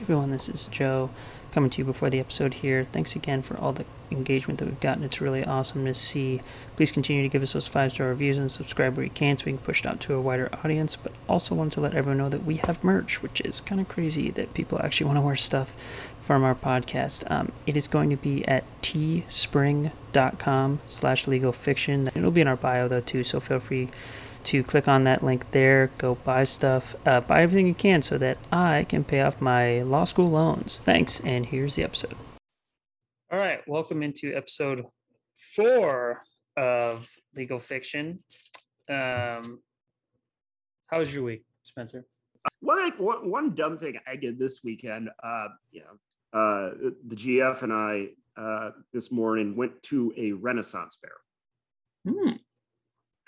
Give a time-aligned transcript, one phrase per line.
[0.00, 1.10] everyone, this is Joe
[1.52, 2.84] coming to you before the episode here.
[2.84, 5.02] Thanks again for all the engagement that we've gotten.
[5.04, 6.42] It's really awesome to see.
[6.76, 9.46] Please continue to give us those five star reviews and subscribe where you can so
[9.46, 10.96] we can push it out to a wider audience.
[10.96, 13.88] But also want to let everyone know that we have merch, which is kind of
[13.88, 15.74] crazy that people actually want to wear stuff
[16.20, 17.30] from our podcast.
[17.30, 22.08] Um, it is going to be at teespring.com slash legal fiction.
[22.14, 23.88] It'll be in our bio though too, so feel free
[24.46, 28.16] to click on that link there, go buy stuff, uh, buy everything you can so
[28.18, 30.80] that I can pay off my law school loans.
[30.80, 32.14] Thanks, and here's the episode.
[33.30, 34.84] All right, welcome into episode
[35.54, 36.22] four
[36.56, 38.20] of Legal Fiction.
[38.88, 39.60] Um,
[40.86, 42.06] how was your week, Spencer?
[42.60, 47.16] Well, like one, one dumb thing I did this weekend, uh, you know, uh, the
[47.16, 48.08] GF and I
[48.40, 52.14] uh, this morning went to a Renaissance fair.
[52.14, 52.36] Hmm.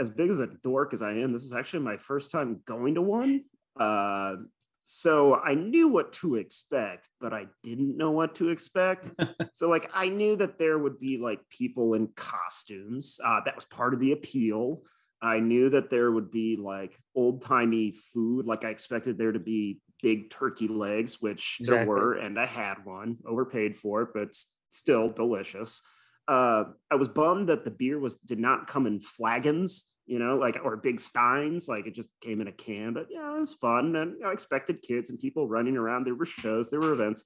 [0.00, 2.94] As big as a dork as I am, this was actually my first time going
[2.94, 3.44] to one.
[3.78, 4.36] Uh,
[4.82, 9.10] so I knew what to expect, but I didn't know what to expect.
[9.52, 13.20] so like I knew that there would be like people in costumes.
[13.22, 14.82] Uh, that was part of the appeal.
[15.20, 18.46] I knew that there would be like old timey food.
[18.46, 21.84] Like I expected there to be big turkey legs, which Exactly.
[21.84, 24.34] there were, and I had one, overpaid for it, but
[24.70, 25.82] still delicious.
[26.26, 30.36] Uh, I was bummed that the beer was did not come in flagons, you know,
[30.36, 32.94] like or big steins, like it just came in a can.
[32.94, 36.04] But yeah, it was fun, and I expected kids and people running around.
[36.04, 37.24] There were shows, there were events.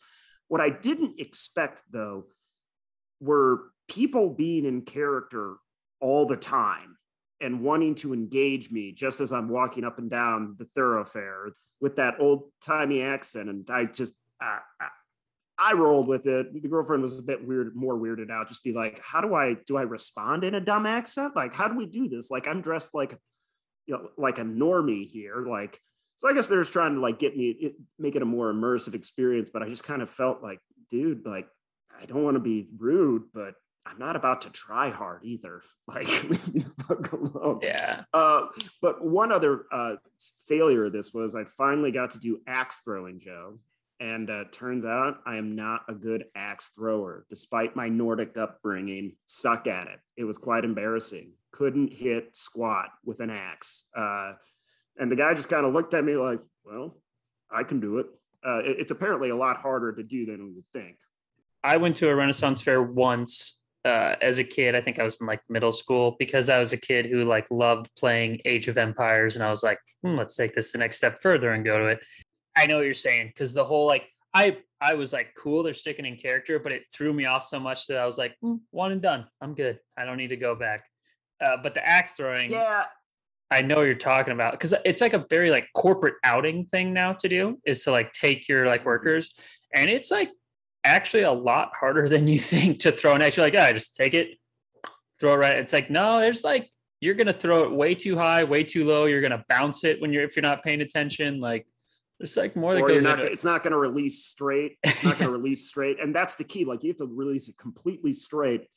[0.49, 2.25] What I didn't expect though
[3.21, 5.57] were people being in character
[6.01, 6.97] all the time
[7.41, 11.97] and wanting to engage me just as I'm walking up and down the thoroughfare with
[11.97, 13.49] that old timey accent.
[13.49, 14.59] And I just, uh,
[15.59, 16.53] I- rolled with it.
[16.53, 18.49] The girlfriend was a bit weird, more weirded out.
[18.49, 21.37] Just be like, how do I, do I respond in a dumb accent?
[21.37, 22.31] Like, how do we do this?
[22.31, 23.17] Like, I'm dressed like,
[23.87, 25.45] you know, like a normie here.
[25.47, 25.79] Like,
[26.17, 28.53] so I guess they're just trying to like get me, it, make it a more
[28.53, 29.51] immersive experience.
[29.53, 31.49] But I just kind of felt like, dude, like,
[32.01, 35.63] I don't want to be rude, but I'm not about to try hard either.
[35.89, 37.59] Like, leave me the fuck alone.
[37.63, 38.05] Yeah.
[38.15, 38.47] Uh,
[38.81, 39.97] but one other uh,
[40.47, 43.59] failure of this was I finally got to do axe throwing, Joe.
[44.03, 49.13] And uh, turns out I am not a good axe thrower, despite my Nordic upbringing.
[49.27, 50.01] Suck at it.
[50.17, 51.31] It was quite embarrassing.
[51.53, 53.85] Couldn't hit squat with an axe.
[53.97, 54.33] Uh,
[54.99, 57.01] and the guy just kind of looked at me like, "Well,
[57.49, 58.07] I can do it."
[58.45, 60.97] Uh, it- It's apparently a lot harder to do than we would think.
[61.63, 64.75] I went to a Renaissance fair once uh, as a kid.
[64.75, 67.47] I think I was in like middle school because I was a kid who like
[67.53, 70.97] loved playing Age of Empires, and I was like, hmm, let's take this the next
[70.97, 72.01] step further and go to it.
[72.57, 75.75] I know what you're saying because the whole like I I was like cool, they're
[75.75, 78.57] sticking in character, but it threw me off so much that I was like, hmm,
[78.71, 79.27] one and done.
[79.41, 79.79] I'm good.
[79.97, 80.85] I don't need to go back.
[81.41, 82.85] Uh, but the axe throwing, Yeah,
[83.51, 86.93] I know what you're talking about because it's like a very like corporate outing thing
[86.93, 89.35] now to do is to like take your like workers,
[89.75, 90.31] and it's like
[90.85, 93.37] actually a lot harder than you think to throw an axe.
[93.37, 94.39] You're like yeah, just take it,
[95.21, 95.59] throw it right.
[95.59, 96.71] It's like no, there's like
[97.01, 99.07] you're gonna throw it way too high, way too low.
[99.07, 101.41] You're gonna bounce it when you're if you're not paying attention.
[101.41, 101.67] Like
[102.23, 103.33] there's like more that or goes not, into it.
[103.33, 104.79] it's not going to release straight.
[104.85, 106.65] It's not going to release straight, and that's the key.
[106.65, 108.69] Like you have to release it completely straight,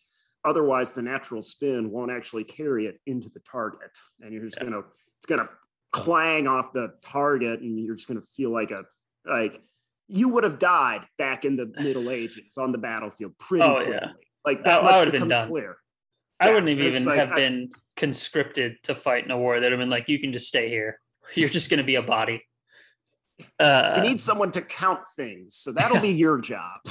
[0.43, 3.91] otherwise the natural spin won't actually carry it into the target,
[4.21, 4.65] and you're just Yeah.
[4.69, 4.81] gonna
[5.17, 5.47] it's gonna
[5.91, 8.83] clang off the target, and you're just gonna feel like a
[9.29, 9.61] like
[10.07, 13.93] you would have died back in the Middle Ages on the battlefield pretty Oh, quickly.
[13.93, 14.11] yeah.
[14.43, 15.47] Like that I much becomes done.
[15.49, 15.77] clear.
[16.39, 19.55] I yeah, wouldn't have even like, have I- been conscripted to fight in a war.
[19.59, 20.99] That would have been like, you can just stay here.
[21.35, 22.43] You're just gonna be a body.
[23.59, 26.79] Uh, You need someone to count things, so that'll be your job.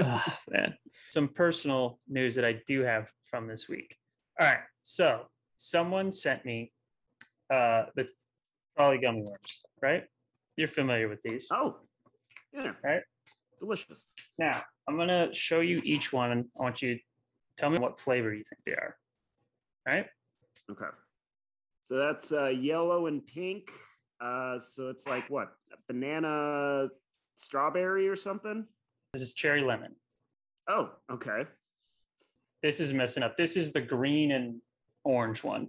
[0.00, 0.74] Ah, man.
[1.10, 3.96] Some personal news that I do have from this week.
[4.40, 4.60] All right.
[4.84, 6.72] So someone sent me
[7.52, 8.06] uh the
[8.78, 10.04] Trolli gummy worms, right?
[10.56, 11.48] You're familiar with these.
[11.50, 11.76] oh,
[12.52, 13.02] yeah, Right.
[13.58, 14.06] delicious.
[14.38, 17.02] Now I'm gonna show you each one and I want you to
[17.56, 18.96] tell me what flavor you think they are.
[19.88, 20.06] All right.
[20.70, 20.90] Okay.
[21.82, 23.72] So that's uh, yellow and pink.
[24.20, 25.52] Uh, so it's like what?
[25.86, 26.88] Banana
[27.36, 28.64] strawberry or something?
[29.12, 29.94] This is cherry lemon.
[30.68, 31.44] Oh, okay.
[32.62, 33.36] This is messing up.
[33.36, 34.60] This is the green and
[35.04, 35.68] orange one.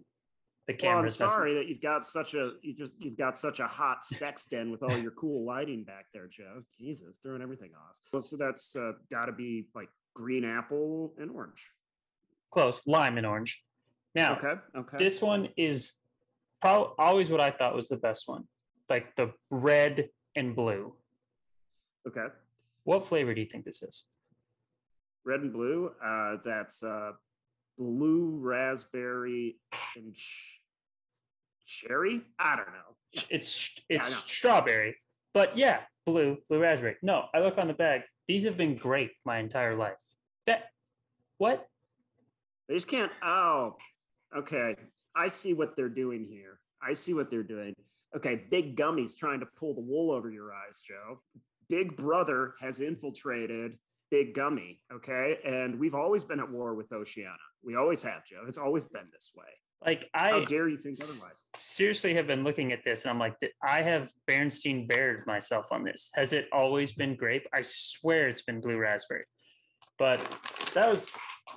[0.67, 3.37] The Well, I'm camera's messing sorry that you've got such a you just you've got
[3.37, 6.63] such a hot sex den with all your cool lighting back there, Joe.
[6.77, 7.95] Jesus, throwing everything off.
[8.11, 11.71] Well, so that's uh, got to be like green apple and orange.
[12.51, 12.81] close.
[12.85, 13.63] Lime and orange.
[14.15, 14.53] Now Okay.
[14.75, 14.97] Okay.
[14.97, 15.93] This one is
[16.61, 18.43] probably always what I thought was the best one,
[18.89, 20.93] like the red and blue.
[22.07, 22.27] okay.
[22.83, 24.03] What flavor do you think this is?
[25.25, 25.91] Red and blue.
[26.03, 27.11] Uh, that's uh,
[27.77, 29.57] blue raspberry
[29.95, 30.61] and ch-
[31.67, 32.21] cherry.
[32.39, 33.23] I don't know.
[33.29, 34.17] It's Yeah, it's know.
[34.25, 34.95] strawberry,
[35.33, 36.95] but yeah, blue, blue raspberry.
[37.03, 38.01] No, I look on the bag.
[38.27, 39.97] These have been great my entire life.
[40.47, 40.65] That
[41.37, 41.67] what?
[42.67, 43.11] They just can't.
[43.23, 43.75] Oh,
[44.35, 44.75] okay.
[45.15, 46.59] I see what they're doing here.
[46.81, 47.73] I see what they're doing.
[48.15, 51.21] Okay, Big Gummy's trying to pull the wool over your eyes, Joe.
[51.69, 53.77] Big Brother has infiltrated
[54.09, 55.37] Big Gummy, okay?
[55.45, 57.35] And we've always been at war with Oceania.
[57.63, 58.45] We always have, Joe.
[58.47, 59.45] It's always been this way.
[59.85, 61.45] Like I How dare you think otherwise?
[61.57, 65.83] seriously have been looking at this and I'm like, I have Berenstain bared myself on
[65.83, 66.09] this.
[66.15, 67.47] Has it always been grape?
[67.53, 69.23] I swear it's been blue raspberry.
[69.97, 70.19] But
[70.73, 71.11] that was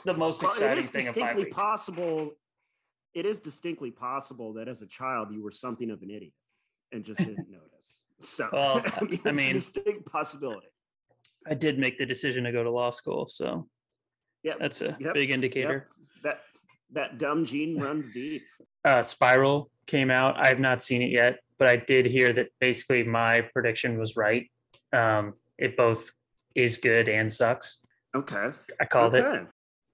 [0.05, 2.31] the most Well, it exciting thing distinctly possible.
[3.15, 6.33] It is distinctly possible that as a child you were something of an idiot
[6.93, 8.03] and just didn't notice.
[8.21, 10.67] So Well, I mean, I mean- a distinct possibility.
[11.45, 13.69] I did make the decision to go to law school, so
[14.45, 15.89] Yeah, that's a Yep, big indicator.
[16.23, 16.41] that
[16.93, 18.43] that dumb gene runs deep.
[18.85, 20.39] uh, Spiral came out.
[20.39, 24.17] I have not seen it yet, but I did hear that basically my prediction was
[24.17, 24.51] right.
[24.93, 26.13] Um, it both
[26.55, 27.85] is good and sucks.
[28.15, 28.51] Okay.
[28.81, 29.25] I called it.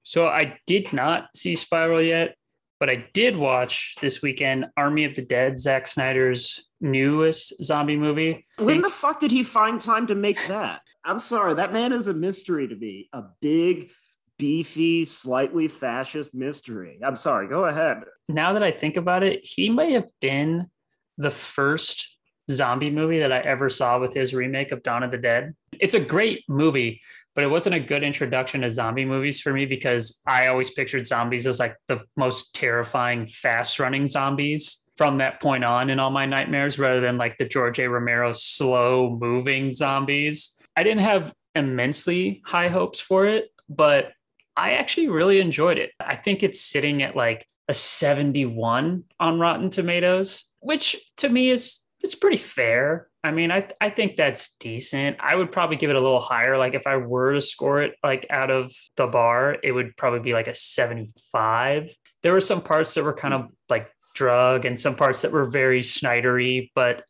[0.03, 2.35] So I did not see Spiral yet,
[2.81, 8.45] but I did watch this weekend Army of the Dead, Zack Snyder's newest zombie movie.
[8.59, 10.81] When the fuck did he find time to make that?
[11.05, 13.09] I'm sorry, that man is a mystery to me.
[13.13, 13.91] A big,
[14.39, 17.01] beefy, slightly fascist mystery.
[17.05, 17.49] I'm sorry.
[17.49, 18.03] Go ahead.
[18.29, 20.71] now that I think about it, he may have been
[21.17, 22.18] the first
[22.51, 25.55] zombie movie that I ever saw with his remake of Dawn of the Dead.
[25.81, 27.01] It's a great movie,
[27.35, 31.07] but it wasn't a good introduction to zombie movies for me because I always pictured
[31.07, 36.11] zombies as like the most terrifying, fast running zombies from that point on in all
[36.11, 37.89] my nightmares rather than like the George A.
[37.89, 40.61] Romero slow moving zombies.
[40.77, 44.13] I didn't have immensely high hopes for it, but
[44.57, 45.93] I actually really enjoyed it.
[46.01, 51.85] I think it's sitting at like a 71 on Rotten Tomatoes, which to me is
[52.01, 53.09] it's pretty fair.
[53.25, 55.17] I mean, I I think that's decent.
[55.21, 56.57] I would probably give it a little higher.
[56.57, 60.21] Like if I were to score it like out of the bar, it would probably
[60.21, 61.95] be like a 75.
[62.23, 65.45] There were some parts that were kind of like drug and some parts that were
[65.45, 67.05] very Snydery, but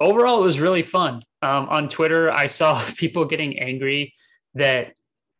[0.00, 1.22] overall it was really fun.
[1.42, 4.14] Um, on Twitter, I saw people getting angry
[4.54, 4.92] that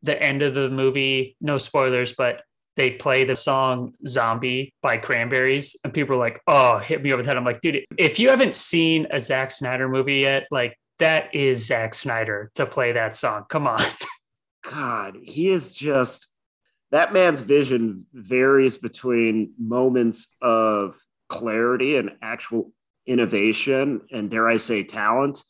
[0.02, 2.42] the end of the movie, no spoilers, but
[2.78, 7.22] they play the song Zombie by Cranberries, and people are like, oh, hit me over
[7.22, 7.36] the head.
[7.36, 11.66] I'm like, dude, if you haven't seen a Zack Snyder movie yet, like that is
[11.66, 13.46] Zack Snyder to play that song.
[13.48, 13.82] Come on.
[14.62, 16.28] God, he is just
[16.92, 20.96] that man's vision varies between moments of
[21.28, 22.70] clarity and actual
[23.06, 25.42] innovation and dare I say talent,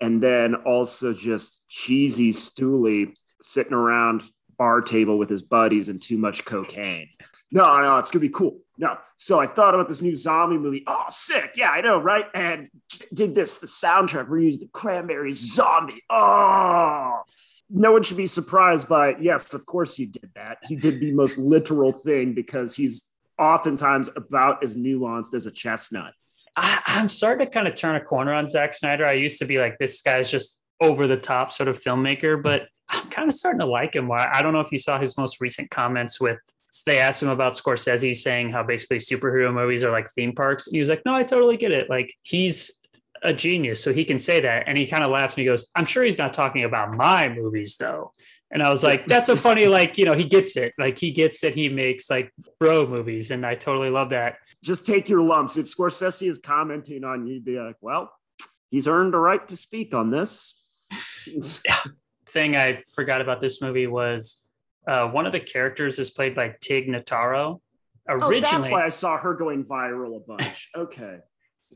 [0.00, 4.22] and then also just cheesy stooly sitting around
[4.62, 7.08] bar table with his buddies and too much cocaine.
[7.54, 8.60] No, no, it's gonna be cool.
[8.78, 10.84] No, so I thought about this new zombie movie.
[10.86, 11.52] Oh, sick!
[11.54, 12.24] Yeah, I know, right?
[12.34, 12.70] And
[13.12, 14.26] did this the soundtrack.
[14.30, 16.02] We used the Cranberries zombie.
[16.08, 17.20] Oh,
[17.68, 19.16] no one should be surprised by.
[19.20, 20.60] Yes, of course he did that.
[20.62, 26.14] He did the most literal thing because he's oftentimes about as nuanced as a chestnut.
[26.56, 29.04] I, I'm starting to kind of turn a corner on Zack Snyder.
[29.04, 32.68] I used to be like, this guy's just over the top sort of filmmaker, but
[32.92, 34.06] I'm kind of starting to like him.
[34.06, 34.28] Why?
[34.32, 36.38] I don't know if you saw his most recent comments with
[36.86, 40.66] they asked him about Scorsese saying how basically superhero movies are like theme parks.
[40.66, 41.90] And he was like, no, I totally get it.
[41.90, 42.80] Like he's
[43.22, 44.64] a genius, so he can say that.
[44.66, 47.28] And he kind of laughs and he goes, I'm sure he's not talking about my
[47.28, 48.12] movies though.
[48.50, 50.72] And I was like, that's a funny, like, you know, he gets it.
[50.78, 53.30] Like he gets that he makes like bro movies.
[53.30, 54.36] And I totally love that.
[54.64, 55.56] Just take your lumps.
[55.56, 58.12] If Scorsese is commenting on you, be like, well,
[58.70, 60.58] he's earned a right to speak on this.
[62.32, 64.48] Thing I forgot about this movie was
[64.86, 67.60] uh, one of the characters is played by Tig Notaro.
[68.08, 70.70] Originally, Oh, that's why I saw her going viral a bunch.
[70.76, 71.18] Okay.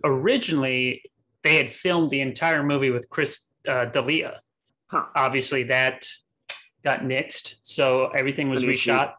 [0.04, 1.02] originally
[1.42, 4.40] they had filmed the entire movie with Chris uh, D'Elia.
[4.88, 5.04] Huh.
[5.14, 6.06] Obviously, that
[6.84, 9.12] got nixed, so everything was reshot.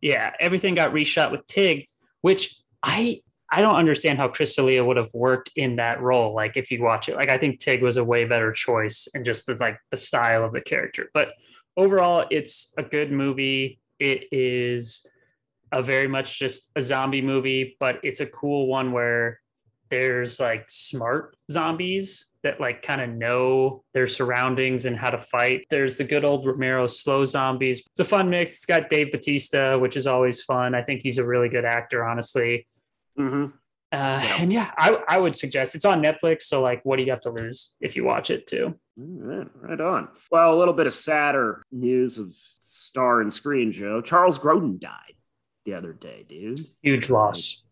[0.00, 1.86] Yeah, everything got reshot with Tig,
[2.22, 6.34] which I I don't understand how Chris D'Elia would have worked in that role.
[6.34, 9.24] Like if you watch it, like I think Tig was a way better choice and
[9.24, 11.10] just the like the style of the character.
[11.12, 11.32] But
[11.76, 13.80] overall, it's a good movie.
[13.98, 15.06] It is
[15.72, 19.40] a very much just a zombie movie, but it's a cool one where
[19.88, 25.66] there's like smart zombies that like kind of know their surroundings and how to fight.
[25.68, 27.82] There's the good old Romero slow zombies.
[27.86, 28.52] It's a fun mix.
[28.52, 30.74] It's got Dave Batista, which is always fun.
[30.74, 32.66] I think he's a really good actor, honestly.
[33.16, 33.46] Hmm
[33.92, 36.42] Uh, And yeah, I, I would suggest it's on Netflix.
[36.42, 38.78] So like, what do you have to lose if you watch it too?
[38.96, 40.08] Right, right on.
[40.30, 44.00] Well, a little bit of sadder news of star and screen, Joe.
[44.00, 45.14] Charles Grodin died
[45.64, 46.60] the other day, dude.
[46.82, 47.64] Huge loss.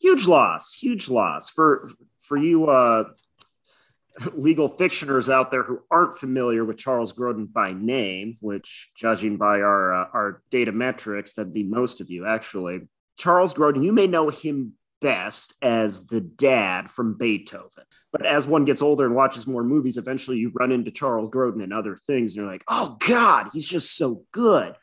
[0.00, 3.04] Huge loss, huge loss for for you uh
[4.34, 9.60] legal fictioners out there who aren't familiar with Charles Grodin by name, which, judging by
[9.60, 12.80] our uh, our data metrics, that'd be most of you actually.
[13.18, 17.84] Charles Grodin, you may know him best as the dad from Beethoven.
[18.12, 21.62] But as one gets older and watches more movies, eventually you run into Charles Grodin
[21.62, 24.74] and other things, and you're like, oh God, he's just so good.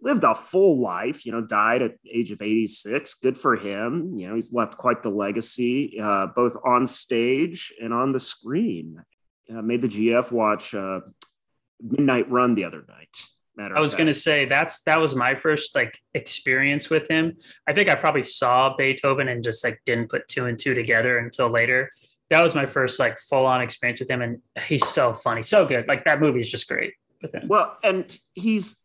[0.00, 3.14] Lived a full life, you know, died at age of 86.
[3.14, 4.18] Good for him.
[4.18, 9.02] You know, he's left quite the legacy, uh, both on stage and on the screen.
[9.50, 11.00] Uh, made the GF watch uh,
[11.82, 13.29] Midnight Run the other night.
[13.60, 17.36] Matter I was going to say that's that was my first like experience with him.
[17.68, 21.18] I think I probably saw Beethoven and just like didn't put two and two together
[21.18, 21.90] until later.
[22.30, 25.66] That was my first like full on experience with him, and he's so funny, so
[25.66, 25.86] good.
[25.88, 27.48] Like that movie is just great with him.
[27.48, 28.76] Well, and he's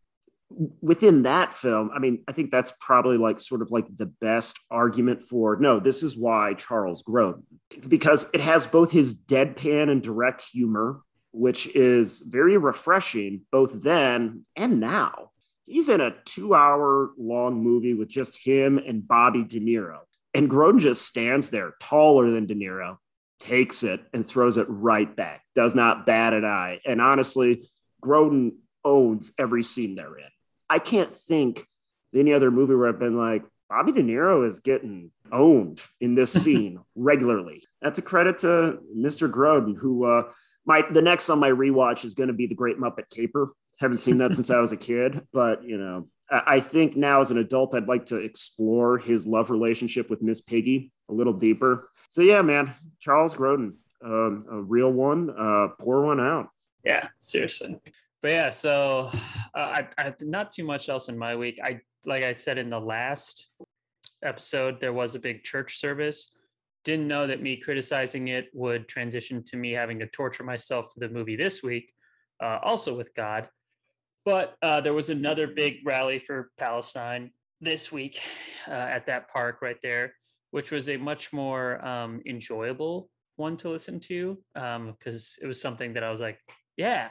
[0.82, 1.90] within that film.
[1.96, 5.80] I mean, I think that's probably like sort of like the best argument for no.
[5.80, 7.44] This is why Charles Grodin
[7.88, 11.00] because it has both his deadpan and direct humor
[11.36, 15.32] which is very refreshing both then and now.
[15.66, 20.00] He's in a two hour long movie with just him and Bobby De Niro.
[20.34, 22.98] And Grodin just stands there taller than De Niro,
[23.40, 26.80] takes it and throws it right back, does not bat an eye.
[26.86, 27.70] And honestly,
[28.04, 28.52] Grodin
[28.84, 30.30] owns every scene they're in.
[30.70, 34.60] I can't think of any other movie where I've been like, Bobby De Niro is
[34.60, 37.64] getting owned in this scene regularly.
[37.82, 39.30] That's a credit to Mr.
[39.30, 40.24] Grodin, who uh,
[40.66, 43.54] my the next on my rewatch is going to be the Great Muppet Caper.
[43.80, 47.32] Haven't seen that since I was a kid, but you know, I think now as
[47.32, 51.90] an adult, I'd like to explore his love relationship with Miss Piggy a little deeper.
[52.10, 56.50] So yeah, man, Charles Grodin, um, a real one, uh, pour one out.
[56.84, 57.80] Yeah, seriously.
[58.22, 59.12] But yeah, so
[59.54, 61.60] uh, I, I not too much else in my week.
[61.64, 63.48] I like I said in the last
[64.24, 66.32] episode, there was a big church service
[66.86, 71.00] didn't know that me criticizing it would transition to me having to torture myself for
[71.00, 71.92] the movie this week,
[72.42, 73.50] uh, also with God.
[74.24, 78.22] But uh, there was another big rally for Palestine this week
[78.68, 80.14] uh, at that park right there,
[80.52, 85.60] which was a much more um, enjoyable one to listen to because um, it was
[85.60, 86.40] something that I was like,
[86.78, 87.10] yeah,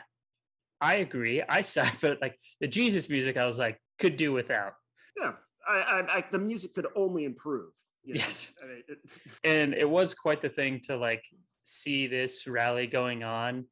[0.80, 1.42] I agree.
[1.48, 4.74] I side, but like the Jesus music, I was like, could do without.
[5.18, 5.32] Yeah,
[5.68, 7.72] I, I, I the music could only improve.
[8.04, 8.52] You know, yes.
[8.62, 8.82] I mean,
[9.44, 11.22] and it was quite the thing to like
[11.64, 13.64] see this rally going on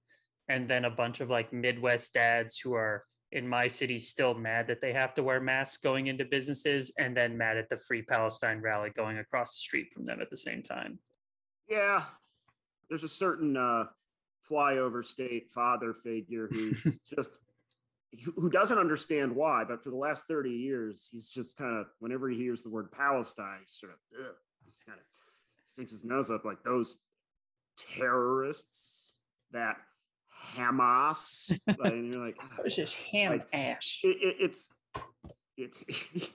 [0.49, 4.67] and then a bunch of like Midwest dads who are in my city still mad
[4.67, 8.03] that they have to wear masks going into businesses and then mad at the Free
[8.03, 10.99] Palestine rally going across the street from them at the same time.
[11.69, 12.03] Yeah.
[12.89, 13.85] There's a certain uh
[14.49, 17.39] flyover state father figure who's just
[18.37, 22.29] who doesn't understand why, but for the last 30 years, he's just kind of, whenever
[22.29, 25.05] he hears the word Palestine, he's sort of, ugh, he's kind of
[25.65, 26.99] sticks his nose up like those
[27.97, 29.15] terrorists,
[29.53, 29.77] that
[30.55, 31.59] Hamas.
[31.67, 34.01] and you're like, oh, it's just ham like, ash.
[34.05, 34.69] It, it, it's,
[35.57, 35.79] it's,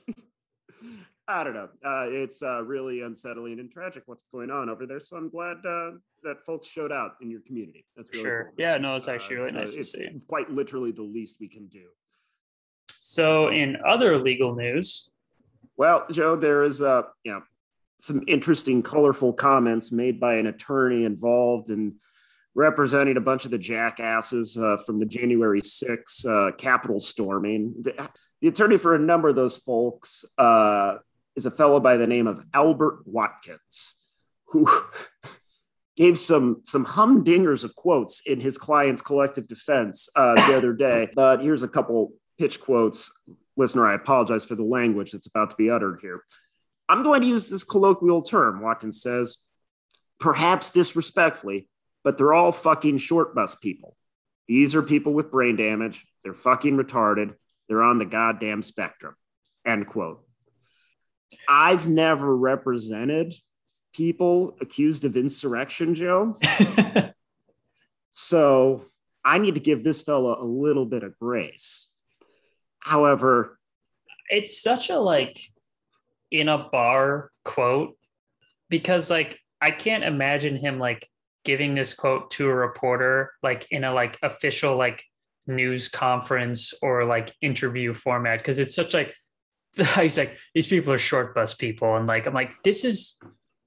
[1.29, 1.69] I don't know.
[1.85, 5.01] Uh, it's uh, really unsettling and tragic what's going on over there.
[5.01, 5.91] So I'm glad uh,
[6.23, 7.85] that folks showed out in your community.
[7.97, 8.43] That's really sure.
[8.45, 8.53] Cool.
[8.57, 10.07] Yeah, no, it's actually really uh, nice to see.
[10.27, 11.83] Quite literally the least we can do.
[12.89, 15.11] So, in other legal news,
[15.75, 17.41] well, Joe, there is uh, you know,
[17.99, 21.95] some interesting, colorful comments made by an attorney involved in
[22.55, 27.73] representing a bunch of the jackasses uh, from the January 6 uh, Capitol storming.
[27.81, 28.09] The,
[28.41, 30.95] the, attorney for a number of those folks uh,
[31.37, 33.95] is a fellow by the name of Albert Watkins,
[34.47, 34.67] who
[35.95, 41.09] gave some some humdingers of quotes in his client's collective defense uh, the other day.
[41.15, 43.11] But here's a couple pitch quotes.
[43.55, 46.23] Listener, I apologize for the language that's about to be uttered here.
[46.89, 49.37] I'm going to use this colloquial term, Watkins says,
[50.19, 51.67] perhaps disrespectfully,
[52.03, 53.95] but they're all fucking short bus people.
[54.47, 56.05] These are people with brain damage.
[56.23, 57.33] They're fucking retarded.
[57.67, 59.15] They're on the goddamn spectrum.
[59.65, 60.26] End quote.
[61.47, 63.33] I've never represented
[63.93, 66.37] people accused of insurrection, Joe.
[68.11, 68.85] so
[69.25, 71.91] I need to give this fella a little bit of grace.
[72.79, 73.59] However,
[74.29, 75.39] it's such a like
[76.31, 77.97] in a bar quote
[78.69, 81.07] because like I can't imagine him like
[81.43, 85.03] giving this quote to a reporter like in a like official like
[85.47, 89.15] news conference or like interview format because it's such like
[89.95, 91.95] he's like these people are short bus people.
[91.95, 93.19] And like i'm like this is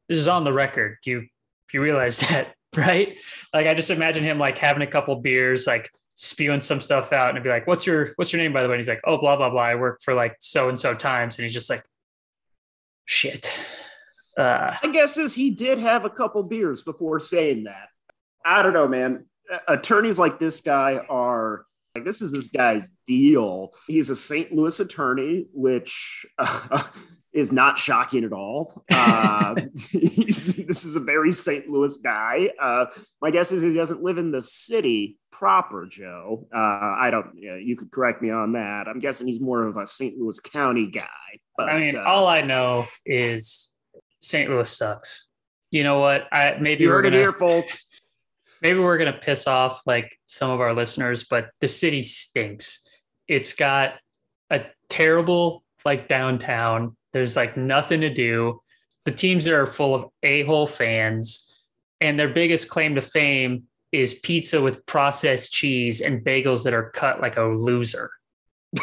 [0.09, 0.99] this is on the record.
[1.05, 1.27] You
[1.73, 3.17] you realize that right?
[3.55, 7.35] Like i just imagine him like having a couple beers like spewing some stuff out
[7.35, 8.75] and be like what's your what's your name by the way?
[8.75, 9.63] And he's like oh blah blah blah.
[9.63, 11.39] I work for like so and so times.
[11.39, 11.85] And he's just like
[13.05, 13.53] shit.
[14.37, 17.89] Uh i guess as he did have a couple beers before saying that.
[18.45, 19.27] I don't know, man.
[19.69, 23.71] Attorneys like this guy are like this is this guy's deal.
[23.87, 24.53] He's a St.
[24.53, 26.85] Louis attorney, which uh,
[27.33, 28.85] is not shocking at all.
[28.93, 29.55] Uh,
[29.93, 31.69] this is a very St.
[31.69, 32.51] Louis guy.
[32.61, 32.87] Uh,
[33.21, 36.47] my guess is he doesn't live in the city proper, Joe.
[36.55, 37.33] Uh, I don't.
[37.35, 38.87] Yeah, you could correct me on that.
[38.87, 40.17] I'm guessing he's more of a St.
[40.17, 41.07] Louis County guy.
[41.57, 43.75] But, I mean, uh, all I know is
[44.21, 44.49] St.
[44.49, 45.31] Louis sucks.
[45.71, 46.27] You know what?
[46.33, 47.87] I maybe we're gonna hear, folks.
[48.63, 52.87] Maybe we're gonna piss off like some of our listeners, but the city stinks.
[53.29, 53.95] It's got
[54.51, 56.97] a terrible like downtown.
[57.13, 58.61] There's like nothing to do.
[59.05, 61.65] The teams are full of a-hole fans,
[62.01, 66.91] and their biggest claim to fame is pizza with processed cheese and bagels that are
[66.91, 68.11] cut like a loser.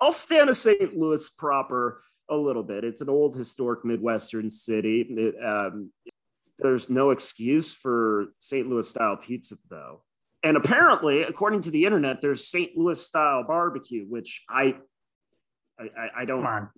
[0.00, 0.96] I'll stand a St.
[0.96, 2.84] Louis proper a little bit.
[2.84, 5.06] It's an old historic Midwestern city.
[5.08, 5.90] It, um,
[6.58, 8.68] there's no excuse for St.
[8.68, 10.02] Louis style pizza, though.
[10.42, 12.76] And apparently, according to the internet, there's St.
[12.76, 14.76] Louis style barbecue, which I,
[15.78, 16.42] I, I don't.
[16.42, 16.68] Come on.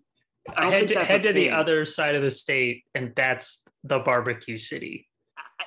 [0.56, 3.98] I don't head to, head to the other side of the state, and that's the
[3.98, 5.06] barbecue city.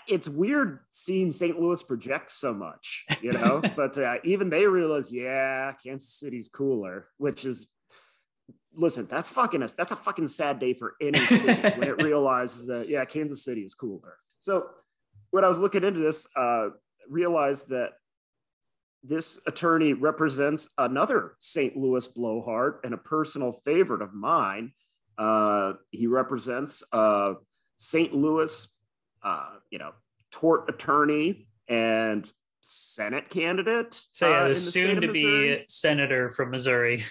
[0.08, 1.60] It's weird seeing St.
[1.60, 3.62] Louis project so much, you know.
[3.76, 7.68] but uh, even they realize, yeah, Kansas City's cooler, which is
[8.76, 9.74] listen, that's fucking us.
[9.74, 13.62] That's a fucking sad day for any city when it realizes that yeah, Kansas City
[13.62, 14.18] is cooler.
[14.40, 14.68] So
[15.32, 16.70] when I was looking into this, uh,
[17.10, 17.92] realized that
[19.04, 21.76] this attorney represents another St.
[21.76, 24.74] Louis blowhard and a personal favorite of mine.
[25.18, 27.34] Uh, he represents uh,
[27.78, 28.14] St.
[28.14, 28.68] Louis,
[29.24, 29.92] uh, you know,
[30.32, 34.00] tort attorney and Senate candidate.
[34.12, 37.04] So yeah, uh, the soon to be senator from Missouri.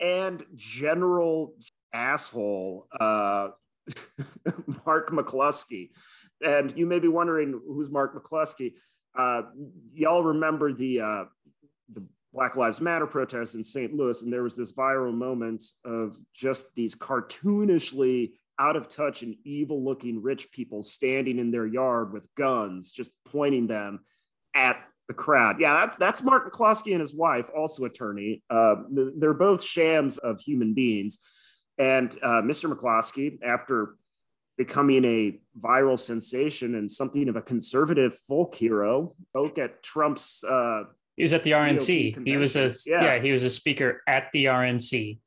[0.00, 1.54] And general
[1.92, 3.48] asshole uh,
[4.86, 5.90] Mark McCloskey.
[6.44, 8.74] And you may be wondering who's Mark McCloskey.
[9.16, 9.42] Uh,
[9.94, 11.24] y'all remember the uh,
[11.92, 13.94] the Black Lives Matter protests in St.
[13.94, 19.36] Louis, and there was this viral moment of just these cartoonishly out of touch and
[19.44, 24.00] evil looking rich people standing in their yard with guns, just pointing them
[24.54, 24.76] at
[25.08, 25.60] the crowd.
[25.60, 28.42] Yeah, that's that's Mark McCloskey and his wife, also attorney.
[28.50, 31.18] Uh, they're both shams of human beings.
[31.78, 32.72] And uh, Mr.
[32.72, 33.96] McCloskey, after
[34.56, 40.42] becoming a viral sensation and something of a conservative folk hero, spoke at Trump's.
[40.42, 40.84] Uh,
[41.16, 42.26] he was at the RNC.
[42.26, 43.04] He was a yeah.
[43.04, 43.22] yeah.
[43.22, 45.18] He was a speaker at the RNC.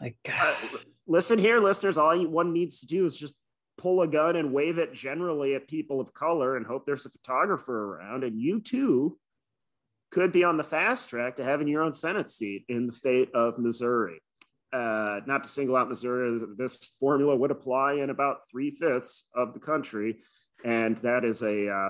[0.00, 0.54] Like, uh,
[1.06, 1.98] listen here, listeners.
[1.98, 3.34] All one needs to do is just
[3.80, 7.10] pull a gun and wave it generally at people of color and hope there's a
[7.10, 8.24] photographer around.
[8.24, 9.18] And you too
[10.10, 13.30] could be on the fast track to having your own Senate seat in the state
[13.34, 14.20] of Missouri.
[14.72, 19.54] Uh, not to single out Missouri, this formula would apply in about three fifths of
[19.54, 20.18] the country.
[20.64, 21.88] And that is a uh,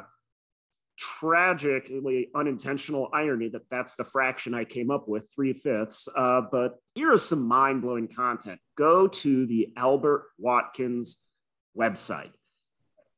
[0.97, 6.09] tragically unintentional irony that that's the fraction I came up with, three fifths.
[6.17, 8.61] Uh, but here is some mind blowing content.
[8.77, 11.19] Go to the Albert Watkins
[11.77, 12.31] website.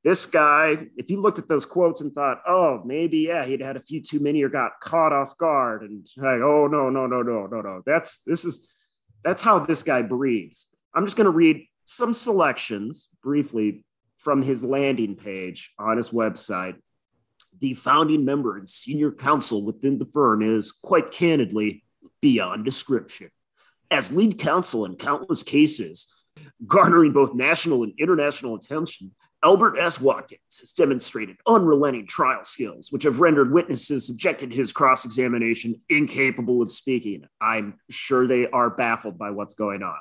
[0.04, 3.76] This guy, if you looked at those quotes and thought, oh, maybe, yeah, he'd had
[3.76, 7.22] a few too many or got caught off guard and like, oh, no, no, no,
[7.22, 7.82] no, no, no.
[7.86, 8.68] That's, this is,
[9.22, 10.68] that's how this guy breathes.
[10.92, 13.84] I'm just going to read some selections briefly
[14.18, 16.74] from his landing page on his website.
[17.60, 21.84] The founding member and senior counsel within the firm is, quite candidly,
[22.20, 23.30] beyond description.
[23.88, 26.12] As lead counsel in countless cases,
[26.66, 29.12] garnering both national and international attention,
[29.44, 30.00] Albert S.
[30.00, 35.80] Watkins has demonstrated unrelenting trial skills, which have rendered witnesses subjected to his cross examination
[35.88, 37.24] incapable of speaking.
[37.40, 39.98] I'm sure they are baffled by what's going on.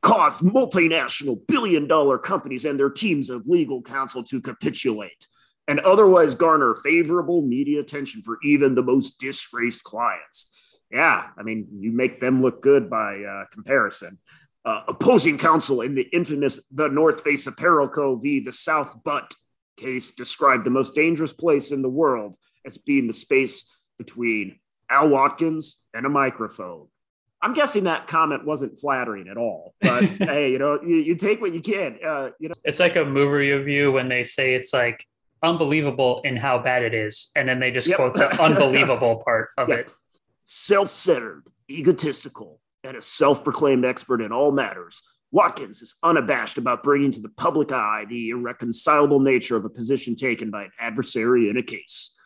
[0.00, 5.28] Caused multinational billion dollar companies and their teams of legal counsel to capitulate
[5.68, 10.56] and otherwise garner favorable media attention for even the most disgraced clients.
[10.90, 14.18] Yeah, I mean, you make them look good by uh, comparison
[14.64, 18.16] uh, opposing counsel in the infamous The North Face Apparel Co.
[18.16, 18.40] v.
[18.40, 19.32] the South Butt
[19.76, 23.64] case described the most dangerous place in the world as being the space
[23.98, 24.58] between
[24.90, 26.88] Al Watkins and a microphone.
[27.42, 31.40] I'm guessing that comment wasn't flattering at all, but hey, you know, you, you, take
[31.40, 31.98] what you can.
[32.06, 35.06] Uh, you know, it's like a movie review when they say it's like
[35.42, 37.96] unbelievable in how bad it is, and then they just yep.
[37.96, 39.78] quote the unbelievable part of yep.
[39.78, 39.92] it.
[40.44, 47.12] Self-centered, egotistical, and a self proclaimed expert in all matters, Watkins is unabashed about bringing
[47.12, 51.56] to the public eye the irreconcilable nature of a position taken by an adversary in
[51.56, 52.16] a case.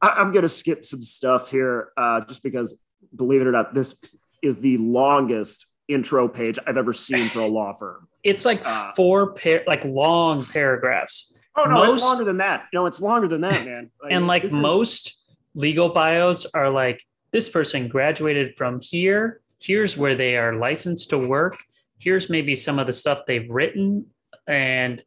[0.00, 2.78] I- am going to skip some stuff here uh, just because,
[3.14, 3.96] believe it or not, this
[4.42, 8.08] is the longest intro page I've ever seen for a law firm.
[8.22, 11.36] It's like uh, four par- like long paragraphs.
[11.56, 12.66] Oh no, most, it's longer than that.
[12.72, 13.90] No, it's longer than that, man.
[14.02, 15.38] Like, and like most is...
[15.54, 19.41] legal bios are like this person graduated from here.
[19.62, 21.56] Here's where they are licensed to work.
[21.98, 24.06] Here's maybe some of the stuff they've written,
[24.48, 25.02] and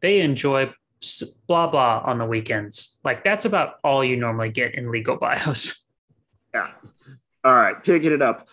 [0.00, 0.72] they enjoy
[1.46, 3.00] blah blah on the weekends.
[3.04, 5.86] Like that's about all you normally get in legal bios.
[6.54, 6.70] Yeah.
[7.44, 8.48] All right, picking it up.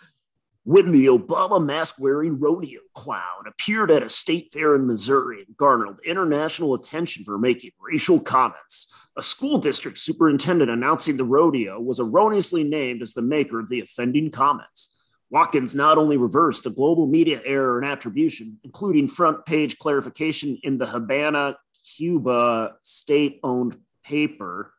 [0.63, 5.55] When the Obama mask wearing rodeo clown appeared at a state fair in Missouri and
[5.55, 11.99] garnered international attention for making racial comments, a school district superintendent announcing the rodeo was
[11.99, 14.94] erroneously named as the maker of the offending comments.
[15.29, 20.77] Watkins not only reversed a global media error and attribution, including front page clarification in
[20.77, 21.57] the Habana,
[21.95, 24.73] Cuba state owned paper,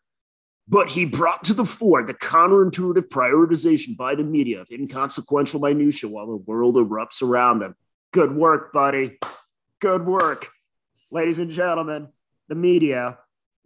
[0.68, 6.10] but he brought to the fore the counterintuitive prioritization by the media of inconsequential minutia
[6.10, 7.76] while the world erupts around them.
[8.12, 9.18] Good work, buddy.
[9.80, 10.48] Good work.
[11.10, 12.08] Ladies and gentlemen,
[12.48, 13.18] the media,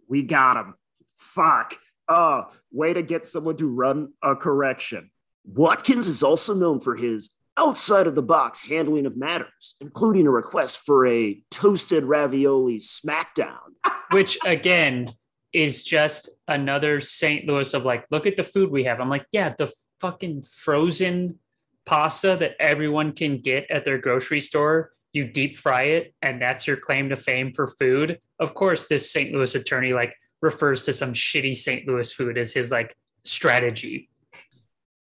[0.07, 0.75] we got him.
[1.15, 1.75] Fuck.
[2.07, 5.09] Oh, way to get someone to run a correction.
[5.45, 10.31] Watkins is also known for his outside of the box handling of matters, including a
[10.31, 13.59] request for a toasted ravioli smackdown.
[14.11, 15.13] Which, again,
[15.53, 17.45] is just another St.
[17.45, 18.99] Louis of like, look at the food we have.
[18.99, 21.39] I'm like, yeah, the fucking frozen
[21.85, 24.91] pasta that everyone can get at their grocery store.
[25.13, 28.19] You deep fry it, and that's your claim to fame for food.
[28.39, 29.33] Of course, this St.
[29.33, 31.85] Louis attorney like refers to some shitty St.
[31.85, 34.09] Louis food as his like strategy.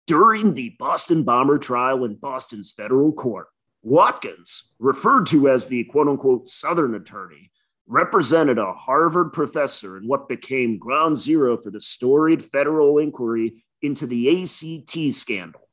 [0.06, 3.48] During the Boston bomber trial in Boston's federal court,
[3.82, 7.50] Watkins, referred to as the quote unquote Southern attorney,
[7.86, 14.06] represented a Harvard professor in what became ground zero for the storied federal inquiry into
[14.06, 15.68] the ACT scandal.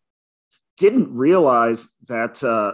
[0.78, 2.74] Didn't realize that uh,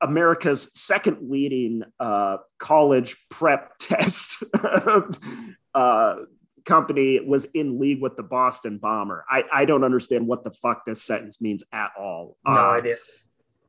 [0.00, 4.42] America's second leading uh, college prep test
[5.74, 6.16] uh,
[6.66, 9.24] company was in league with the Boston Bomber.
[9.28, 12.36] I, I don't understand what the fuck this sentence means at all.
[12.46, 12.96] No uh, idea.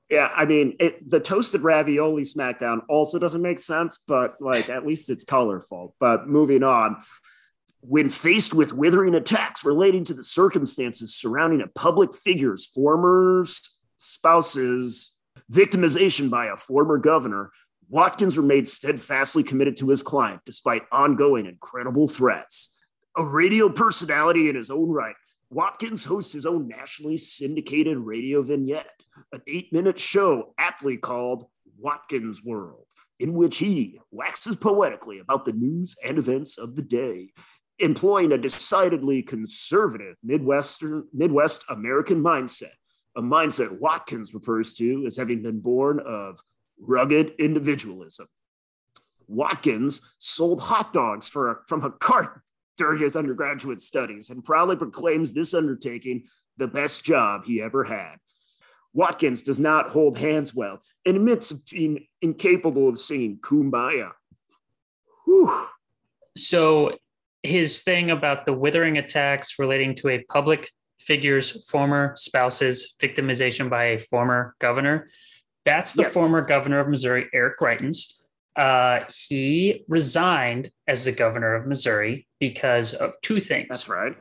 [0.09, 4.85] Yeah, I mean, it, the toasted ravioli SmackDown also doesn't make sense, but like at
[4.85, 5.95] least it's colorful.
[5.99, 6.97] But moving on,
[7.81, 13.45] when faced with withering attacks relating to the circumstances surrounding a public figure's former
[13.97, 15.13] spouse's
[15.51, 17.51] victimization by a former governor,
[17.89, 22.76] Watkins remained steadfastly committed to his client despite ongoing incredible threats.
[23.17, 25.15] A radio personality in his own right,
[25.49, 29.01] Watkins hosts his own nationally syndicated radio vignette,
[29.31, 31.47] an eight minute show aptly called
[31.79, 32.85] Watkins World,
[33.19, 37.31] in which he waxes poetically about the news and events of the day,
[37.79, 42.75] employing a decidedly conservative Midwestern, Midwest American mindset,
[43.15, 46.39] a mindset Watkins refers to as having been born of
[46.79, 48.27] rugged individualism.
[49.27, 52.41] Watkins sold hot dogs for, from a cart
[52.77, 56.23] during his undergraduate studies and proudly proclaims this undertaking
[56.57, 58.15] the best job he ever had.
[58.93, 64.11] Watkins does not hold hands well and admits of being incapable of singing Kumbaya.
[65.25, 65.67] Whew.
[66.37, 66.97] So,
[67.43, 73.85] his thing about the withering attacks relating to a public figure's former spouse's victimization by
[73.85, 75.09] a former governor,
[75.63, 76.13] that's the yes.
[76.13, 78.13] former governor of Missouri, Eric Greitens.
[78.57, 83.67] Uh, he resigned as the governor of Missouri because of two things.
[83.69, 84.17] That's right.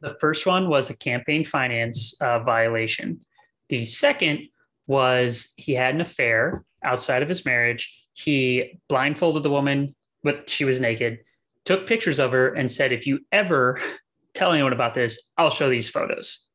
[0.00, 3.20] The first one was a campaign finance uh, violation.
[3.68, 4.48] The second
[4.86, 8.08] was he had an affair outside of his marriage.
[8.12, 11.18] He blindfolded the woman, but she was naked,
[11.64, 13.80] took pictures of her, and said, If you ever
[14.34, 16.48] tell anyone about this, I'll show these photos.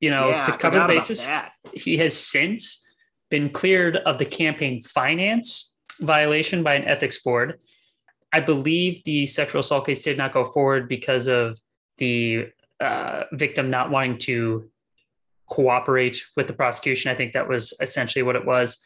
[0.00, 1.26] You know, yeah, to cover the basis,
[1.74, 2.86] he has since
[3.30, 7.58] been cleared of the campaign finance violation by an ethics board.
[8.32, 11.58] I believe the sexual assault case did not go forward because of
[11.98, 12.48] the
[12.80, 14.68] uh, victim not wanting to
[15.46, 17.10] cooperate with the prosecution.
[17.10, 18.84] I think that was essentially what it was.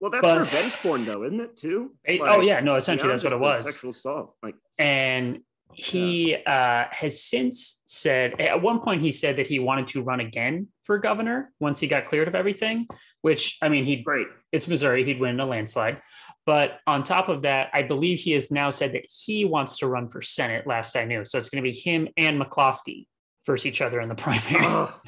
[0.00, 1.56] Well, that's but, revenge porn, though, isn't it?
[1.56, 1.92] Too.
[2.06, 3.64] Like, oh yeah, no, essentially that's what it was.
[3.64, 5.40] Sexual assault, like, and
[5.72, 10.20] he uh, has since said at one point he said that he wanted to run
[10.20, 12.86] again for governor once he got cleared of everything.
[13.20, 14.26] Which I mean, he'd great.
[14.52, 16.00] It's Missouri; he'd win a landslide.
[16.46, 19.88] But on top of that, I believe he has now said that he wants to
[19.88, 20.66] run for Senate.
[20.66, 23.06] Last I knew, so it's going to be him and McCloskey
[23.44, 24.64] versus each other in the primary.
[24.64, 25.00] Oh,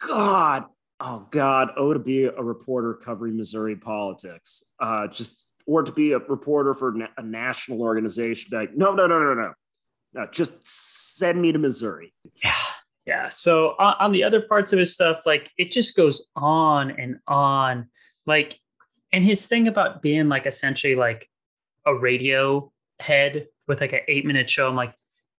[0.00, 0.64] God,
[0.98, 4.62] oh God, oh to be a reporter covering Missouri politics.
[4.80, 8.50] Uh, just or to be a reporter for a national organization.
[8.52, 9.52] Like, no, no, no, no, no,
[10.14, 10.26] no.
[10.32, 12.12] Just send me to Missouri.
[12.42, 12.54] Yeah.
[13.06, 13.28] Yeah.
[13.28, 17.18] So on, on the other parts of his stuff, like it just goes on and
[17.28, 17.88] on.
[18.26, 18.58] Like,
[19.12, 21.30] and his thing about being like essentially like
[21.86, 24.68] a radio head with like an eight minute show.
[24.68, 24.94] I'm like,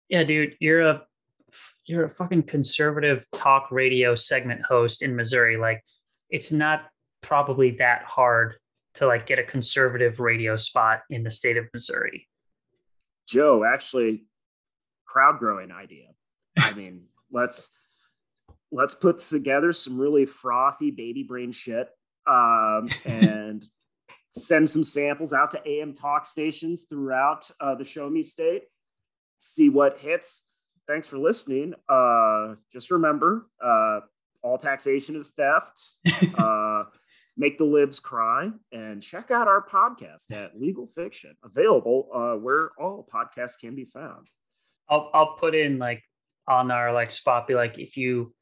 [0.07, 1.01] yeah, dude, you're a
[1.85, 5.57] you're a fucking conservative talk radio segment host in Missouri.
[5.57, 5.83] Like,
[6.29, 6.85] it's not
[7.21, 8.55] probably that hard
[8.95, 12.27] to like get a conservative radio spot in the state of Missouri.
[13.27, 14.25] Joe, actually,
[15.05, 16.07] crowd growing idea.
[16.59, 17.77] I mean, let's
[18.71, 21.89] let's put together some really frothy baby brain shit
[22.27, 23.65] um, and
[24.33, 28.63] send some samples out to AM talk stations throughout uh, the Show Me State.
[29.39, 30.45] See what hits.
[30.87, 31.73] Thanks for listening.
[31.89, 34.01] Uh, just remember, uh,
[34.41, 35.79] all taxation is theft.
[37.37, 42.71] make the libs cry and check out our podcast at Legal Fiction, available uh, where
[42.79, 44.27] all podcasts can be found.
[44.89, 46.03] I'll I'll put in like
[46.47, 48.33] on our like spot be like if you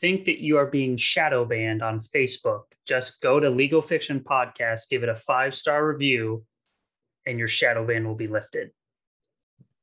[0.00, 4.88] think that you are being shadow banned on Facebook, just go to Legal Fiction Podcast,
[4.88, 6.44] give it a five star review,
[7.26, 8.70] and your shadow ban will be lifted.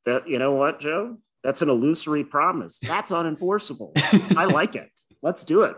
[0.06, 1.18] That you know what, Joe?
[1.44, 2.80] That's an illusory promise.
[2.80, 3.92] That's unenforceable.
[4.36, 4.90] I like it.
[5.22, 5.76] Let's do it.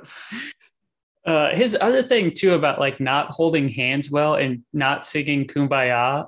[1.28, 6.28] Uh, his other thing too about like not holding hands well and not singing "Kumbaya."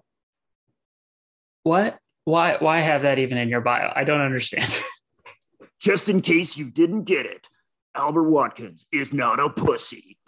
[1.64, 1.98] What?
[2.26, 2.58] Why?
[2.60, 3.94] Why have that even in your bio?
[3.96, 4.78] I don't understand.
[5.80, 7.48] Just in case you didn't get it,
[7.96, 10.18] Albert Watkins is not a pussy.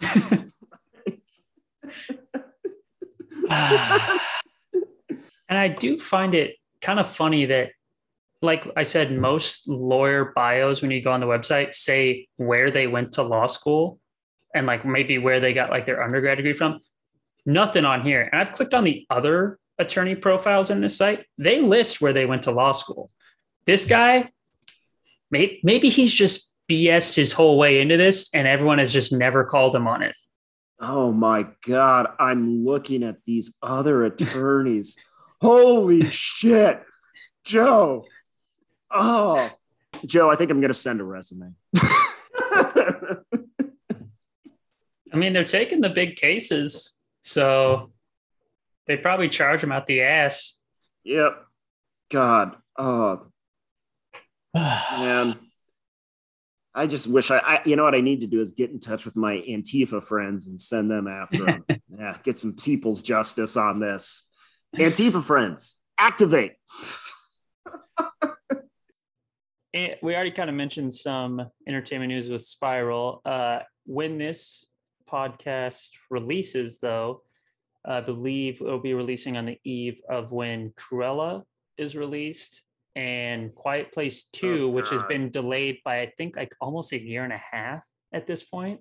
[5.48, 7.72] and I do find it kind of funny that,
[8.40, 12.86] like I said, most lawyer bios, when you go on the website, say where they
[12.86, 14.00] went to law school
[14.54, 16.80] and like maybe where they got like their undergrad degree from.
[17.44, 18.28] Nothing on here.
[18.30, 21.24] And I've clicked on the other attorney profiles in this site.
[21.38, 23.10] They list where they went to law school.
[23.66, 24.30] This guy,
[25.30, 29.44] maybe, maybe he's just BS'd his whole way into this and everyone has just never
[29.44, 30.14] called him on it.
[30.80, 32.08] Oh my God.
[32.18, 34.96] I'm looking at these other attorneys.
[35.40, 36.82] Holy shit.
[37.44, 38.04] Joe.
[38.90, 39.50] Oh,
[40.04, 41.54] Joe, I think I'm going to send a resume.
[45.12, 47.00] I mean, they're taking the big cases.
[47.20, 47.92] So
[48.86, 50.60] they probably charge him out the ass.
[51.04, 51.44] Yep.
[52.10, 52.56] God.
[52.78, 53.26] Oh,
[54.54, 55.36] man.
[56.74, 58.80] I just wish I, I, you know what I need to do is get in
[58.80, 61.64] touch with my Antifa friends and send them after him.
[61.98, 64.28] yeah, get some people's justice on this.
[64.76, 66.52] Antifa friends, activate.
[69.74, 73.20] We already kind of mentioned some entertainment news with Spiral.
[73.24, 74.66] Uh, when this
[75.12, 77.22] podcast releases, though,
[77.84, 81.42] I believe it'll be releasing on the eve of when Cruella
[81.76, 82.62] is released
[82.94, 87.02] and Quiet Place 2, Oh, which has been delayed by, I think, like almost a
[87.02, 88.80] year and a half at this point.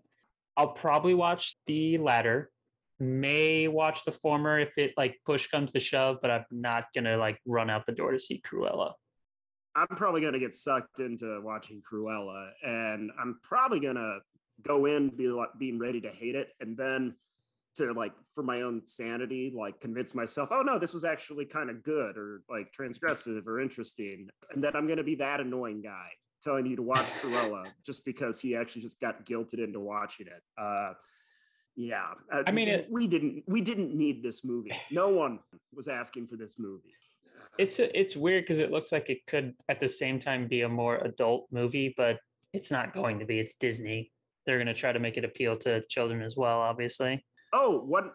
[0.58, 2.52] I'll probably watch the latter,
[3.00, 7.18] may watch the former if it like push comes to shove, but I'm not gonna
[7.18, 8.92] like run out the door to see Cruella.
[9.76, 14.20] I'm probably going to get sucked into watching Cruella, and I'm probably going to
[14.64, 17.16] go in be like being ready to hate it, and then
[17.76, 21.70] to like for my own sanity, like convince myself, oh no, this was actually kind
[21.70, 25.82] of good or like transgressive or interesting, and then I'm going to be that annoying
[25.82, 26.08] guy
[26.44, 30.42] telling you to watch Cruella just because he actually just got guilted into watching it.
[30.58, 30.94] Uh,
[31.76, 34.72] yeah, Uh, I mean, it- we didn't we didn't need this movie.
[34.92, 35.40] No one
[35.74, 36.94] was asking for this movie.
[37.58, 40.62] It's a, it's weird because it looks like it could at the same time be
[40.62, 42.18] a more adult movie, but
[42.54, 43.40] it's not going to be.
[43.40, 44.12] It's Disney.
[44.46, 47.24] They're going to try to make it appeal to children as well, obviously.
[47.54, 48.12] Oh, one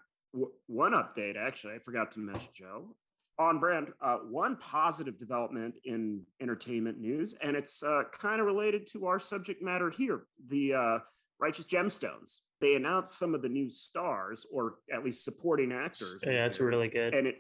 [0.67, 2.95] one update actually, I forgot to mention, Joe.
[3.39, 8.87] On brand, uh, one positive development in entertainment news, and it's uh, kind of related
[8.93, 10.99] to our subject matter here: the uh,
[11.39, 12.41] Righteous Gemstones.
[12.61, 16.19] They announced some of the new stars, or at least supporting actors.
[16.27, 17.15] Yeah, that's really good.
[17.15, 17.37] and it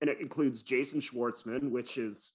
[0.00, 2.32] and it includes Jason Schwartzman, which is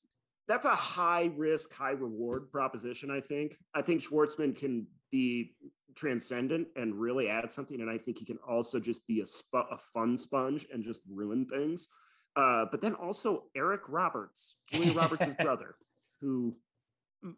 [0.49, 3.09] that's a high risk, high reward proposition.
[3.11, 3.55] I think.
[3.73, 5.53] I think Schwartzman can be
[5.99, 9.69] transcendent and really add something, and I think he can also just be a sp-
[9.71, 11.89] a fun sponge and just ruin things.
[12.35, 15.75] Uh, but then also Eric Roberts, Julia Roberts' brother,
[16.21, 16.55] who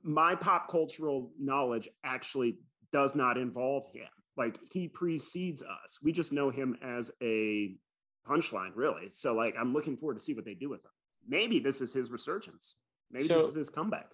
[0.04, 2.60] my pop cultural knowledge actually
[2.92, 4.08] does not involve him.
[4.38, 6.00] Like he precedes us.
[6.04, 7.76] We just know him as a
[8.28, 9.10] punchline, really.
[9.10, 10.92] So like I'm looking forward to see what they do with him.
[11.28, 12.76] Maybe this is his resurgence.
[13.12, 14.08] Maybe this is his comeback.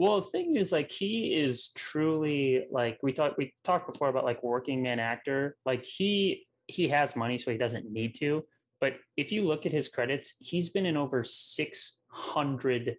[0.00, 3.36] Well, the thing is, like, he is truly like we talked.
[3.36, 5.56] We talked before about like working man actor.
[5.66, 8.42] Like he he has money, so he doesn't need to.
[8.80, 12.96] But if you look at his credits, he's been in over six hundred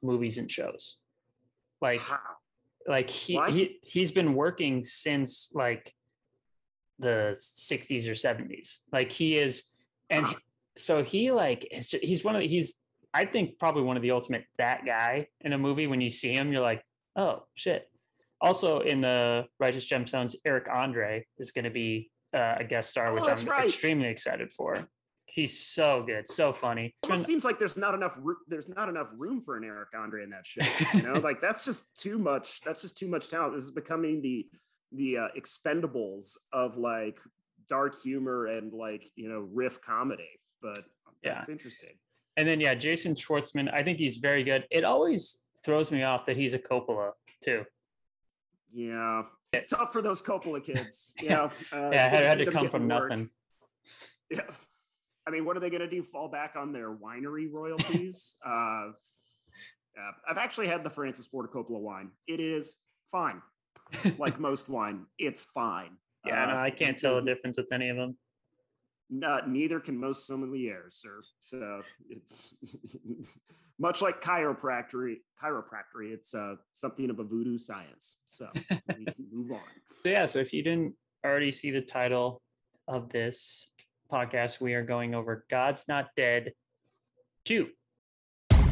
[0.00, 0.98] movies and shows.
[1.80, 2.20] Like How?
[2.86, 3.50] like he, Why?
[3.50, 5.92] he he's been working since like
[7.00, 9.64] the 60s or 70s like he is
[10.10, 10.34] and Huh.
[10.76, 12.76] so he like is ju- he's one of the, he's
[13.14, 15.86] I think probably one of the ultimate that guy in a movie.
[15.86, 16.82] When you see him, you're like,
[17.16, 17.88] oh shit.
[18.40, 23.06] Also in the Righteous Gemstones, Eric Andre is going to be uh, a guest star,
[23.08, 23.66] Oh, which I'm right.
[23.68, 24.88] extremely excited for.
[25.26, 26.94] He's so good, so funny.
[27.08, 28.16] It seems like there's not enough
[28.48, 30.60] there's not enough room for an Eric Andre in that show.
[30.94, 32.60] You know, like that's just too much.
[32.60, 33.54] That's just too much talent.
[33.54, 34.46] This is becoming the
[34.92, 37.18] the uh, expendables of like
[37.68, 40.28] dark humor and like you know riff comedy.
[40.62, 40.78] But
[41.22, 41.34] Yeah.
[41.34, 41.94] that's interesting.
[42.36, 44.66] And then yeah, Jason Schwartzman, I think he's very good.
[44.70, 47.64] It always throws me off that he's a Coppola too.
[48.72, 51.12] Yeah, it's tough for those Coppola kids.
[51.22, 53.10] You know, uh, Yeah, it had, had to come from work.
[53.10, 53.30] nothing.
[54.30, 54.40] Yeah.
[55.26, 56.02] I mean, what are they going to do?
[56.02, 58.36] Fall back on their winery royalties?
[58.46, 62.10] uh, uh, I've actually had the Francis Ford Coppola wine.
[62.26, 62.76] It is
[63.12, 63.40] fine.
[64.18, 65.90] Like most wine, it's fine.
[66.26, 68.16] Yeah, no, I can't tell the difference with any of them.
[69.14, 71.20] Not, neither can most sommeliers, sir.
[71.38, 72.56] So it's
[73.78, 75.18] much like chiropractic.
[75.40, 78.16] Chiropractic, it's uh, something of a voodoo science.
[78.26, 79.60] So we can move on.
[80.02, 82.42] So yeah, so if you didn't already see the title
[82.88, 83.70] of this
[84.10, 86.52] podcast, we are going over God's Not Dead
[87.44, 87.68] 2.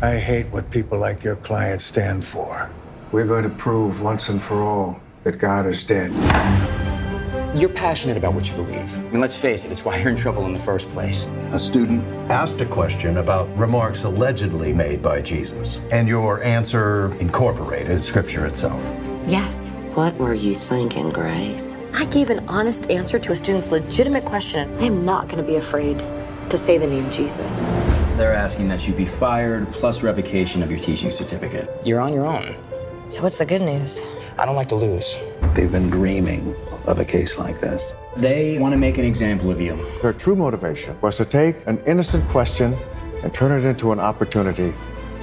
[0.02, 2.68] I hate what people like your clients stand for.
[3.12, 6.10] We're going to prove once and for all that God is dead.
[7.54, 8.98] You're passionate about what you believe.
[8.98, 11.26] I mean, let's face it, it's why you're in trouble in the first place.
[11.52, 18.02] A student asked a question about remarks allegedly made by Jesus, and your answer incorporated
[18.02, 18.82] scripture itself.
[19.26, 19.68] Yes.
[19.92, 21.76] What were you thinking, Grace?
[21.92, 24.74] I gave an honest answer to a student's legitimate question.
[24.78, 25.98] I am not going to be afraid
[26.48, 27.66] to say the name Jesus.
[28.16, 31.68] They're asking that you be fired plus revocation of your teaching certificate.
[31.84, 32.56] You're on your own.
[33.10, 34.02] So, what's the good news?
[34.38, 35.18] I don't like to lose.
[35.52, 37.94] They've been dreaming of a case like this.
[38.16, 39.74] They want to make an example of you.
[40.02, 42.76] Her true motivation was to take an innocent question
[43.22, 44.74] and turn it into an opportunity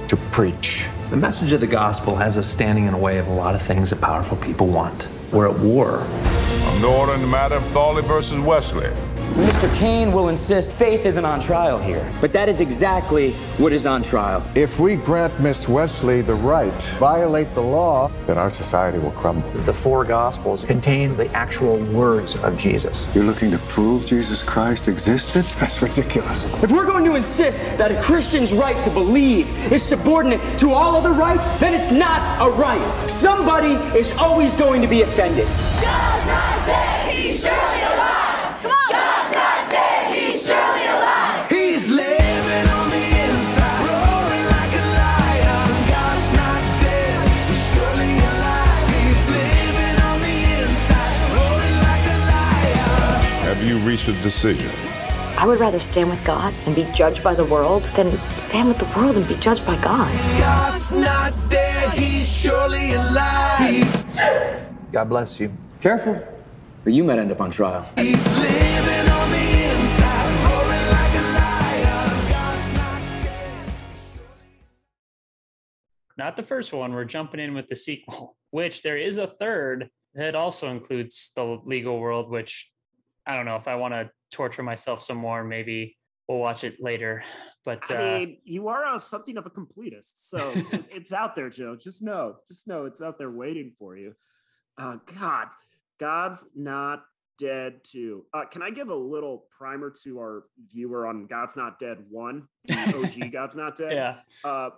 [0.08, 0.86] to preach.
[1.10, 3.62] The message of the gospel has us standing in the way of a lot of
[3.62, 5.06] things that powerful people want.
[5.32, 5.98] We're at war.
[6.00, 8.90] On the order in the matter of Thawley versus Wesley.
[9.34, 9.72] Mr.
[9.76, 14.02] Kane will insist faith isn't on trial here, but that is exactly what is on
[14.02, 14.42] trial.
[14.56, 19.12] If we grant Miss Wesley the right to violate the law, then our society will
[19.12, 19.48] crumble.
[19.50, 23.14] The four gospels contain the actual words of Jesus.
[23.14, 25.44] You're looking to prove Jesus Christ existed?
[25.60, 26.46] That's ridiculous.
[26.62, 30.96] If we're going to insist that a Christian's right to believe is subordinate to all
[30.96, 32.90] other rights, then it's not a right.
[33.08, 35.46] Somebody is always going to be offended.
[35.80, 37.79] God's not dead, he's surely
[53.80, 54.68] Have you reached a decision?
[55.38, 58.78] I would rather stand with God and be judged by the world than stand with
[58.78, 60.12] the world and be judged by God.
[60.38, 63.70] God's not dead, he's surely alive.
[63.70, 64.04] He's,
[64.92, 65.50] God bless you.
[65.80, 66.12] Careful,
[66.84, 67.88] or you might end up on trial.
[67.96, 72.28] he's living on the inside, roaring like a lion.
[72.28, 73.72] God's not dead.
[76.18, 76.92] Not the first one.
[76.92, 81.62] We're jumping in with the sequel, which there is a third that also includes the
[81.64, 82.70] legal world, which
[83.30, 85.44] I don't know if I want to torture myself some more.
[85.44, 87.22] Maybe we'll watch it later.
[87.64, 90.52] But uh, I mean, you are something of a completist, so
[90.90, 91.76] it's out there, Joe.
[91.76, 94.14] Just know, just know, it's out there waiting for you.
[94.76, 95.46] Uh, God,
[95.98, 97.04] God's not
[97.38, 98.24] dead too.
[98.34, 102.48] Uh, can I give a little primer to our viewer on God's Not Dead One,
[102.72, 103.92] OG God's Not Dead?
[103.92, 104.70] yeah, Uh,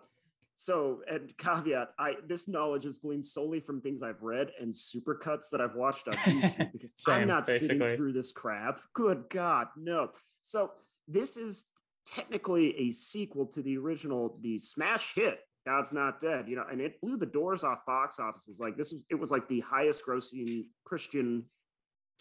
[0.63, 5.51] so, and caveat, I this knowledge is gleaned solely from things I've read and supercuts
[5.51, 7.79] that I've watched on YouTube because I'm not basically.
[7.81, 8.81] sitting through this crap.
[8.95, 10.11] Good God, no.
[10.45, 10.71] So
[11.09, 11.67] this is
[12.07, 16.49] technically a sequel to the original, the smash hit God's Not Dead.
[16.49, 18.61] You know, and it blew the doors off box offices.
[18.61, 21.43] Like this was, it was like the highest grossing Christian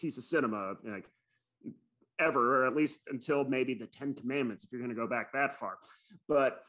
[0.00, 1.06] piece of cinema, like
[2.18, 5.32] ever, or at least until maybe the Ten Commandments, if you're going to go back
[5.32, 5.78] that far.
[6.28, 6.60] But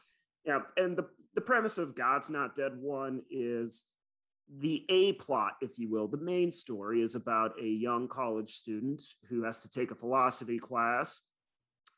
[0.44, 3.84] yeah, and the the premise of God's Not Dead one is
[4.60, 6.06] the A plot, if you will.
[6.06, 10.58] The main story is about a young college student who has to take a philosophy
[10.58, 11.20] class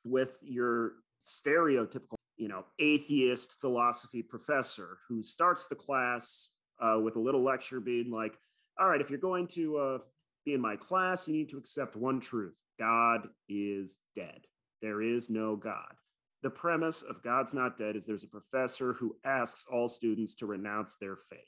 [0.05, 0.92] with your
[1.26, 6.49] stereotypical, you know, atheist philosophy professor who starts the class
[6.80, 8.38] uh, with a little lecture being like,
[8.78, 9.99] all right, if you're going to uh,
[10.44, 14.47] be in my class, you need to accept one truth God is dead.
[14.82, 15.94] There is no God.
[16.43, 20.47] The premise of God's Not Dead is there's a professor who asks all students to
[20.47, 21.41] renounce their faith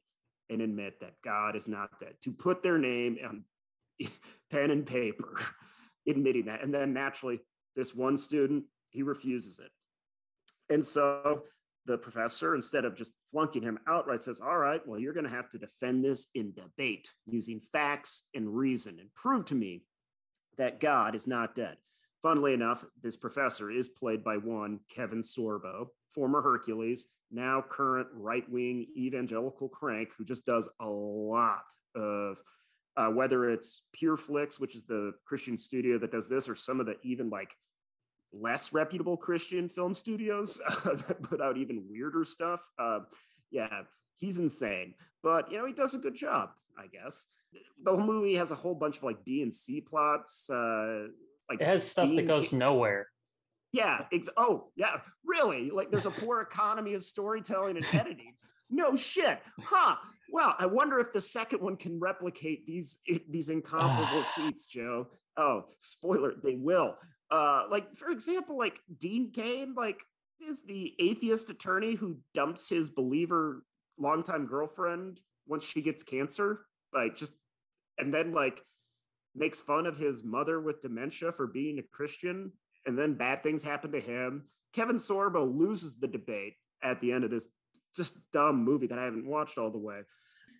[0.50, 3.44] and admit that God is not dead, to put their name on
[4.50, 5.40] pen and paper,
[6.08, 6.62] admitting that.
[6.62, 7.40] And then naturally,
[7.76, 9.70] this one student, he refuses it.
[10.72, 11.42] And so
[11.86, 15.30] the professor, instead of just flunking him outright, says, All right, well, you're going to
[15.30, 19.82] have to defend this in debate using facts and reason and prove to me
[20.56, 21.76] that God is not dead.
[22.22, 28.48] Funnily enough, this professor is played by one Kevin Sorbo, former Hercules, now current right
[28.50, 31.64] wing evangelical crank who just does a lot
[31.94, 32.42] of
[32.96, 36.80] uh, whether it's Pure Flix, which is the Christian studio that does this, or some
[36.80, 37.54] of the even like
[38.32, 42.68] less reputable Christian film studios that put out even weirder stuff.
[42.76, 43.00] Uh,
[43.52, 43.82] yeah,
[44.16, 47.26] he's insane, but you know he does a good job, I guess.
[47.84, 50.50] The whole movie has a whole bunch of like B and C plots.
[51.48, 53.08] Like it has stuff that goes nowhere.
[53.72, 54.04] yeah.
[54.12, 54.96] Ex- oh, yeah.
[55.24, 55.70] Really?
[55.70, 58.34] Like there's a poor economy of storytelling and editing.
[58.70, 59.38] No shit.
[59.62, 59.96] Huh.
[60.30, 65.08] Well, I wonder if the second one can replicate these these incomparable feats, Joe.
[65.38, 66.96] Oh, spoiler, they will.
[67.30, 70.00] Uh, like for example, like Dean Cain, like
[70.46, 73.64] is the atheist attorney who dumps his believer
[73.98, 76.60] longtime girlfriend once she gets cancer,
[76.94, 77.32] like just
[77.98, 78.60] and then like
[79.38, 82.52] makes fun of his mother with dementia for being a Christian,
[82.86, 84.44] and then bad things happen to him.
[84.72, 87.48] Kevin Sorbo loses the debate at the end of this
[87.94, 90.00] just dumb movie that I haven't watched all the way.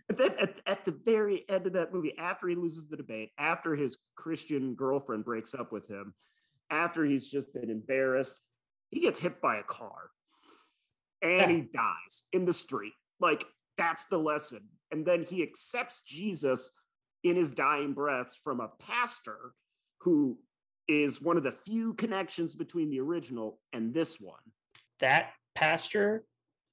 [0.09, 3.31] But then at, at the very end of that movie, after he loses the debate,
[3.39, 6.15] after his Christian girlfriend breaks up with him,
[6.71, 8.43] after he's just been embarrassed,
[8.91, 10.11] he gets hit by a car
[11.23, 12.95] and he dies in the street.
[13.21, 13.45] Like,
[13.77, 14.61] that's the lesson.
[14.91, 16.73] And then he accepts Jesus
[17.25, 19.53] in his dying breaths from a pastor
[20.01, 20.39] who
[20.89, 24.41] is one of the few connections between the original and this one.
[25.01, 26.25] That pastor,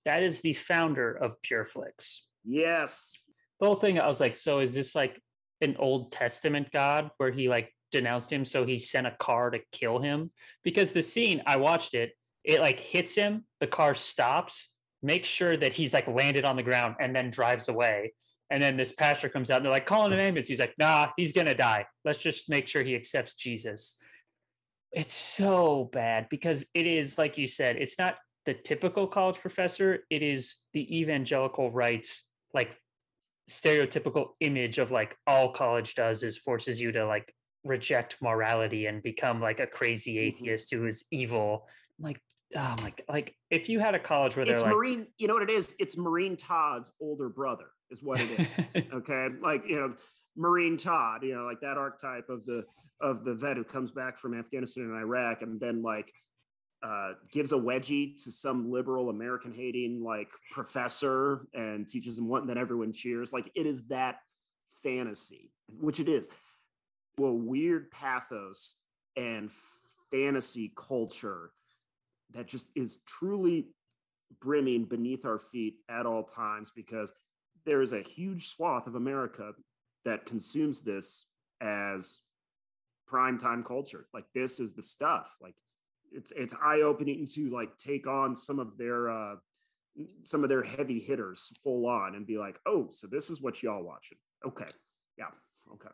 [0.05, 2.21] that is the founder of PureFlix.
[2.43, 3.13] Yes.
[3.59, 5.19] The whole thing, I was like, so is this like
[5.61, 9.59] an Old Testament God where he like denounced him, so he sent a car to
[9.71, 10.31] kill him?
[10.63, 12.11] Because the scene, I watched it,
[12.43, 16.63] it like hits him, the car stops, makes sure that he's like landed on the
[16.63, 18.13] ground, and then drives away.
[18.49, 20.47] And then this pastor comes out and they're like, calling an ambulance.
[20.47, 21.85] He's like, nah, he's gonna die.
[22.03, 23.97] Let's just make sure he accepts Jesus.
[24.91, 28.15] It's so bad because it is, like you said, it's not
[28.45, 32.77] the typical college professor, it is the evangelical rights, like
[33.49, 37.33] stereotypical image of like all college does is forces you to like
[37.63, 40.27] reject morality and become like a crazy mm-hmm.
[40.27, 41.67] atheist who is evil.
[41.99, 42.21] Like,
[42.55, 45.33] oh my, like if you had a college where they're It's like, Marine, you know
[45.33, 45.75] what it is?
[45.79, 48.83] It's Marine Todd's older brother, is what it is.
[48.93, 49.27] okay.
[49.41, 49.93] Like, you know,
[50.35, 52.65] Marine Todd, you know, like that archetype of the
[53.01, 56.11] of the vet who comes back from Afghanistan and Iraq and then like
[56.83, 62.41] uh, gives a wedgie to some liberal American hating like professor and teaches him what,
[62.41, 63.33] and then everyone cheers.
[63.33, 64.17] Like it is that
[64.83, 66.27] fantasy, which it is.
[67.17, 68.75] Well, weird pathos
[69.15, 69.49] and
[70.11, 71.51] fantasy culture
[72.33, 73.67] that just is truly
[74.41, 77.11] brimming beneath our feet at all times because
[77.65, 79.51] there is a huge swath of America
[80.03, 81.25] that consumes this
[81.61, 82.21] as
[83.07, 84.07] prime time culture.
[84.13, 85.35] Like this is the stuff.
[85.41, 85.55] Like
[86.11, 89.35] it's it's eye opening to like take on some of their uh
[90.23, 93.63] some of their heavy hitters full on and be like, oh, so this is what
[93.63, 94.17] y'all watching.
[94.45, 94.65] Okay.
[95.17, 95.27] Yeah.
[95.71, 95.89] Okay.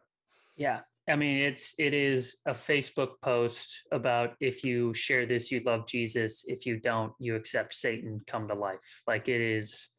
[0.56, 0.80] Yeah.
[1.10, 5.88] I mean, it's it is a Facebook post about if you share this, you love
[5.88, 6.46] Jesus.
[6.48, 9.02] If you don't, you accept Satan come to life.
[9.08, 9.90] Like it is,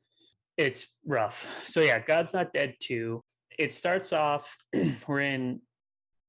[0.57, 1.47] it's rough.
[1.67, 3.21] So yeah, God's not dead too.
[3.59, 4.57] It starts off.
[5.07, 5.61] we're in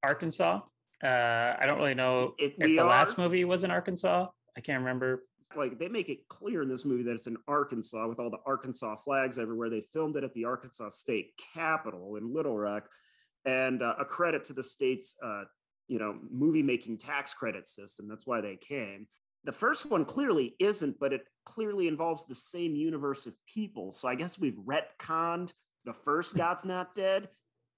[0.04, 0.62] Arkansas.
[1.04, 1.08] Uh,
[1.60, 4.28] I don't really know It- if the last movie was in Arkansas.
[4.58, 5.24] I can't remember.
[5.58, 8.38] like they make it clear in this movie that it's in Arkansas with all the
[8.46, 9.70] Arkansas flags everywhere.
[9.70, 12.88] They filmed it at the Arkansas State Capitol in Little Rock,
[13.46, 15.44] and uh, a credit to the state's uh,
[15.88, 18.08] you know movie making tax credit system.
[18.08, 19.08] That's why they came.
[19.46, 23.92] The first one clearly isn't, but it clearly involves the same universe of people.
[23.92, 25.52] So I guess we've retconned
[25.86, 26.40] the first hmm.
[26.40, 27.30] God's Not Dead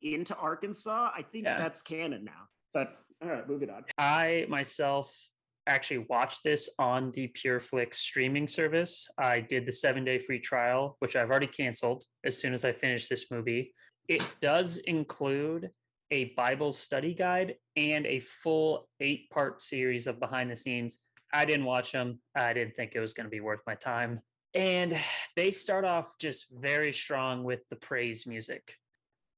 [0.01, 1.11] into Arkansas.
[1.15, 1.57] I think Yeah.
[1.57, 2.49] that's canon now.
[2.73, 3.85] But all right, moving on.
[3.97, 5.29] I myself
[5.67, 9.07] actually watched this on the PureFlix streaming service.
[9.17, 12.73] I did the seven day free trial, which I've already canceled as soon as I
[12.73, 13.73] finished this movie.
[14.07, 15.71] It does include
[16.11, 20.99] a Bible study guide and a full eight part series of behind the scenes.
[21.33, 22.19] I didn't watch them.
[22.35, 24.21] I didn't think it was going to be worth my time.
[24.53, 24.97] And
[25.35, 28.75] they start off just very strong with the praise music.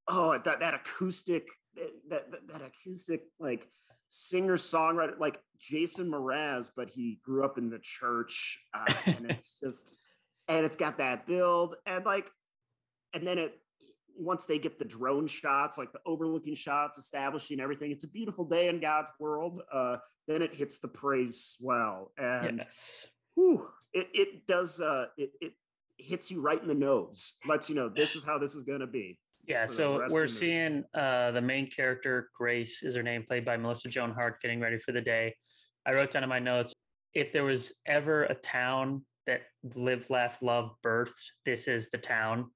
[0.07, 3.67] oh that that acoustic that that, that acoustic like
[4.09, 9.59] singer songwriter like jason mraz but he grew up in the church uh, and it's
[9.59, 9.95] just
[10.47, 12.31] and it's got that build and like
[13.13, 13.59] and then it
[14.17, 18.43] once they get the drone shots like the overlooking shots establishing everything it's a beautiful
[18.43, 19.97] day in god's world uh
[20.27, 23.07] then it hits the praise swell and Yes.
[23.35, 25.53] whew, it, it does uh it, it
[25.97, 28.81] hits you right in the nose lets you know this is how this is going
[28.81, 33.45] to be Yeah, so we're seeing uh, the main character, Grace is her name, played
[33.45, 35.33] by Melissa Joan Hart, getting ready for the day.
[35.85, 36.73] I wrote down in my notes
[37.13, 39.41] if there was ever a town that
[39.75, 42.51] live, laugh, love, birthed, this is the town.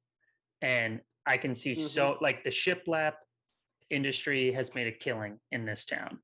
[0.62, 1.82] And I can see mm-hmm.
[1.82, 3.14] so, like, the shiplap
[3.90, 6.20] industry has made a killing in this town.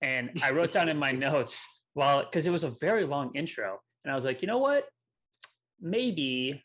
[0.00, 3.78] And I wrote down in my notes, well, because it was a very long intro.
[4.04, 4.86] And I was like, you know what?
[5.80, 6.62] Maybe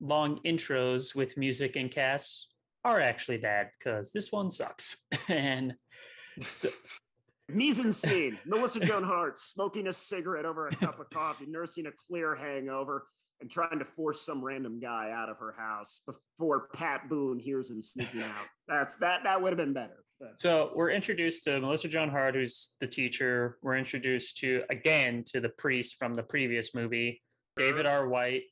[0.00, 2.48] long intros with music and casts
[2.84, 5.04] are actually bad because this one sucks.
[5.28, 5.74] and
[6.40, 6.68] so,
[7.52, 11.86] mise en scene melissa joan hart smoking a cigarette over a cup of coffee nursing
[11.86, 13.06] a clear hangover
[13.40, 17.70] and trying to force some random guy out of her house before pat boone hears
[17.70, 21.58] him sneaking out that's that that would have been better but so we're introduced to
[21.60, 23.56] Melissa Joan Hart, who's the teacher.
[23.62, 27.22] We're introduced to again to the priest from the previous movie,
[27.56, 28.06] David R.
[28.06, 28.42] White,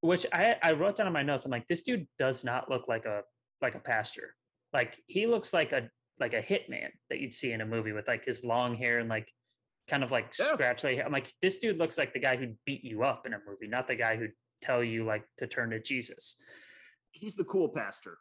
[0.00, 1.44] which I, I wrote down in my notes.
[1.44, 3.22] I'm like, this dude does not look like a
[3.60, 4.34] like a pastor.
[4.72, 5.90] Like he looks like a
[6.20, 9.08] like a hitman that you'd see in a movie with like his long hair and
[9.08, 9.28] like
[9.88, 10.52] kind of like Yeah.
[10.54, 13.32] scratch like I'm like, this dude looks like the guy who'd beat you up in
[13.34, 14.32] a movie, not the guy who'd
[14.62, 16.36] tell you like to turn to Jesus.
[17.12, 18.18] he's the cool pastor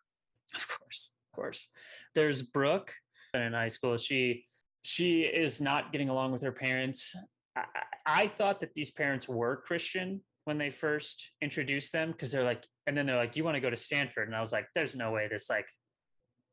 [0.55, 1.67] Of course, of course.
[2.13, 2.93] There's Brooke
[3.33, 3.97] in high school.
[3.97, 4.45] She
[4.83, 7.15] she is not getting along with her parents.
[7.55, 7.83] I, I
[8.23, 12.63] I thought that these parents were Christian when they first introduced them because they're like,
[12.85, 14.95] and then they're like, "You want to go to Stanford?" And I was like, "There's
[14.95, 15.67] no way this like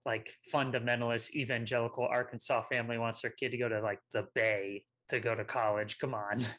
[0.06, 5.20] like fundamentalist evangelical Arkansas family wants their kid to go to like the Bay to
[5.20, 5.98] go to college.
[5.98, 6.44] Come on."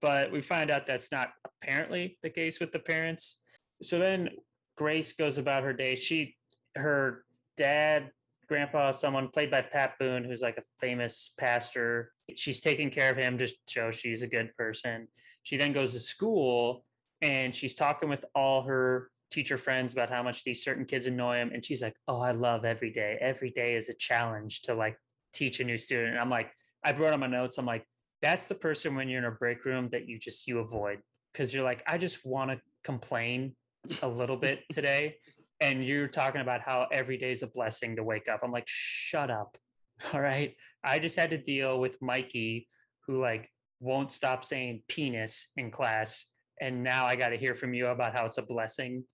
[0.00, 3.40] But we find out that's not apparently the case with the parents.
[3.82, 4.28] So then
[4.76, 5.96] Grace goes about her day.
[5.96, 6.36] She
[6.76, 7.24] her
[7.56, 8.10] dad,
[8.46, 12.12] grandpa, someone played by Pat Boone, who's like a famous pastor.
[12.36, 15.08] She's taking care of him to show she's a good person.
[15.42, 16.84] She then goes to school
[17.20, 21.38] and she's talking with all her teacher friends about how much these certain kids annoy
[21.38, 21.50] him.
[21.52, 23.18] And she's like, Oh, I love every day.
[23.20, 24.96] Every day is a challenge to like
[25.32, 26.10] teach a new student.
[26.10, 26.52] And I'm like,
[26.84, 27.84] I wrote on my notes, I'm like,
[28.22, 30.98] that's the person when you're in a break room that you just you avoid
[31.32, 33.54] because you're like, I just want to complain
[34.02, 35.16] a little bit today
[35.60, 38.40] and you're talking about how every day is a blessing to wake up.
[38.42, 39.56] I'm like, shut up.
[40.12, 40.54] All right.
[40.84, 42.68] I just had to deal with Mikey,
[43.06, 43.48] who like
[43.80, 46.26] won't stop saying penis in class.
[46.60, 49.04] And now I got to hear from you about how it's a blessing.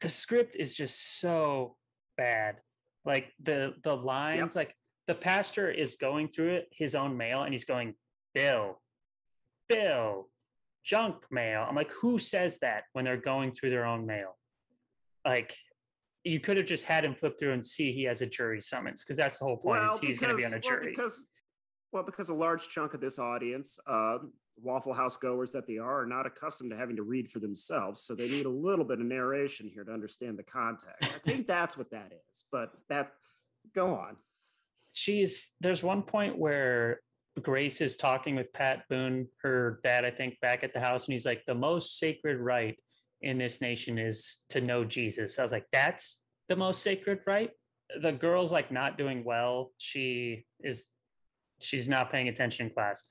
[0.00, 1.76] The script is just so
[2.16, 2.56] bad.
[3.04, 4.74] Like the the lines, like
[5.06, 7.94] the pastor is going through it, his own mail, and he's going,
[8.32, 8.80] Bill,
[9.68, 10.28] Bill,
[10.82, 11.64] junk mail.
[11.68, 14.36] I'm like, who says that when they're going through their own mail?
[15.24, 15.56] Like,
[16.24, 19.04] you could have just had him flip through and see he has a jury summons
[19.04, 19.82] because that's the whole point.
[19.84, 20.90] is he's going to be on a well, jury.
[20.90, 21.26] because
[21.92, 26.02] well because a large chunk of this audience um, waffle house goers that they are
[26.02, 29.00] are not accustomed to having to read for themselves so they need a little bit
[29.00, 33.12] of narration here to understand the context i think that's what that is but that
[33.74, 34.16] go on
[34.94, 37.00] she's there's one point where
[37.42, 41.12] Grace is talking with Pat Boone, her dad, I think, back at the house, and
[41.12, 42.76] he's like, the most sacred right
[43.22, 45.38] in this nation is to know Jesus.
[45.38, 47.50] I was like, that's the most sacred right.
[48.00, 49.72] The girl's like not doing well.
[49.78, 50.86] She is
[51.60, 53.04] she's not paying attention in class.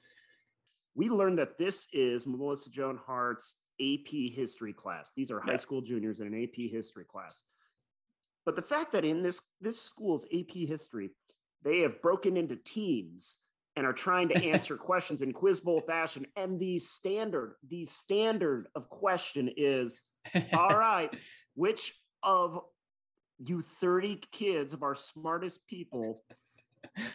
[0.96, 5.58] we learned that this is melissa joan hart's ap history class these are high Yeah.
[5.58, 7.44] school juniors in an ap history class
[8.46, 11.10] but the fact that in this this school's ap history
[11.64, 13.40] they have broken into teams
[13.76, 18.68] and are trying to answer questions in quiz bowl fashion and the standard the standard
[18.76, 20.02] of question is
[20.54, 21.16] all right
[21.56, 22.60] which of
[23.46, 26.24] you 30 kids of our smartest people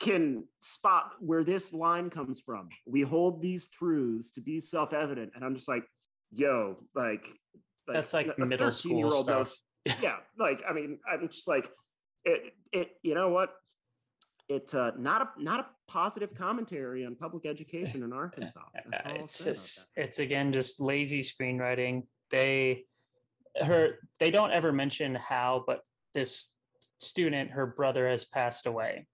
[0.00, 2.68] can spot where this line comes from.
[2.86, 5.84] We hold these truths to be self-evident, and I'm just like,
[6.32, 7.26] yo, like,
[7.86, 9.36] That's like a middle school 13-year-old stuff.
[9.36, 11.70] knows- yeah, like I mean, I'm just like,
[12.24, 12.90] it, it.
[13.02, 13.54] You know what?
[14.48, 18.60] It's uh, not a not a positive commentary on public education in Arkansas.
[18.90, 22.04] That's all it's just it's again just lazy screenwriting.
[22.30, 22.84] They
[23.60, 25.80] her they don't ever mention how but
[26.14, 26.50] this
[27.00, 29.06] student her brother has passed away.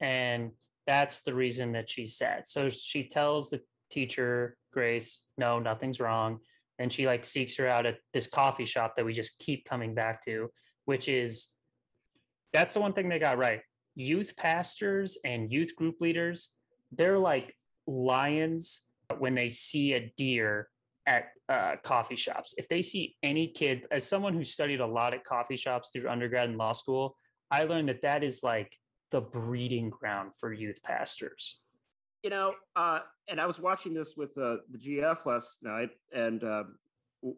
[0.00, 0.52] And
[0.86, 3.60] that's the reason that she's sad so she tells the
[3.90, 6.38] teacher grace no nothing's wrong.
[6.78, 9.94] And she like seeks her out at this coffee shop that we just keep coming
[9.94, 10.50] back to
[10.86, 11.48] which is
[12.52, 13.60] that's the one thing they got right
[13.94, 16.52] youth pastors and youth group leaders
[16.92, 17.54] they're like
[17.86, 18.82] lions
[19.18, 20.68] when they see a deer
[21.06, 22.54] at uh, coffee shops.
[22.56, 26.08] If they see any kid, as someone who studied a lot at coffee shops through
[26.08, 27.16] undergrad and law school,
[27.50, 28.76] I learned that that is like
[29.10, 31.60] the breeding ground for youth pastors.
[32.22, 36.44] you know, uh, and I was watching this with uh, the GF last night, and
[36.44, 36.64] uh,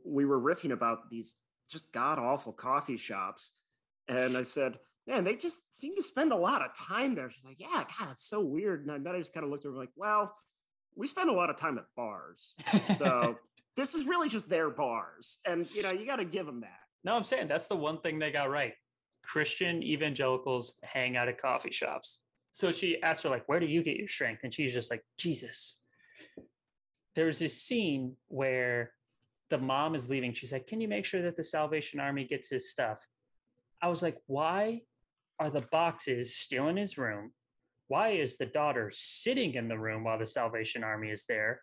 [0.05, 1.35] we were riffing about these
[1.71, 3.53] just god awful coffee shops,
[4.09, 7.45] and I said, "Man, they just seem to spend a lot of time there." She's
[7.45, 9.79] like, "Yeah, God, it's so weird." And then I just kind of looked at her
[9.79, 10.35] like, "Well,
[10.95, 12.55] we spend a lot of time at bars,
[12.97, 13.39] so
[13.77, 16.81] this is really just their bars, and you know, you got to give them that."
[17.05, 18.75] No, I'm saying that's the one thing they got right.
[19.23, 22.21] Christian evangelicals hang out at coffee shops.
[22.53, 24.41] So she asked her, like, where do you get your strength?
[24.45, 25.79] And she's just like, Jesus.
[27.15, 28.93] There's this scene where
[29.51, 30.33] the mom is leaving.
[30.33, 33.07] She's like, Can you make sure that the Salvation Army gets his stuff?
[33.83, 34.81] I was like, Why
[35.43, 37.33] are the boxes still in his room?
[37.89, 41.61] Why is the daughter sitting in the room while the Salvation Army is there?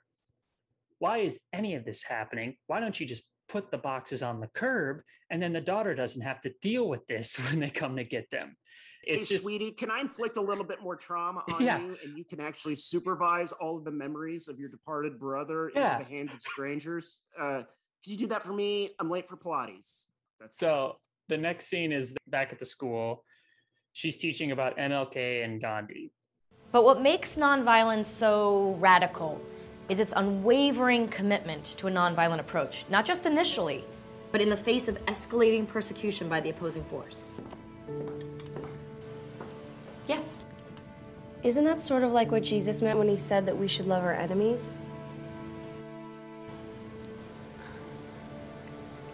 [0.99, 2.57] Why is any of this happening?
[2.67, 5.01] Why don't you just put the boxes on the curb
[5.31, 8.29] and then the daughter doesn't have to deal with this when they come to get
[8.29, 8.57] them?
[9.01, 11.79] It's hey, just sweetie, can I inflict a little bit more trauma on Yeah.
[11.79, 15.93] you, and you can actually supervise all of the memories of your departed brother Yeah.
[15.93, 17.21] into the hands of strangers?
[17.39, 17.61] Uh,
[18.03, 18.91] could you do that for me?
[18.99, 20.07] I'm late for Pilates.
[20.37, 20.97] That's So
[21.29, 23.23] the next scene is back at the school.
[23.93, 26.11] She's teaching about MLK and Gandhi.
[26.71, 29.41] But what makes nonviolence so radical
[29.89, 33.83] is its unwavering commitment to a nonviolent approach, not just initially,
[34.31, 37.35] but in the face of escalating persecution by the opposing force.
[40.07, 40.37] Yes.
[41.41, 44.03] Isn't that sort of like what Jesus meant when he said that we should love
[44.03, 44.81] our enemies?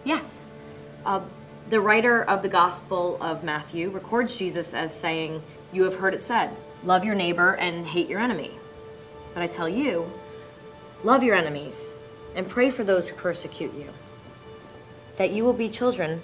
[0.04, 0.46] Yes.
[1.04, 1.20] Uh,
[1.68, 5.42] the writer of the Gospel of Matthew records Jesus as saying,
[5.72, 8.52] You have heard it said, love your neighbor and hate your enemy.
[9.34, 10.10] But I tell you,
[11.02, 11.96] love your enemies
[12.36, 13.88] and pray for those who persecute you,
[15.16, 16.22] that you will be children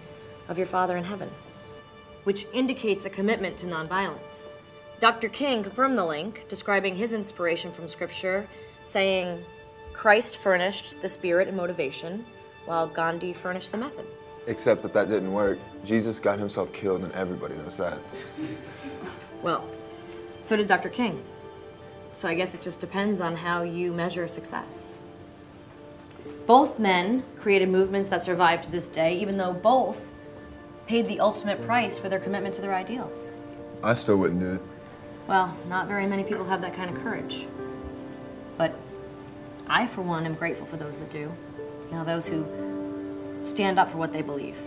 [0.48, 1.30] of your Father in heaven,
[2.22, 4.54] which indicates a commitment to nonviolence.
[5.00, 5.28] Dr.
[5.28, 8.46] King confirmed the link, describing his inspiration from Scripture,
[8.84, 9.42] saying,
[9.92, 12.24] Christ furnished the spirit and motivation,
[12.64, 14.06] while Gandhi furnished the method.
[14.46, 15.58] Except that that didn't work.
[15.84, 17.98] Jesus got himself killed, and everybody knows that.
[19.42, 19.68] Well,
[20.40, 20.88] so did Dr.
[20.88, 21.22] King.
[22.14, 25.02] So I guess it just depends on how you measure success.
[26.46, 30.12] Both men created movements that survive to this day, even though both
[30.86, 33.36] paid the ultimate price for their commitment to their ideals.
[33.82, 34.62] I still wouldn't do it.
[35.28, 37.46] Well, not very many people have that kind of courage.
[38.58, 38.76] But
[39.68, 41.32] I, for one, am grateful for those that do.
[41.90, 42.44] You know, those who
[43.42, 44.58] stand up for what they believe.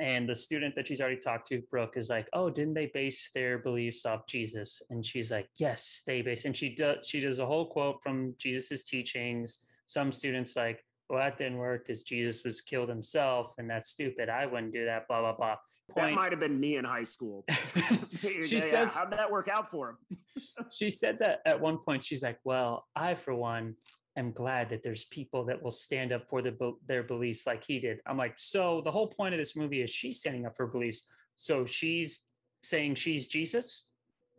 [0.00, 3.30] And the student that she's already talked to, Brooke, is like, "Oh, didn't they base
[3.34, 7.06] their beliefs off Jesus?" And she's like, "Yes, they base." And she does.
[7.06, 9.60] She does a whole quote from Jesus's teachings.
[9.86, 14.28] Some students like, "Well, that didn't work because Jesus was killed himself, and that's stupid.
[14.28, 15.56] I wouldn't do that." Blah blah blah.
[15.94, 17.44] that might have been me in high school.
[18.42, 20.18] She Yeah, says- "How'd that work out for him?"
[20.72, 23.74] she said that at one point she's like well i for one
[24.16, 27.78] am glad that there's people that will stand up for the, their beliefs like he
[27.78, 30.66] did i'm like so the whole point of this movie is she's standing up for
[30.66, 32.20] beliefs so she's
[32.62, 33.88] saying she's jesus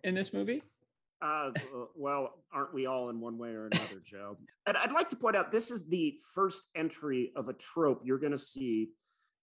[0.03, 0.61] in this movie
[1.23, 1.51] Uh,
[1.95, 4.35] well, aren't we all in one way or another, Joe?
[4.65, 8.19] And I'd like to point out this is the first entry of a trope you're
[8.19, 8.89] going to see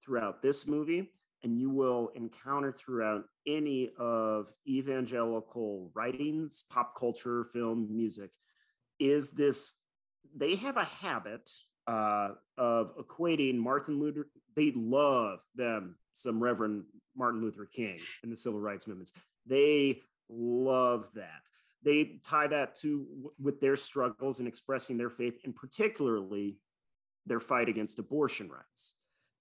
[0.05, 1.11] throughout this movie,
[1.43, 8.31] and you will encounter throughout any of evangelical writings, pop culture, film, music.
[8.99, 9.72] Is this
[10.37, 11.51] they have a habit
[11.87, 14.28] uh, of equating Martin Luther?
[14.57, 16.85] They love them some Reverend
[17.16, 19.12] Martin Luther King and the civil rights movements.
[19.47, 21.43] They love that
[21.83, 23.07] they tie that to
[23.41, 26.59] with their struggles in expressing their faith and particularly
[27.26, 28.97] their fight against abortion rights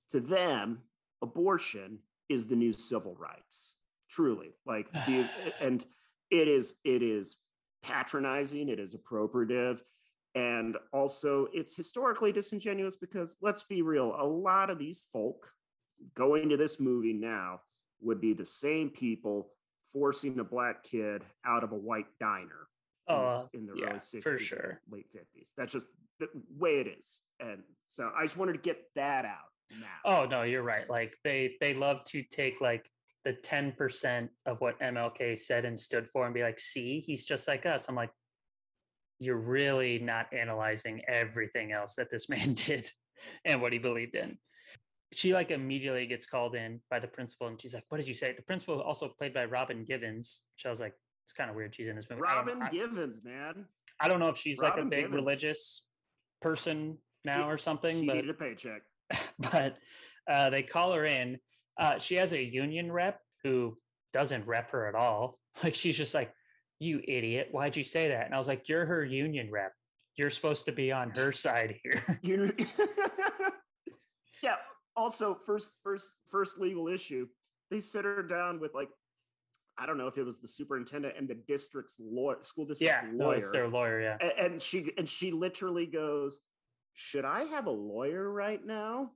[0.09, 0.79] to them
[1.21, 3.77] abortion is the new civil rights
[4.09, 5.27] truly like the,
[5.61, 5.85] and
[6.31, 7.35] it is it is
[7.83, 9.81] patronizing it is appropriative
[10.35, 15.51] and also it's historically disingenuous because let's be real a lot of these folk
[16.15, 17.59] going to this movie now
[18.01, 19.49] would be the same people
[19.91, 22.67] forcing a black kid out of a white diner
[23.09, 24.81] in the, Oh, in the yeah, early for 60s and sure.
[24.91, 25.87] late 50s that's just
[26.19, 26.27] the
[26.57, 27.21] way it is.
[27.39, 29.49] And so i just wanted to get that out
[29.79, 29.87] now.
[30.05, 30.89] Oh no you're right.
[30.89, 32.89] Like they they love to take like
[33.25, 37.47] the 10% of what mlk said and stood for and be like see he's just
[37.47, 37.87] like us.
[37.89, 38.11] I'm like
[39.19, 42.91] you're really not analyzing everything else that this man did
[43.45, 44.37] and what he believed in
[45.11, 48.13] she like immediately gets called in by the principal and she's like what did you
[48.13, 50.93] say the principal also played by robin givens which i was like
[51.25, 53.65] it's kind of weird she's in this movie robin I- givens man
[54.01, 55.13] I don't know if she's like a big Givens.
[55.13, 55.85] religious
[56.41, 58.81] person now or something, she but needed a paycheck
[59.51, 59.77] but
[60.31, 61.37] uh, they call her in.
[61.77, 63.77] Uh, she has a union rep who
[64.13, 65.37] doesn't rep her at all.
[65.63, 66.31] Like she's just like,
[66.79, 67.49] You idiot.
[67.51, 68.25] Why'd you say that?
[68.25, 69.73] And I was like, You're her union rep.
[70.15, 72.19] You're supposed to be on her side here.
[72.21, 72.53] You
[74.43, 74.55] yeah.
[74.95, 77.27] Also, first, first, first legal issue.
[77.71, 78.89] They sit her down with like,
[79.77, 83.09] I don't know if it was the superintendent and the district's lawyer, school district's yeah,
[83.13, 83.39] lawyer.
[83.39, 84.01] no, their lawyer.
[84.01, 84.17] Yeah.
[84.21, 86.41] A- and she and she literally goes,
[86.95, 89.11] "Should I have a lawyer right now?"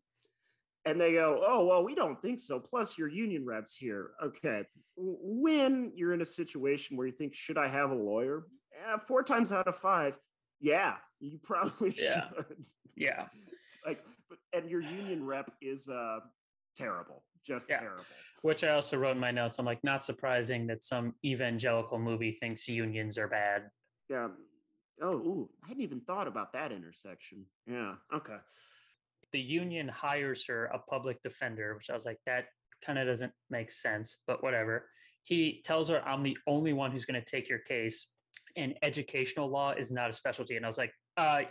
[0.86, 2.60] And they go, "Oh well, we don't think so.
[2.60, 4.12] Plus, your union reps here.
[4.22, 4.64] Okay,
[4.98, 8.48] when you're in a situation where you think, should I have a lawyer?
[8.76, 10.18] Eh, four times out of five,
[10.60, 12.30] yeah, you probably Yeah.
[12.30, 12.66] should.
[12.96, 13.28] Yeah.
[13.86, 16.20] like, but and your union rep is uh
[16.76, 17.80] terrible, just Yeah.
[17.80, 18.06] terrible.
[18.42, 19.58] Which I also wrote in my notes.
[19.60, 23.70] I'm like, not surprising that some evangelical movie thinks unions are bad.
[24.10, 24.28] Yeah.
[25.02, 27.46] Oh, ooh, I hadn't even thought about that intersection.
[27.66, 27.96] Yeah.
[28.14, 28.38] Okay.
[29.34, 32.46] The union hires her a public defender, which I was like, that
[32.86, 34.88] kind of doesn't make sense, but whatever.
[35.24, 38.08] He tells her, I'm the only one who's going to take your case,
[38.56, 40.56] and educational law is not a specialty.
[40.56, 41.44] And I was like, uh,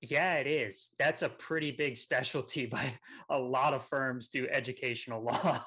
[0.00, 0.90] yeah, it is.
[0.98, 2.92] That's a pretty big specialty by
[3.30, 5.64] a lot of firms do educational law.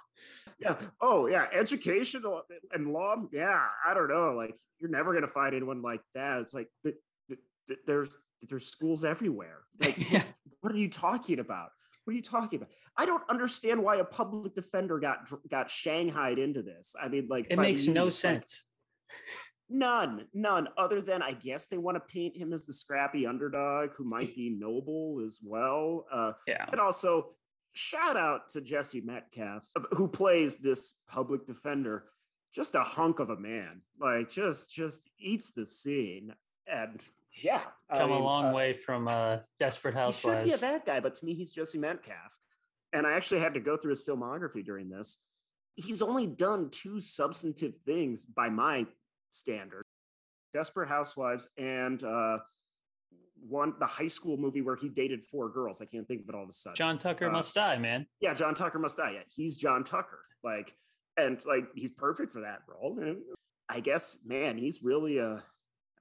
[0.60, 0.76] Yeah.
[1.02, 1.46] Oh, yeah.
[1.54, 2.42] Educational
[2.74, 3.16] and law.
[3.32, 3.64] Yeah.
[3.88, 4.34] I don't know.
[4.36, 6.40] Like, you're never gonna find anyone like that.
[6.42, 6.96] It's like th-
[7.28, 9.62] th- th- there's there's schools everywhere.
[9.80, 9.98] Like,
[10.68, 11.70] what are you talking about?
[12.04, 12.68] What are you talking about?
[12.98, 16.94] I don't understand why a public defender got got shanghaied into this.
[17.02, 18.66] I mean, like, It makes no like, sense.
[19.70, 20.70] None, none.
[20.78, 24.34] Other than I guess they want to paint him as the scrappy underdog who might
[24.34, 26.06] be noble as well.
[26.10, 26.66] Uh, yeah.
[26.72, 27.32] And also,
[27.74, 32.06] shout out to Jesse Metcalfe, who plays this public defender.
[32.54, 36.34] Just a hunk of a man, like just just eats the scene,
[36.66, 37.02] and
[37.42, 37.60] yeah,
[37.90, 41.00] I Come a long uh, way from uh, Desperate he should be a bad guy,
[41.00, 42.38] but to me, he's Jesse Metcalfe.
[42.94, 45.18] And I actually had to go through his filmography during this.
[45.76, 48.86] He's only done two substantive things by my
[49.32, 49.84] standard
[50.54, 52.38] Desperate Housewives and uh,
[53.48, 55.82] one, the high school movie where he dated four girls.
[55.82, 56.76] I can't think of it all of a sudden.
[56.76, 58.08] John Tucker Uh, must die, man.
[58.20, 59.12] Yeah, John Tucker must die.
[59.16, 60.24] Yeah, he's John Tucker.
[60.44, 60.76] Like,
[61.18, 62.98] and like, he's perfect for that role.
[63.00, 63.18] And
[63.70, 65.40] I guess, man, he's really, uh,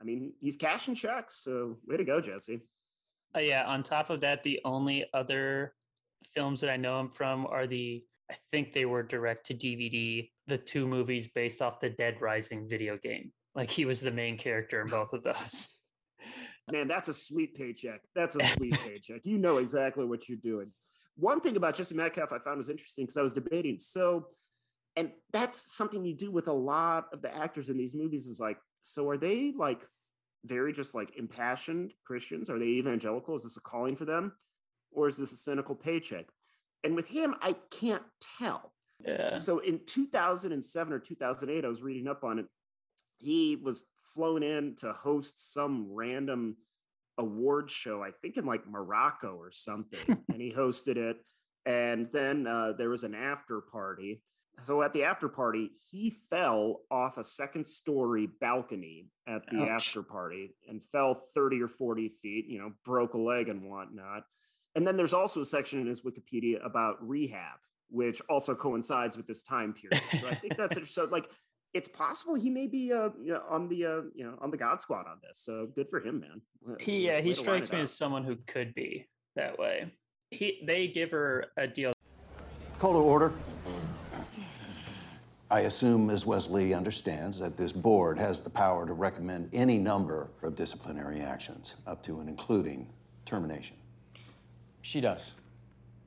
[0.01, 1.43] I mean, he's cashing checks.
[1.43, 2.61] So way to go, Jesse.
[3.35, 3.65] Uh, yeah.
[3.67, 5.75] On top of that, the only other
[6.35, 10.29] films that I know him from are the I think they were direct to DVD,
[10.47, 13.33] the two movies based off the Dead Rising video game.
[13.55, 15.69] Like he was the main character in both of those.
[16.73, 18.01] Man, that's a sweet paycheck.
[18.15, 19.25] That's a sweet paycheck.
[19.25, 20.73] You know exactly what you're doing.
[21.17, 23.79] One thing about Jesse Metcalfe I found was interesting because I was debating.
[23.79, 24.27] So,
[24.97, 28.41] and that's something you do with a lot of the actors in these movies is
[28.41, 29.81] like, so are they like
[30.45, 32.49] very just like impassioned Christians?
[32.49, 33.35] Are they evangelical?
[33.35, 34.33] Is this a calling for them?
[34.93, 36.27] Or is this a cynical paycheck?
[36.85, 38.05] And with him, I can't
[38.39, 38.73] tell.
[39.05, 39.39] Yeah.
[39.39, 42.47] So in 2007 or 2008, I was reading up on it.
[43.19, 46.57] He was flown in to host some random
[47.19, 51.17] award show, I think in like Morocco or something, and he hosted it.
[51.65, 54.23] And then uh, there was an after party.
[54.65, 59.69] So at the after party, he fell off a second story balcony at the Ouch.
[59.69, 64.25] after party and fell 30 or 40 feet, you know, broke a leg and whatnot.
[64.75, 67.59] And then there's also a section in his Wikipedia about rehab,
[67.91, 70.03] which also coincides with this time period.
[70.21, 70.89] So I think that's it.
[70.89, 71.27] So like,
[71.75, 74.57] it's possible he may be uh, you know, on the uh, you know on the
[74.57, 75.39] God Squad on this.
[75.39, 76.79] So good for him, man.
[76.81, 77.83] He yeah, way he strikes me up.
[77.83, 79.93] as someone who could be that way.
[80.31, 81.93] He they give her a deal.
[82.79, 83.33] Call to order.
[85.49, 86.27] I assume Ms.
[86.27, 91.77] Wesley understands that this board has the power to recommend any number of disciplinary actions,
[91.87, 92.89] up to and including
[93.25, 93.77] termination.
[94.83, 95.35] She does.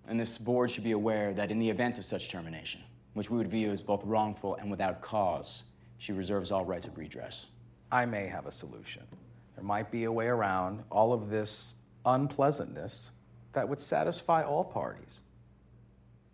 [0.10, 2.82] And this board should be aware that in the event of such termination,
[3.14, 5.64] which we would view as both wrongful and without cause,
[6.00, 7.48] she reserves all rights of redress.
[7.94, 9.04] I may have a solution.
[9.56, 11.76] There might be a way around all of this
[12.06, 13.12] unpleasantness
[13.54, 15.22] that would satisfy all parties.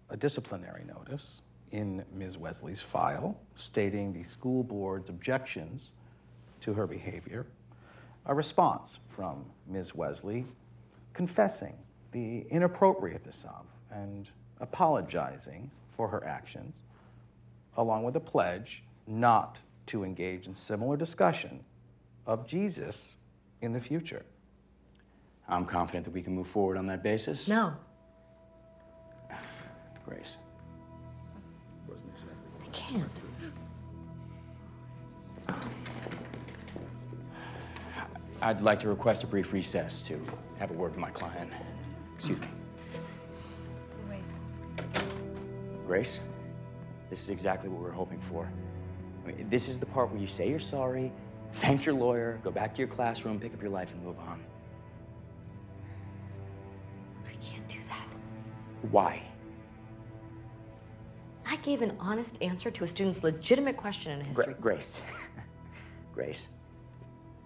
[0.10, 1.44] A disciplinary notice
[1.76, 2.38] in Ms.
[2.38, 5.92] Wesley's file stating the school board's objections
[6.62, 7.46] to her behavior,
[8.28, 9.94] a response from Ms.
[9.94, 10.46] Wesley
[11.14, 11.74] confessing
[12.14, 14.30] the inappropriateness of and
[14.62, 16.80] apologizing for her actions,
[17.76, 21.60] along with a pledge not to engage in similar discussion
[22.26, 23.18] of Jesus
[23.62, 24.24] in the future.
[25.50, 27.50] I'm confident that we can move forward on that basis.
[27.50, 27.74] No.
[30.06, 30.38] Grace.
[32.76, 33.10] I can't.
[38.42, 40.20] I'd like to request a brief recess to
[40.60, 41.52] have a word with my client.
[42.16, 42.48] Excuse me.
[45.88, 46.20] Grace,
[47.10, 48.52] this is exactly what we were hoping for.
[49.24, 51.12] I mean, this is the part where you say you're sorry,
[51.54, 54.44] Thank your lawyer, go back to your classroom, pick up your life, and move on.
[57.26, 58.08] I can't do that.
[58.92, 59.22] Why?
[61.66, 64.56] Gave an honest answer to a student's legitimate question in Gra- history.
[64.62, 65.00] Grace.
[66.14, 66.50] Grace,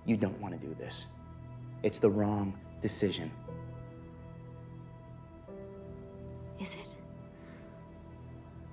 [0.06, 1.08] you don't want to do this.
[1.84, 3.32] It's the wrong decision.
[6.60, 6.98] Is it?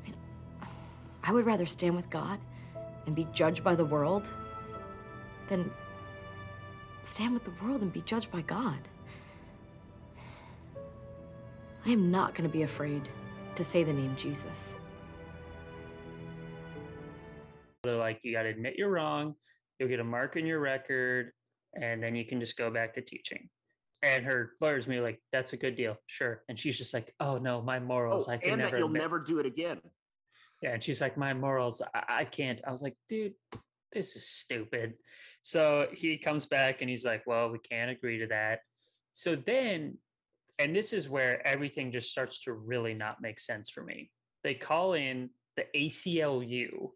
[0.03, 0.16] I, mean,
[1.22, 2.40] I would rather stand with God
[3.07, 4.28] and be judged by the world
[5.47, 5.70] than
[7.03, 8.80] stand with the world and be judged by God.
[11.84, 13.09] I am not going to be afraid
[13.55, 14.74] to say the name Jesus.
[17.87, 19.34] They're like, you got to admit you're wrong.
[19.78, 21.32] You'll get a mark in your record,
[21.80, 23.49] and then you can just go back to teaching.
[24.03, 26.43] And her lawyer's me like, that's a good deal, sure.
[26.49, 28.70] And she's just like, oh no, my morals, Oh, I can and never.
[28.72, 29.80] that you'll admit-" never do it again.
[30.62, 32.61] Yeah, and she's like, my morals, I, I can't.
[32.66, 33.34] I was like, dude,
[33.93, 34.95] this is stupid.
[35.43, 38.61] So he comes back and he's like, well, we can't agree to that.
[39.12, 39.99] So then,
[40.59, 44.11] and this is where everything just starts to really not make sense for me.
[44.45, 46.91] They call in the ACLU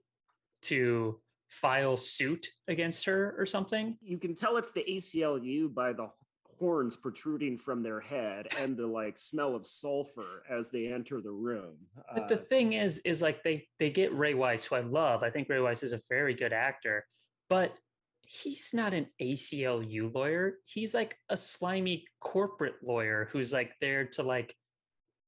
[0.62, 3.96] to file suit against her or something.
[4.00, 6.10] You can tell it's the ACLU by the
[6.58, 11.30] horns protruding from their head and the like smell of sulfur as they enter the
[11.30, 11.76] room.
[12.14, 15.22] But the Uh, thing is, is like they they get Ray Wise, who I love.
[15.22, 17.06] I think Ray Wise is a very good actor,
[17.48, 17.74] but
[18.22, 20.58] he's not an ACLU lawyer.
[20.64, 24.54] He's like a slimy corporate lawyer who's like there to like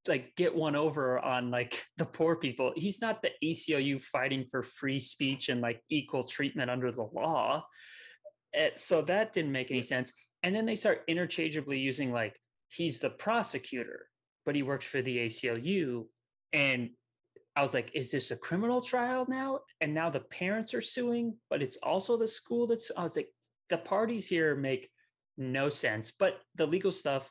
[0.09, 2.73] like get one over on like the poor people.
[2.77, 7.65] He's not the ACLU fighting for free speech and like equal treatment under the law.
[8.55, 10.13] Eh, so that didn't make any sense.
[10.43, 12.37] And then they start interchangeably using like
[12.69, 14.09] he's the prosecutor,
[14.45, 16.07] but he works for the ACLU.
[16.53, 16.91] And
[17.55, 19.61] I was like, is this a criminal trial now?
[19.81, 23.29] And now the parents are suing, but it's also the school that's I was like,
[23.69, 24.91] the parties here make
[25.37, 26.13] no sense.
[26.19, 27.31] But the legal stuff,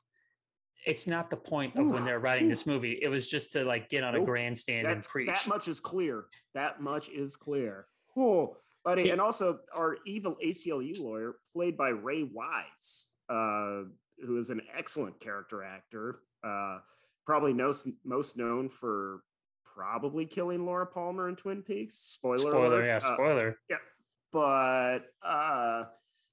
[0.86, 2.98] it's not the point of when they're writing this movie.
[3.02, 5.28] It was just to like get on a grandstand and preach.
[5.28, 6.26] that much is clear.
[6.54, 7.86] That much is clear.
[8.18, 9.10] Oh, buddy.
[9.12, 13.84] And also, our evil ACLU lawyer, played by Ray Wise, uh,
[14.26, 16.80] who is an excellent character actor, uh,
[17.26, 19.22] probably knows, most known for
[19.64, 21.94] probably killing Laura Palmer in Twin Peaks.
[21.96, 22.86] Spoiler, Spoiler, alert.
[22.86, 23.58] yeah, Uh, spoiler.
[23.70, 23.78] yeah,
[24.34, 25.84] but uh,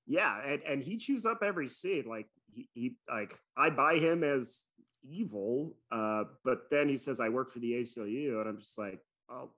[0.07, 2.05] yeah, and, and he chews up every scene.
[2.09, 4.65] Like he, he like I buy him as
[5.09, 9.01] evil, uh, but then he says I work for the ACLU, and I'm just like,
[9.31, 9.51] oh,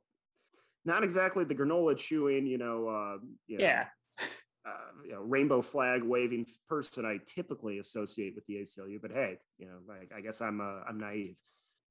[0.84, 3.86] not exactly the granola chewing, you know, uh, you know, Yeah.
[4.66, 4.70] uh,
[5.04, 9.00] you know, rainbow flag waving person I typically associate with the ACLU.
[9.00, 11.36] But hey, you know, like I guess I'm uh, I'm naive.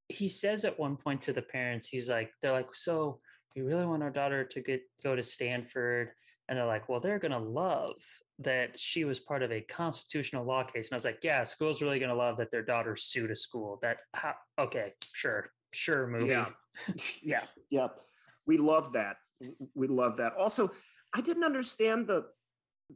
[0.08, 3.20] he says at one point to the parents, he's like, they're like, so
[3.56, 6.12] we really want our daughter to get go to Stanford,
[6.48, 7.96] and they're like, well, they're gonna love
[8.40, 11.82] that she was part of a constitutional law case, and I was like, yeah, school's
[11.82, 13.80] really gonna love that their daughter sued a school.
[13.82, 16.30] That how, okay, sure, sure, movie.
[16.30, 16.48] Yeah.
[17.70, 17.88] yeah.
[18.48, 19.18] We love that.
[19.76, 20.34] We love that.
[20.38, 20.72] Also,
[21.14, 22.26] I didn't understand the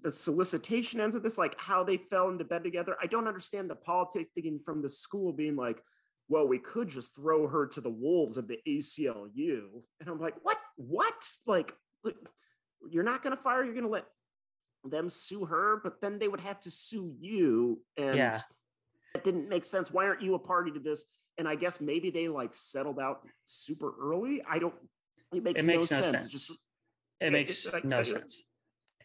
[0.01, 2.95] the solicitation ends of this, like how they fell into bed together.
[3.01, 5.83] I don't understand the politicking from the school being like,
[6.29, 9.83] well, we could just throw her to the wolves of the ACLU.
[9.99, 10.57] And I'm like, what?
[10.77, 11.23] What?
[11.45, 11.73] Like,
[12.89, 14.05] you're not going to fire, you're going to let
[14.86, 17.81] them sue her, but then they would have to sue you.
[17.97, 18.41] And Yeah.
[19.13, 19.91] that didn't make sense.
[19.91, 21.05] Why aren't you a party to this?
[21.38, 24.41] And I guess maybe they like settled out super early.
[24.47, 24.75] I don't,
[25.34, 26.25] it makes, it makes no, no, sense.
[26.25, 26.57] It just- it
[27.27, 28.43] it- makes it- like, no sense.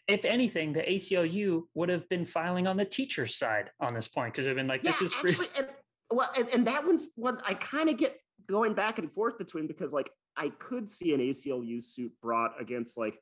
[0.09, 4.33] If anything, the ACLU would have been filing on the teacher's side on this point
[4.33, 5.31] because they've been like, this yeah, is free.
[5.33, 5.69] actually, and,
[6.11, 9.67] well, and, and that one's what I kind of get going back and forth between
[9.67, 13.21] because like I could see an ACLU suit brought against like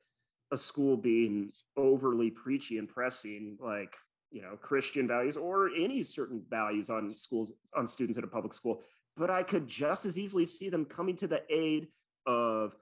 [0.53, 3.95] a school being overly preachy and pressing like
[4.31, 8.55] you know Christian values or any certain values on schools on students at a public
[8.55, 8.83] school,
[9.17, 11.89] but I could just as easily see them coming to the aid
[12.27, 12.77] of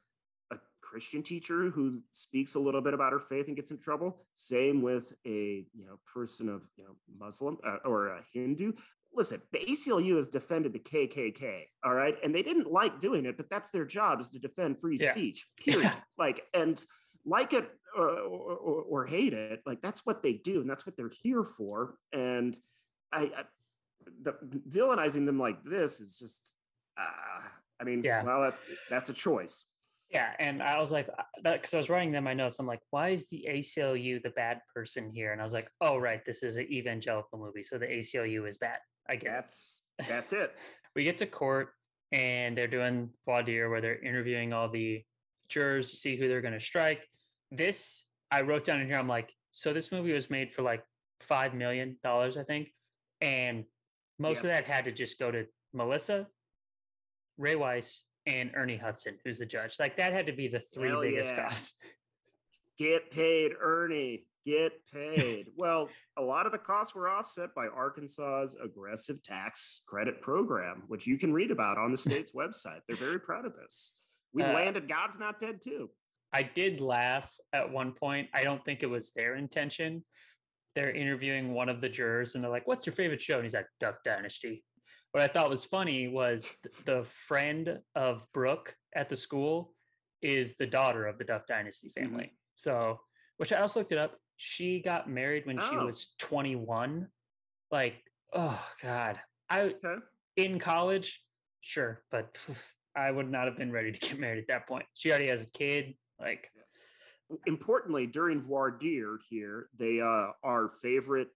[0.51, 4.17] a Christian teacher who speaks a little bit about her faith and gets in trouble.
[4.35, 8.73] Same with a you know person of you know Muslim uh, or a Hindu.
[9.17, 13.37] Listen, the ACLU has defended the KKK, all right, and they didn't like doing it,
[13.37, 15.13] but that's their job is to defend free Yeah.
[15.13, 15.47] speech.
[15.57, 15.93] Period.
[16.19, 16.85] Like and
[17.27, 20.87] like it uh, or, or, or hate it, like that's what they do, and that's
[20.87, 21.95] what they're here for.
[22.13, 22.59] And
[23.13, 23.43] I, I
[24.23, 24.35] the,
[24.69, 26.53] villainizing them like this is just,
[26.99, 27.41] uh,
[27.81, 28.23] I mean, Yeah.
[28.23, 29.65] well, that's that's a choice.
[30.11, 32.59] Yeah, and I was like, uh, because I was writing them my notes.
[32.59, 35.33] I'm like, why is the ACLU the bad person here?
[35.33, 38.59] And I was like, oh right, this is an evangelical movie, so the ACLU is
[38.59, 38.79] bad.
[39.09, 39.81] I guess.
[39.99, 40.53] That's that's it.
[40.97, 41.71] we get to court
[42.13, 45.03] and they're doing voir dire where they're interviewing all the
[45.49, 47.03] jurors to see who they're going to strike.
[47.57, 48.97] This I wrote down in here.
[48.97, 50.83] I'm like, So this movie was made for like
[51.21, 52.69] five million dollars, I think,
[53.21, 53.65] and
[54.19, 56.27] most of that had to just go to Melissa,
[57.39, 59.79] Ray Wise, and Ernie Hudson, who's the judge.
[59.79, 61.49] Like that had to be the three Hell biggest yeah.
[61.49, 61.75] costs.
[62.79, 64.27] Get paid, Ernie.
[64.45, 65.47] Get paid.
[65.57, 65.89] well,
[66.19, 71.17] a lot of the costs were offset by Arkansas's aggressive tax credit program, which you
[71.17, 72.81] can read about on the state's website.
[72.87, 73.95] They're very proud of this.
[74.33, 75.89] We Uh, landed God's Not Dead too.
[76.35, 78.29] I did laugh at one point.
[78.35, 80.05] I don't think it was their intention.
[80.75, 83.37] They're interviewing one of the jurors and they're like, What's your favorite show?
[83.37, 84.65] And he's like, Duck Dynasty.
[85.13, 89.73] What I thought was funny was th- the friend of Brooke at the school
[90.23, 92.09] is the daughter of the Duck Dynasty mm-hmm.
[92.11, 92.33] family.
[92.55, 92.99] So,
[93.37, 94.17] which I also looked it up.
[94.37, 95.87] She got married when she Oh.
[95.87, 97.07] was 21.
[97.71, 99.21] Like, oh God.
[99.49, 99.75] I
[100.37, 101.23] in college,
[101.61, 102.37] sure, but
[102.97, 104.87] I would not have been ready to get married at that point.
[104.95, 105.95] She already has a kid.
[106.25, 106.51] Like,
[107.47, 111.29] Importantly, during voir dire here, they uh, our favorite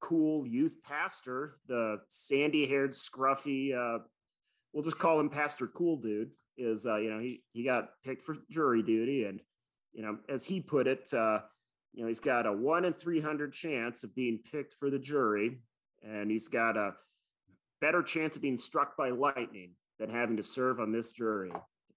[0.00, 4.02] cool youth pastor, the sandy-haired, scruffy, uh,
[4.72, 8.24] we'll just call him Pastor Cool Dude, is uh, you know he he got picked
[8.24, 9.40] for jury duty, and
[9.92, 11.38] you know as he put it, uh,
[11.94, 14.98] you know he's got a one in three hundred chance of being picked for the
[14.98, 15.60] jury,
[16.02, 16.92] and he's got a
[17.80, 21.52] better chance of being struck by lightning than having to serve on this jury.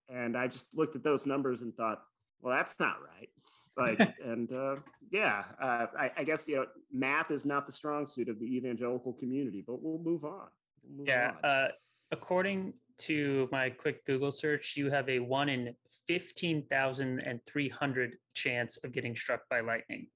[0.08, 2.02] And I just looked at those numbers and thought,
[2.42, 3.30] well, that's not right.
[3.78, 4.78] Like, and uh,
[5.12, 8.46] yeah, uh, I, I guess you know, math is not the strong suit of the
[8.46, 10.48] evangelical community, but we'll move on.
[10.84, 11.32] We'll move yeah.
[11.44, 11.50] on.
[11.50, 11.70] Uh,
[12.12, 15.76] according to my quick Google search, you have a one in
[16.08, 20.08] 15,300 chance of getting struck by lightning.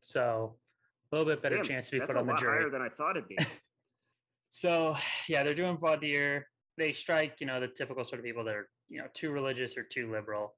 [0.00, 0.56] So
[1.12, 2.62] a little bit better Damn, chance to be put on the jury.
[2.62, 3.36] higher than I thought it'd be.
[4.52, 4.96] So
[5.28, 6.48] yeah, they're doing dire.
[6.76, 9.76] They strike, you know, the typical sort of people that are, you know, too religious
[9.76, 10.54] or too liberal.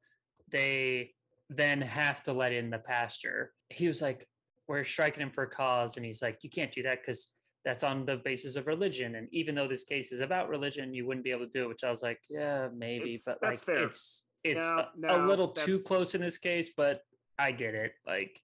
[0.52, 1.14] They
[1.50, 3.52] then have to let in the pastor.
[3.68, 4.26] He was like,
[4.68, 7.32] "We're striking him for a cause," and he's like, "You can't do that because
[7.64, 9.14] that's on the basis of religion.
[9.16, 11.68] And even though this case is about religion, you wouldn't be able to do it."
[11.68, 13.84] Which I was like, "Yeah, maybe," It's- but like, fair.
[13.84, 14.64] it's it's
[14.96, 17.02] No, a, a little too close in this case, but
[17.38, 17.92] I get it.
[18.06, 18.40] Like,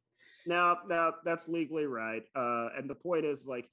[0.46, 2.22] No, no, that's legally right.
[2.36, 3.68] Uh, and the point is, like,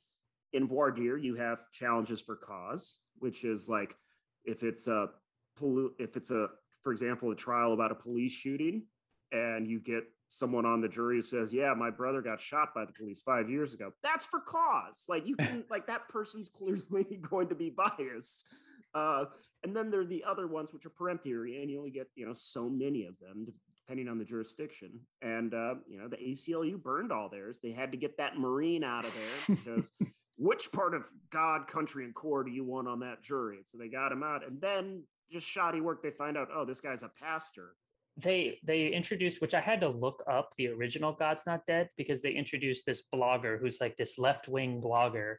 [0.53, 3.95] in voir dire, you have challenges for cause, which is like
[4.43, 5.09] if it's a
[5.55, 6.49] poli- if it's a,
[6.85, 8.83] for example, a trial about a police shooting,
[9.31, 12.85] and you get someone on the jury who says, "Yeah, my brother got shot by
[12.85, 15.05] the police five years ago." That's for cause.
[15.09, 18.45] Like you can, like that person's clearly going to be biased.
[18.93, 19.25] Uh,
[19.63, 22.27] and then there are the other ones which are peremptory, and you only get you
[22.27, 24.99] know so many of them depending on the jurisdiction.
[25.23, 27.59] And uh, you know the ACLU burned all theirs.
[27.63, 29.91] They had to get that Marine out of there because
[30.37, 33.61] which part of God, country, and Corps do you want on that jury?
[33.65, 36.01] So they got him out, and then just shoddy work.
[36.03, 37.75] They find out, oh, this guy's a pastor.
[38.17, 42.21] they they introduced which i had to look up the original god's not dead because
[42.21, 45.35] they introduced this blogger who's like this left-wing blogger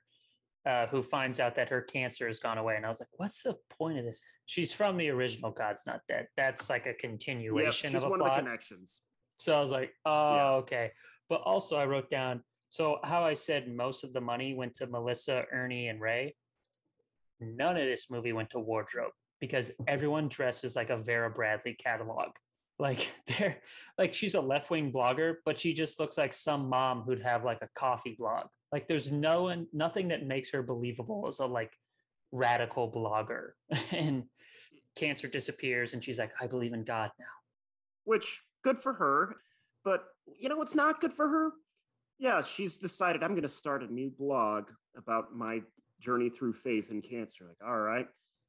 [0.67, 2.75] uh, who finds out that her cancer has gone away.
[2.77, 4.21] And i was like what's the point of this?
[4.45, 6.27] She's from the original god's not dead.
[6.37, 9.01] That's like a Yeah, continuation she's of a one of the connections.
[9.37, 10.87] so i was like oh okay.
[11.31, 14.87] But also i wrote down so how i said most of the money went to
[14.87, 16.35] melissa ernie and ray?
[17.41, 22.29] None of this movie went to wardrobe because everyone dresses like a vera bradley catalog
[22.79, 23.59] like they're
[23.99, 27.59] like she's a left-wing blogger but she just looks like some mom who'd have like
[27.63, 31.73] a coffee blog like there's no one nothing that makes her believable as a like
[32.33, 33.51] radical blogger
[33.93, 34.25] and
[34.95, 37.27] cancer disappears and she's like i believe in god now
[38.07, 39.37] which good for her.
[39.85, 40.05] But
[40.39, 41.51] you know what's not good for her?
[42.19, 44.65] Yeah, she's decided I'm to start a new blog
[44.97, 45.61] about my
[46.01, 47.45] journey through faith and cancer.
[47.47, 48.09] Like, all right.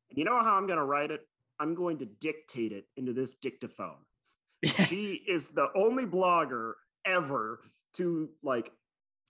[0.09, 1.21] And you know how I'm going to write it?
[1.59, 3.97] I'm going to dictate it into this dictaphone.
[4.63, 6.73] she is the only blogger
[7.05, 7.59] ever
[7.93, 8.71] to like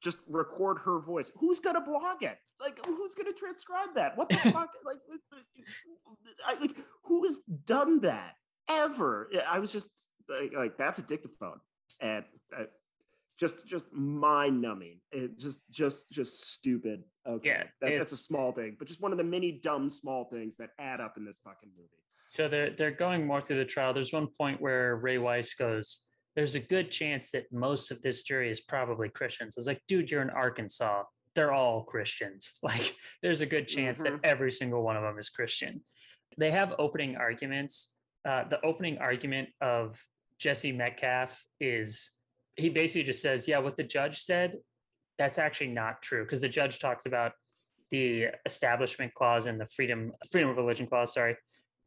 [0.02, 1.32] just record her voice.
[1.38, 2.38] Who's going to blog it?
[2.60, 4.18] Like, who's going to transcribe that?
[4.18, 4.70] What the fuck?
[4.86, 4.98] Like,
[6.46, 8.34] I, like, who has done that
[8.70, 9.30] ever?
[9.50, 9.90] I was just
[10.30, 11.60] like, like that's a dictaphone,
[12.02, 12.26] and
[12.58, 12.64] uh,
[13.38, 15.00] just just mind numbing.
[15.12, 17.04] It just just just stupid.
[17.28, 20.26] Okay, Yeah, that, that's a small thing, but just one of the many dumb small
[20.26, 21.90] things that add up in this fucking movie.
[22.28, 23.94] So they're they're going more through the trial.
[23.94, 28.24] There's one point where Ray Wise goes, "There's a good chance that most of this
[28.24, 31.04] jury is probably Christians." I was like, "Dude, you're in Arkansas.
[31.36, 32.54] They're all Christians.
[32.64, 34.04] Like, there's a good chance Mhm.
[34.04, 35.84] that every single one of them is Christian."
[36.38, 37.94] They have opening arguments.
[38.26, 40.04] Uh, the opening argument of
[40.40, 42.12] Jesse Metcalfe is
[42.58, 44.58] he basically just says, "Yeah, what the judge said,
[45.18, 47.34] that's actually not true," because the judge talks about
[47.90, 51.14] the establishment clause and the freedom freedom of religion clause.
[51.14, 51.38] Sorry,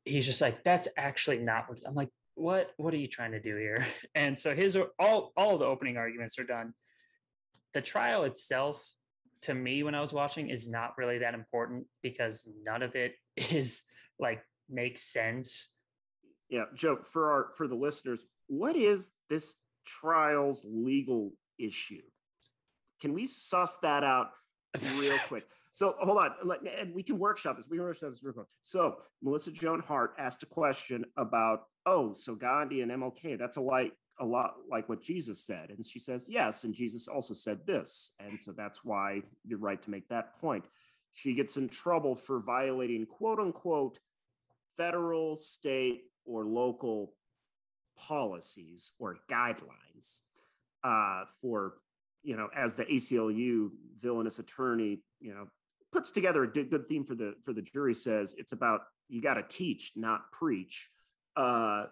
[0.04, 3.40] he's just like that's actually not what i'm like what what are you trying to
[3.40, 6.72] do here and so his all all the opening arguments are done
[7.72, 8.84] the trial itself,
[9.42, 13.14] to me, when I was watching, is not really that important because none of it
[13.36, 13.82] is
[14.18, 15.72] like makes sense.
[16.48, 19.56] Yeah, Joe, for our for the listeners, what is this
[20.00, 22.02] trial's legal issue?
[23.00, 24.28] Can we suss that out
[25.00, 25.44] real quick?
[25.72, 26.32] So hold on,
[26.78, 27.68] and we can workshop this.
[27.68, 28.48] We can workshop this real quick.
[28.62, 33.60] So Melissa Joan Hart asked a question about, oh, so Gandhi and MLK, that's a
[33.60, 37.60] like a lot like what Jesus said, and she says yes, and Jesus also said
[37.66, 40.64] this, and so that's why you're right to make that point.
[41.12, 43.98] She gets in trouble for violating quote unquote
[44.76, 47.14] federal, state, or local
[48.08, 50.20] policies or guidelines
[50.84, 51.74] uh, for
[52.22, 55.46] you know as the ACLU villainous attorney you know
[55.92, 59.34] puts together a good theme for the for the jury says it's about you got
[59.34, 60.90] to teach not preach
[61.36, 61.84] uh,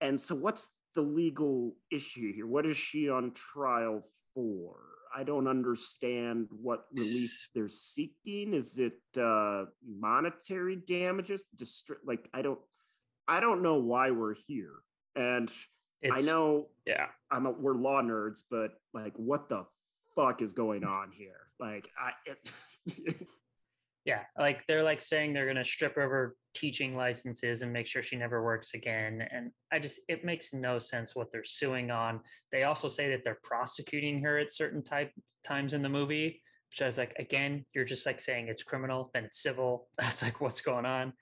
[0.00, 2.46] and so what's the legal issue here?
[2.46, 4.02] What is she on trial
[4.34, 4.76] for?
[5.14, 8.54] I don't understand what relief they're seeking.
[8.54, 12.58] Is it uh monetary damages distri- like i don't
[13.28, 14.74] i don't know why we're here
[15.16, 15.50] and
[16.12, 19.64] i know yeah i'm a, we're law nerds but like what the
[20.14, 23.16] fuck is going on here like i it,
[24.04, 27.86] Yeah, like they're like saying they're gonna strip her of her teaching licenses and make
[27.86, 29.26] sure she never works again.
[29.30, 32.20] And I just it makes no sense what they're suing on.
[32.50, 35.12] They also say that they're prosecuting her at certain type
[35.44, 39.10] times in the movie, which I was like, again, you're just like saying it's criminal,
[39.14, 39.88] then it's civil.
[40.00, 41.12] I was like, what's going on?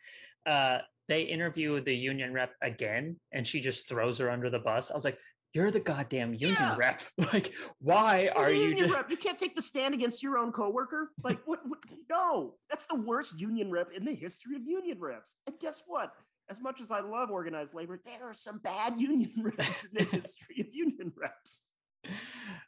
[0.47, 0.79] Uh,
[1.11, 4.91] they interview the union rep again, and she just throws her under the bus.
[4.93, 5.19] I was like,
[5.53, 6.77] you're the goddamn union Yeah.
[6.79, 7.03] rep.
[7.33, 9.11] like, why You're are you just rep.
[9.11, 11.11] You can't take the stand against your own coworker.
[11.25, 11.81] Like what, what?
[12.09, 15.35] No, that's the worst union rep in the history of union reps.
[15.49, 16.13] And guess what?
[16.49, 20.05] As much as I love organized labor, there are some bad union reps in the
[20.17, 21.63] history of union reps.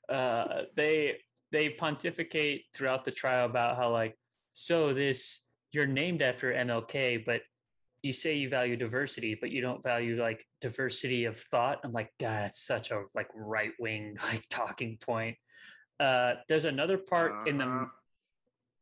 [0.09, 1.19] uh, they
[1.53, 4.17] they pontificate throughout the trial about how like
[4.53, 7.43] so this you're named after MLK, but
[8.03, 11.79] you say you value diversity, but you don't value like diversity of thought.
[11.85, 15.37] I'm like, God, that's such a like right wing like talking point.
[16.01, 17.87] Uh, there's another part in Uh-huh.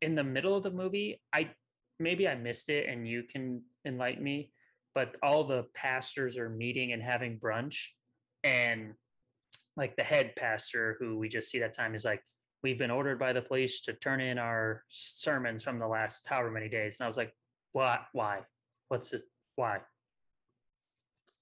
[0.00, 1.20] the in the middle of the movie.
[1.32, 1.50] I
[1.98, 4.52] maybe I missed it, and you can enlighten me.
[4.94, 7.88] But all the pastors are meeting and having brunch,
[8.42, 8.94] and
[9.76, 12.22] like the head pastor who we just see that time is like
[12.62, 16.50] we've been ordered by the police to turn in our sermons from the last however
[16.50, 17.32] many days and i was like
[17.72, 18.40] why why
[18.91, 19.22] what's it
[19.57, 19.78] why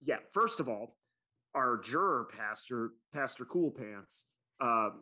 [0.01, 0.19] Yeah.
[0.33, 0.97] First of all,
[1.55, 4.27] our juror pastor, Pastor Cool Pants,
[4.61, 5.01] um,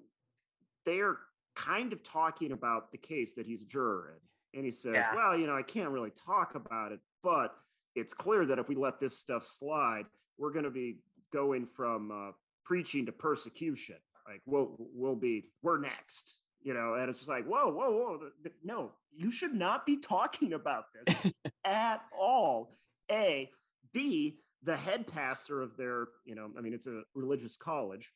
[0.85, 1.19] they're
[1.55, 4.59] kind of talking about the case that he's a juror in.
[4.59, 5.15] And he says, Yeah.
[5.15, 7.55] Well, you know, I can't really talk about it, but
[7.95, 10.05] it's clear that if we let this stuff slide,
[10.39, 10.99] we're going to be
[11.33, 12.33] going from uh,
[12.65, 13.97] preaching to persecution.
[14.27, 18.21] Like, we'll, we'll be, we're next, you know, and it's just like, whoa, whoa, whoa.
[18.65, 21.33] No, you should not be talking about this
[21.65, 22.77] at all.
[23.11, 23.51] A,
[23.93, 28.13] B, the head pastor of their, you know, I mean, it's a religious college,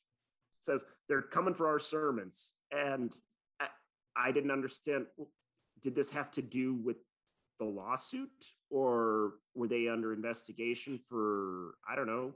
[0.60, 2.54] says they're coming for our sermons.
[2.72, 3.12] And
[3.60, 3.68] I,
[4.16, 5.06] I didn't understand.
[5.80, 6.96] Did this have to do with
[7.58, 8.30] the lawsuit
[8.70, 12.32] or were they under investigation for, I don't know,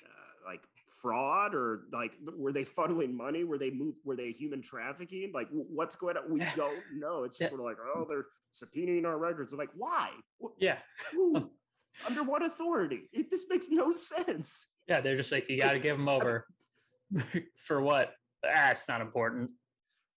[0.00, 0.62] uh, like
[1.00, 3.44] fraud or like were they funneling money?
[3.44, 3.94] Were they move?
[4.04, 5.32] Were they human trafficking?
[5.34, 6.32] Like what's going on?
[6.32, 7.24] We don't know.
[7.24, 7.48] It's Yeah.
[7.48, 9.52] sort of like, oh, they're subpoenaing our records.
[9.52, 10.10] I'm like, why?
[10.58, 10.78] Yeah
[11.12, 11.50] who?
[12.06, 13.08] Under what authority?
[13.12, 14.66] It, this makes no sense.
[14.88, 16.46] yeah they're just like you got to give them over
[17.56, 18.12] for what
[18.44, 19.50] ah it's not important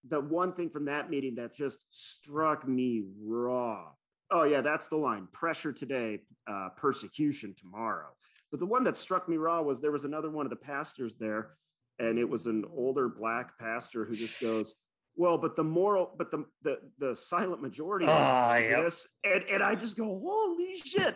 [0.10, 3.90] The one thing from that meeting that just struck me raw.
[4.30, 6.20] Oh, yeah, that's the line pressure today,
[6.52, 8.10] uh, persecution tomorrow.
[8.52, 11.16] But the one that struck me raw was there was another one of the pastors
[11.18, 11.52] there,
[12.00, 14.76] and it was an older black pastor who just goes,
[15.16, 18.84] well, but the moral, but the the the silent majority of Ah, yep.
[18.84, 21.16] this, and, and I just go, holy shit!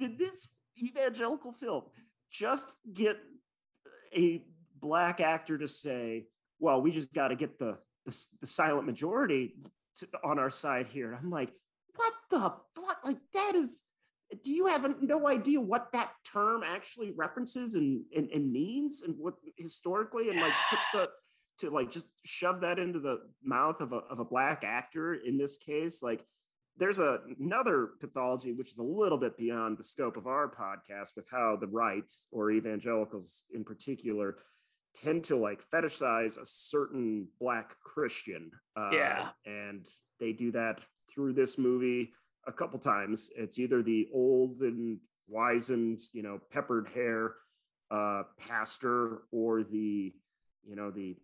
[0.00, 0.48] Did this
[0.82, 1.84] evangelical film
[2.30, 3.18] just get
[4.16, 4.42] a
[4.80, 6.26] black actor to say,
[6.58, 7.76] well, we just got to get the,
[8.06, 9.54] the the silent majority
[9.96, 11.08] to, on our side here?
[11.12, 11.52] And I'm like,
[11.96, 12.40] what the
[12.74, 12.98] fuck?
[13.04, 13.82] Like that is.
[14.42, 19.14] Do you have no idea what that term actually references and, and, and means and
[19.18, 21.08] what historically and like put the
[21.58, 25.38] to like just shove that into the mouth of a, of a black actor in
[25.38, 26.02] this case?
[26.02, 26.24] Like
[26.76, 31.10] there's a, another pathology which is a little bit beyond the scope of our podcast
[31.14, 34.38] with how the right or evangelicals in particular
[34.94, 38.50] tend to like fetishize a certain black christian.
[38.76, 39.28] Uh, Yeah.
[39.46, 39.86] and
[40.18, 40.80] they do that
[41.12, 42.12] through this movie
[42.46, 44.98] a couple times it's either the old and
[45.28, 47.34] wizened you know peppered hair
[47.90, 50.12] uh pastor or the
[50.66, 51.16] you know the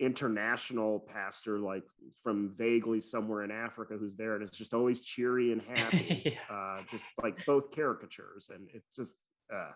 [0.00, 1.84] international pastor like
[2.22, 6.36] from vaguely somewhere in Africa who's there and it's just always cheery and happy.
[6.50, 8.50] uh, just like both caricatures.
[8.52, 9.14] And it's just
[9.52, 9.70] uh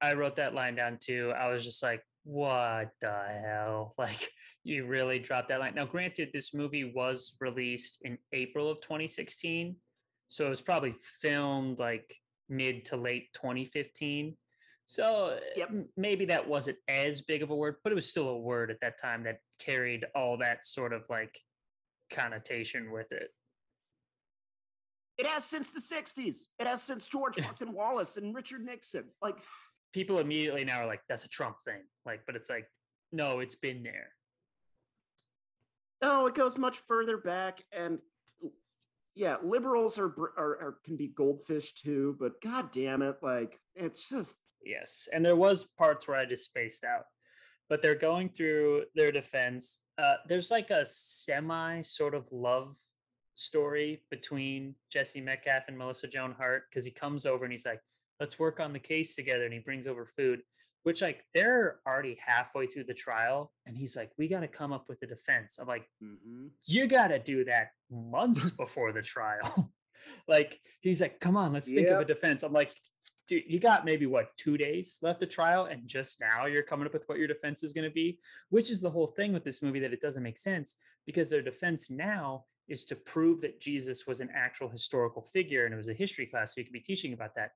[0.00, 1.32] I wrote that line down too.
[1.36, 3.94] I was just like, what the hell?
[3.98, 4.28] Like,
[4.64, 5.74] you really dropped that line.
[5.74, 9.76] Now, granted, this movie was released in April of 2016.
[10.34, 12.12] So it was probably filmed like
[12.48, 14.36] mid to late 2015.
[14.84, 15.70] So uh, Yep.
[15.96, 18.80] maybe that wasn't as big of a word, but it was still a word at
[18.80, 21.38] that time that carried all that sort of like
[22.10, 23.30] connotation with it.
[25.18, 26.46] it has since the 60s.
[26.58, 29.04] It has since George fucking Wallace and Richard Nixon.
[29.22, 29.36] Like
[29.92, 31.82] People immediately now are like, that's a Trump thing.
[32.04, 32.66] Like, but it's like,
[33.12, 34.08] no, it's been there.
[36.02, 38.00] No, it goes much further back, and
[39.14, 42.16] yeah, liberals are, are, are can be goldfish too.
[42.18, 46.46] But god damn it, like it's just Yes, and there was parts where I just
[46.46, 47.04] spaced out,
[47.68, 49.80] but they're going through their defense.
[49.98, 52.76] Uh, there's like a semi sort of love
[53.34, 57.80] story between Jesse Metcalfe and Melissa Joan Hart because he comes over and he's like,
[58.20, 60.42] "Let's work on the case together," and he brings over food.
[60.84, 64.72] Which like they're already halfway through the trial, and he's like, "We got to come
[64.72, 66.50] up with a defense." I'm like, mhm.
[66.66, 69.72] you got to do that months before the trial.
[70.28, 72.42] like he's like, come on, let's think of a defense.
[72.42, 72.72] I'm like,
[73.28, 76.86] dude, you got maybe what two days left of trial, and just now you're coming
[76.86, 78.18] up with what your defense is going to be,
[78.50, 81.42] which is the whole thing with this movie that it doesn't make sense because their
[81.42, 85.88] defense now is to prove that Jesus was an actual historical figure and it was
[85.88, 87.52] a history class, so you could be teaching about that.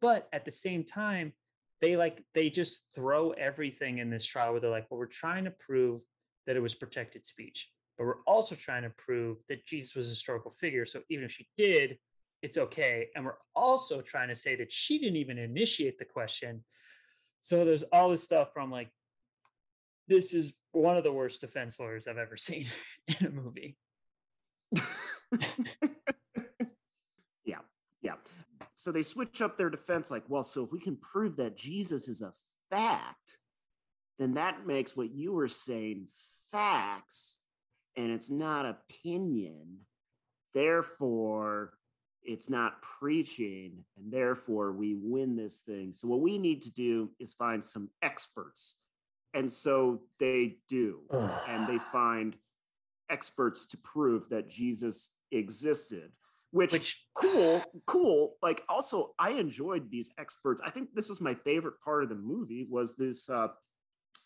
[0.00, 1.32] But at the same time,
[1.80, 5.44] they like they just throw everything in this trial where they're like, well, we're trying
[5.44, 6.02] to prove
[6.46, 10.10] that it was protected speech, but we're also trying to prove that Jesus was a
[10.10, 10.84] historical figure.
[10.84, 11.98] So even if she did,
[12.42, 13.08] it's okay.
[13.14, 16.64] And we're also trying to say that she didn't even initiate the question.
[17.40, 18.90] So there's all this stuff from like,
[20.08, 22.66] this is one of the worst defense lawyers I've ever seen
[23.20, 23.76] in a movie.
[28.80, 32.08] So they switch up their defense, like, well, so if we can prove that Jesus
[32.08, 32.32] is a
[32.70, 33.36] fact,
[34.18, 36.06] then that makes what you were saying
[36.50, 37.36] facts,
[37.94, 39.80] and it's not opinion.
[40.54, 41.74] Therefore,
[42.22, 45.92] it's not preaching, and therefore we win this thing.
[45.92, 48.76] So what we need to do is find some experts.
[49.34, 51.00] And so they do,
[51.50, 52.34] and they find
[53.10, 56.12] experts to prove that Jesus existed.
[56.52, 58.34] Which, which cool, cool.
[58.42, 60.60] Like also, I enjoyed these experts.
[60.64, 62.66] I think this was my favorite part of the movie.
[62.68, 63.28] Was this?
[63.28, 63.48] Uh,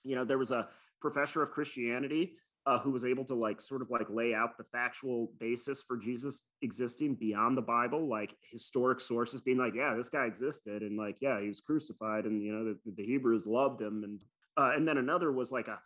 [0.03, 0.69] you know, there was a
[1.01, 2.37] professor of Christianity
[2.67, 5.97] uh, who was able to like sort of like lay out the factual basis for
[5.97, 10.97] Jesus existing beyond the Bible, like historic sources being like, yeah, this guy existed, and
[10.97, 14.23] like, yeah, he was crucified, and you know, the, the Hebrews loved him, and
[14.57, 15.79] uh, and then another was like a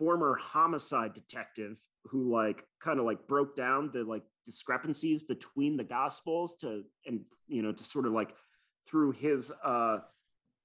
[0.00, 5.84] former homicide detective who like kind of like broke down the like discrepancies between the
[5.84, 8.34] gospels to and you know to sort of like
[8.88, 9.98] through his uh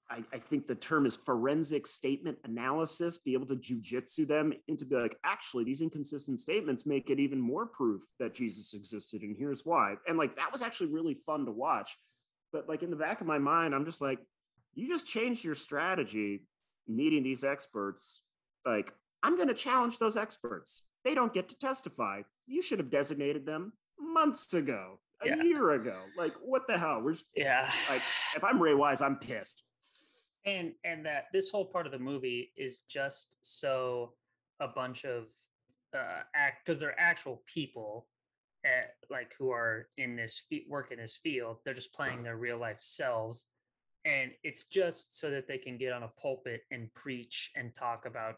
[0.08, 4.86] I, I think the term is forensic statement analysis, be able to jujitsu them into
[4.86, 9.36] be like, actually, these inconsistent statements make it even more proof that Jesus existed, and
[9.36, 9.96] here's why.
[10.08, 11.98] And like that was actually really fun to watch.
[12.54, 14.20] But like in the back of my mind, I'm just like,
[14.76, 16.46] you just changed your strategy,
[16.88, 18.22] needing these experts.
[18.64, 18.94] Like,
[19.26, 20.84] I'm going to challenge those experts.
[21.04, 22.22] They don't get to testify.
[22.46, 25.42] You should have designated them months ago, a Yeah.
[25.42, 26.00] year ago.
[26.16, 27.02] Like, what the hell?
[27.02, 27.72] We're just, Yeah.
[27.90, 28.02] like,
[28.36, 29.64] if I'm Ray Wise, I'm pissed.
[30.48, 34.14] and and that this whole part of the movie is just so
[34.60, 35.26] a bunch of
[35.92, 38.08] uh act because they're actual people
[38.64, 42.38] at, like who are in this fe- work in this field they're just playing their
[42.38, 43.48] real life selves
[44.06, 48.06] and it's just so that they can get on a pulpit and preach and talk
[48.06, 48.36] about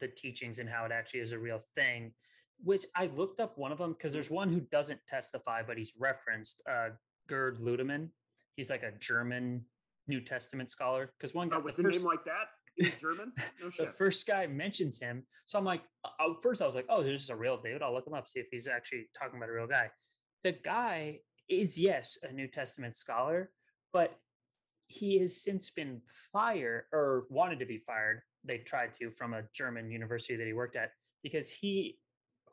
[0.00, 2.12] the teachings and how it actually is a real thing
[2.64, 5.92] which i looked up one of them because there's one who doesn't testify but he's
[5.98, 6.88] referenced uh
[7.28, 8.08] gerd ludemann
[8.56, 9.64] he's like a german
[10.08, 12.48] new testament scholar because one guy Uh, with a first- name like that,
[13.00, 13.32] German.
[13.60, 13.94] No the shit.
[13.96, 15.24] first guy mentions him.
[15.46, 17.82] So I'm like, uh, first I was like, oh, this is a real dude.
[17.82, 19.90] I'll look him up, see if he's actually talking about a real guy.
[20.44, 21.18] The guy
[21.48, 23.50] is, yes, a New Testament scholar,
[23.92, 24.16] but
[24.86, 26.00] he has since been
[26.32, 28.22] fired or wanted to be fired.
[28.44, 30.92] They tried to from a German university that he worked at
[31.22, 31.98] because he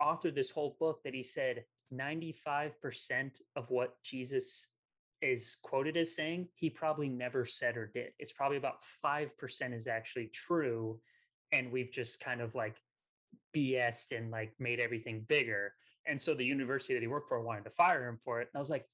[0.01, 1.63] authored this whole book that he said
[1.93, 2.71] 95%
[3.55, 4.67] of what Jesus
[5.21, 8.11] is quoted as saying he probably never said or did.
[8.19, 10.99] It's probably about 5% is actually true.
[11.51, 12.75] And we've just kind of like
[13.55, 15.73] BS'd and like made everything bigger.
[16.07, 18.49] And so the university that he worked for wanted to fire him for it.
[18.53, 18.85] And I was like,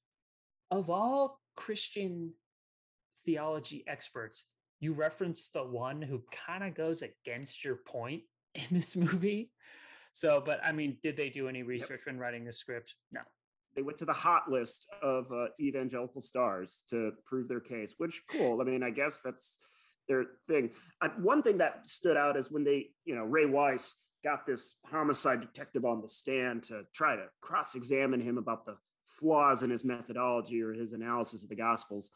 [0.70, 2.32] of all Christian
[3.26, 4.46] theology experts,
[4.82, 8.24] you reference the one who kind of goes against your point
[8.56, 9.52] in this movie.
[10.12, 12.96] So, but I mean, did they do any research when writing the script?
[13.14, 13.22] No.
[13.74, 18.22] They went to the hot list of uh, evangelical stars to prove their case, which
[18.30, 18.60] cool.
[18.60, 19.58] I mean, I guess that's
[20.10, 20.72] their thing.
[21.20, 23.96] One thing that stood out is when they, you know, Ray Wise
[24.26, 28.76] got this homicide detective on the stand to try to cross-examine him about the
[29.08, 32.12] flaws in his methodology or his analysis of the gospels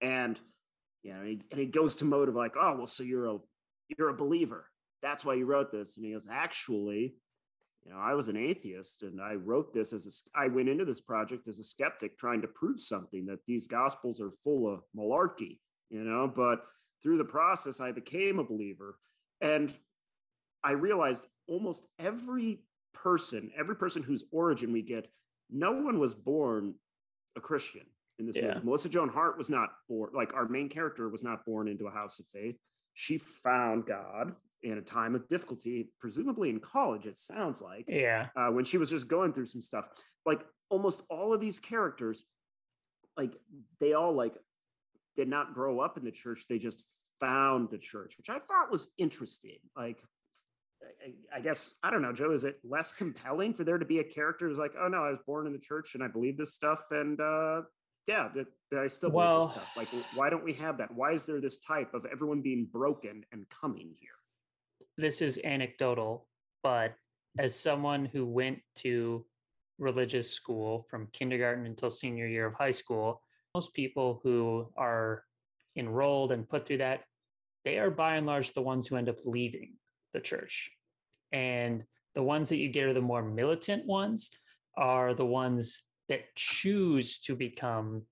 [0.00, 0.40] and
[1.02, 3.38] you know he, and he goes to motive like oh well so you're a
[3.98, 4.66] you're a believer.
[5.02, 5.96] That's why you wrote this.
[5.96, 7.16] And he goes actually
[7.84, 10.84] you know i was an atheist and i wrote this as a i went into
[10.84, 14.82] this project as a skeptic trying to prove something that these gospels are full of
[14.96, 15.58] malarkey
[15.90, 16.64] you know but
[17.02, 18.98] through the process i became a believer.
[19.40, 19.74] And
[20.62, 22.60] i realized almost every
[22.94, 25.08] person every person whose origin we get
[25.50, 26.74] no one was born
[27.36, 27.82] a Christian
[28.18, 28.54] in this Yeah.
[28.54, 28.66] movie.
[28.66, 31.90] Melissa Joan Hart was not born, like our main character was not born into a
[31.90, 32.56] house of faith.
[32.94, 37.84] She found God in a time of difficulty, presumably in college, it sounds like.
[37.88, 38.28] Yeah.
[38.36, 39.88] Uh, when she was just going through some stuff.
[40.24, 42.24] Like almost all of these characters,
[43.16, 43.36] like
[43.80, 44.36] they all like
[45.16, 46.46] did not grow up in the church.
[46.48, 46.84] They just
[47.18, 49.58] found the church, which I thought was interesting.
[49.76, 50.02] Like
[51.06, 52.32] I- I guess I don't know, Joe.
[52.32, 55.10] Is it less compelling for there to be a character who's like, "Oh no, I
[55.10, 57.62] was born in the church and I believe this stuff," and uh,
[58.06, 59.76] yeah, that, that I still believe Well- this stuff.
[59.76, 60.92] Like, why don't we have that?
[60.94, 64.10] Why is there this type of everyone being broken and coming here?
[64.98, 66.26] this is anecdotal,
[66.62, 66.94] but
[67.38, 69.24] as someone who went to
[69.78, 73.22] religious school from kindergarten until senior year of high school,
[73.54, 75.24] most people who are
[75.76, 77.04] enrolled and put through that,
[77.64, 79.74] they are by and large the ones who end up leaving
[80.12, 80.70] the church.
[81.32, 81.84] And
[82.14, 84.30] the ones that you get are the more militant ones,
[84.76, 88.02] are the ones that choose to become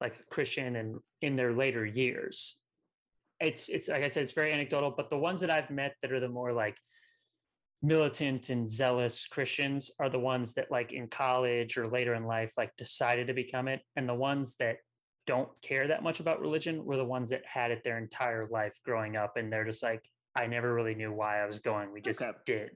[0.00, 2.60] like a Christian and in their later years
[3.40, 6.12] it's it's like I said, it's very anecdotal, but the ones that I've met that
[6.12, 6.76] are the more like
[7.82, 12.52] militant and zealous Christians are the ones that like in college or later in life
[12.58, 13.80] like decided to become it.
[13.96, 14.76] And the ones that
[15.26, 18.74] don't care that much about religion were the ones that had it their entire life
[18.84, 20.04] growing up and they're just like,
[20.36, 21.92] I never really knew why I was going.
[21.92, 22.70] We just did.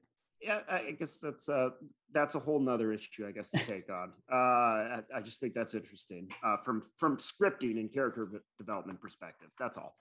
[0.44, 1.70] Yeah, I guess that's uh
[2.12, 4.12] that's a whole nother issue, I guess, to take on.
[4.30, 9.48] Uh, I, I just think that's interesting uh, from from scripting and character development perspective.
[9.58, 9.96] That's all.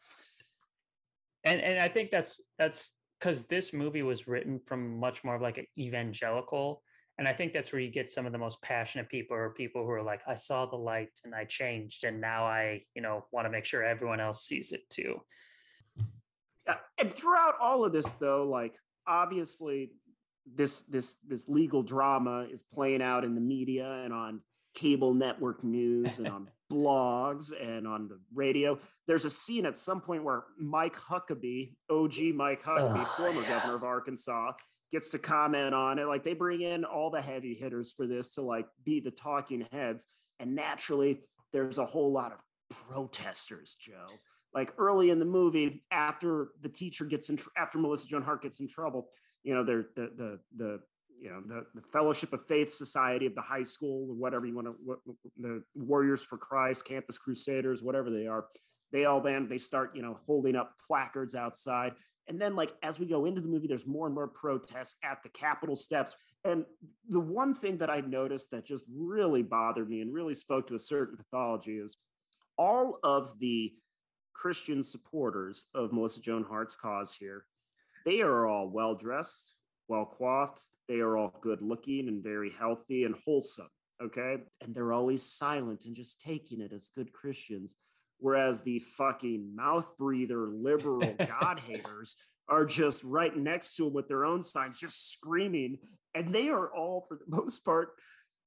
[1.45, 5.41] and and I think that's that's because this movie was written from much more of
[5.41, 6.81] like an evangelical,
[7.17, 9.85] and I think that's where you get some of the most passionate people or people
[9.85, 13.25] who are like, I saw the light and I changed, and now I you know
[13.31, 15.21] want to make sure everyone else sees it too.
[16.67, 18.73] Yeah, and throughout all of this, though, like
[19.07, 19.91] obviously
[20.45, 24.41] this this this legal drama is playing out in the media and on
[24.73, 28.79] cable network news and on blogs and on the radio.
[29.07, 33.75] There's a scene at some point where Mike Huckabee, OG Mike Huckabee, Ugh, former governor
[33.75, 34.53] of Arkansas,
[34.91, 36.05] gets to comment on it.
[36.05, 39.67] Like they bring in all the heavy hitters for this to like be the talking
[39.71, 40.05] heads.
[40.39, 41.21] And naturally,
[41.51, 42.39] there's a whole lot of
[42.89, 44.07] protesters, Joe.
[44.53, 48.43] Like early in the movie, after the teacher gets in, tr- after Melissa Joan Hart
[48.43, 49.09] gets in trouble,
[49.43, 50.79] you know, the the the
[51.19, 54.55] you know the, the Fellowship of Faith Society of the high school, or whatever you
[54.55, 54.99] want to, what,
[55.37, 58.45] the Warriors for Christ, Campus Crusaders, whatever they are.
[58.91, 59.49] They all band.
[59.49, 61.93] They start, you know, holding up placards outside.
[62.27, 65.21] And then, like, as we go into the movie, there's more and more protests at
[65.23, 66.15] the Capitol steps.
[66.45, 66.63] And
[67.09, 70.75] the one thing that I noticed that just really bothered me and really spoke to
[70.75, 71.97] a certain pathology is
[72.57, 73.73] all of the
[74.33, 77.45] Christian supporters of Melissa Joan Hart's cause here,
[78.05, 79.55] they are all well dressed,
[79.87, 80.61] well coiffed.
[80.87, 83.69] They are all good looking and very healthy and wholesome.
[84.03, 84.37] Okay.
[84.61, 87.75] And they're always silent and just taking it as good Christians.
[88.19, 92.15] Whereas the fucking mouth breather liberal God haters
[92.47, 95.77] are just right next to them with their own signs, just screaming.
[96.13, 97.89] And they are all, for the most part,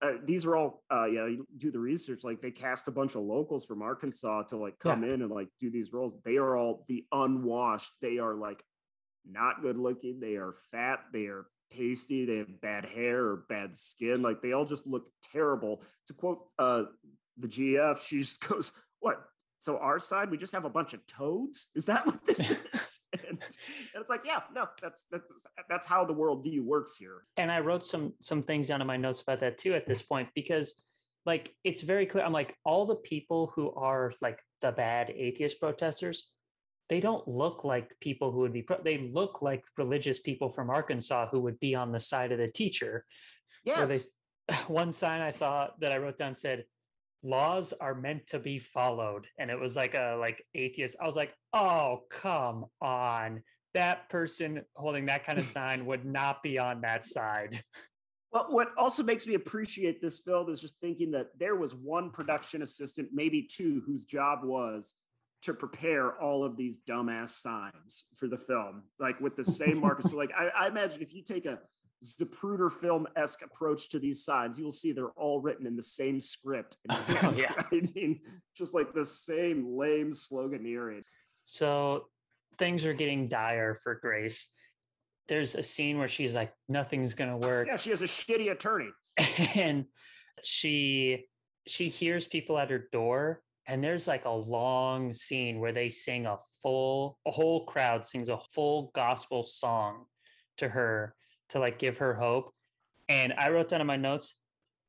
[0.02, 3.14] uh, these are all uh yeah you do the research like they cast a bunch
[3.14, 6.54] of locals from arkansas to like come in and like do these roles they are
[6.54, 8.62] all the unwashed they are like
[9.30, 10.20] not good looking.
[10.20, 11.00] They are fat.
[11.12, 12.24] They are pasty.
[12.24, 14.22] They have bad hair or bad skin.
[14.22, 15.82] Like they all just look terrible.
[16.08, 16.84] To quote uh
[17.38, 19.22] the gf she just goes what?
[19.58, 21.68] So our side we just have a bunch of toads?
[21.74, 23.00] Is that what this is?
[23.12, 27.24] And, and it's like yeah no that's that's that's how the world view works here.
[27.36, 30.02] And I wrote some some things down in my notes about that too at this
[30.02, 30.74] point because
[31.26, 32.24] like it's very clear.
[32.24, 36.30] I'm like all the people who are like the bad atheist protesters,
[36.88, 38.62] they don't look like people who would be.
[38.62, 42.38] Pro- they look like religious people from Arkansas who would be on the side of
[42.38, 43.04] the teacher.
[43.64, 44.10] Yes.
[44.48, 46.64] They, one sign I saw that I wrote down said,
[47.22, 50.96] "Laws are meant to be followed," and it was like a like atheist.
[51.00, 53.42] I was like, "Oh come on."
[53.76, 57.62] that person holding that kind of sign would not be on that side.
[58.32, 62.10] Well, what also makes me appreciate this film is just thinking that there was one
[62.10, 64.94] production assistant, maybe two, whose job was
[65.42, 70.10] to prepare all of these dumbass signs for the film, like with the same markers.
[70.10, 71.58] so, like, I, I imagine if you take a
[72.04, 75.82] Zapruder film esque approach to these signs, you will see they're all written in the
[75.82, 77.52] same script and Oh, yeah.
[77.70, 78.20] handwriting,
[78.54, 81.02] just like the same lame sloganeering.
[81.42, 82.08] So
[82.58, 84.50] things are getting dire for Grace.
[85.28, 87.66] There's a scene where she's like, nothing's gonna work.
[87.66, 88.90] Yeah, she has a shitty attorney.
[89.54, 89.86] and
[90.42, 91.26] she
[91.66, 96.26] she hears people at her door and there's like a long scene where they sing
[96.26, 100.05] a full a whole crowd sings a full gospel song
[100.59, 101.14] to her
[101.48, 102.52] to like give her hope
[103.09, 104.40] and i wrote down in my notes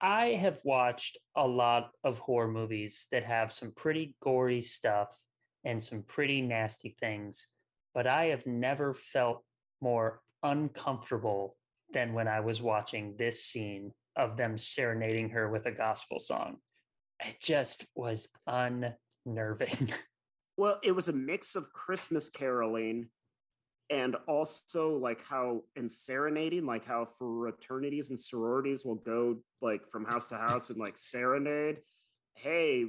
[0.02, 5.20] i have watched a lot of horror movies that have some pretty gory stuff
[5.64, 7.48] and some pretty nasty things
[7.94, 9.44] but i have never felt
[9.82, 11.56] more uncomfortable
[11.94, 16.58] than when I was watching this scene of them serenading her with a gospel song.
[17.26, 19.90] It just was unnerving.
[20.60, 23.10] Well, it was a mix of Christmas caroling
[23.90, 30.04] and also like how and serenading, like how fraternities and sororities will go like from
[30.04, 31.78] house to house and like serenade.
[32.34, 32.86] Hey,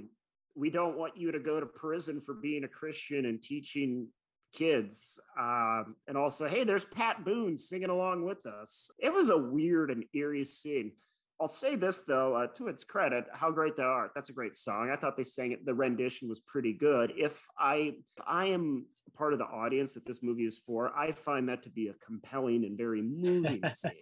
[0.57, 4.09] we don't want you to go to prison for being a Christian and teaching
[4.53, 5.21] kids.
[5.39, 8.91] Um, and also, hey, there's Pat Boone singing along with us.
[8.99, 10.93] It was a weird and eerie scene.
[11.41, 14.57] I'll say this though, uh, to its credit, "How Great Thou Art." That's a great
[14.57, 14.91] song.
[14.91, 15.65] I thought they sang it.
[15.65, 17.13] The rendition was pretty good.
[17.17, 21.13] If I, if I am part of the audience that this movie is for, I
[21.13, 23.93] find that to be a compelling and very moving scene.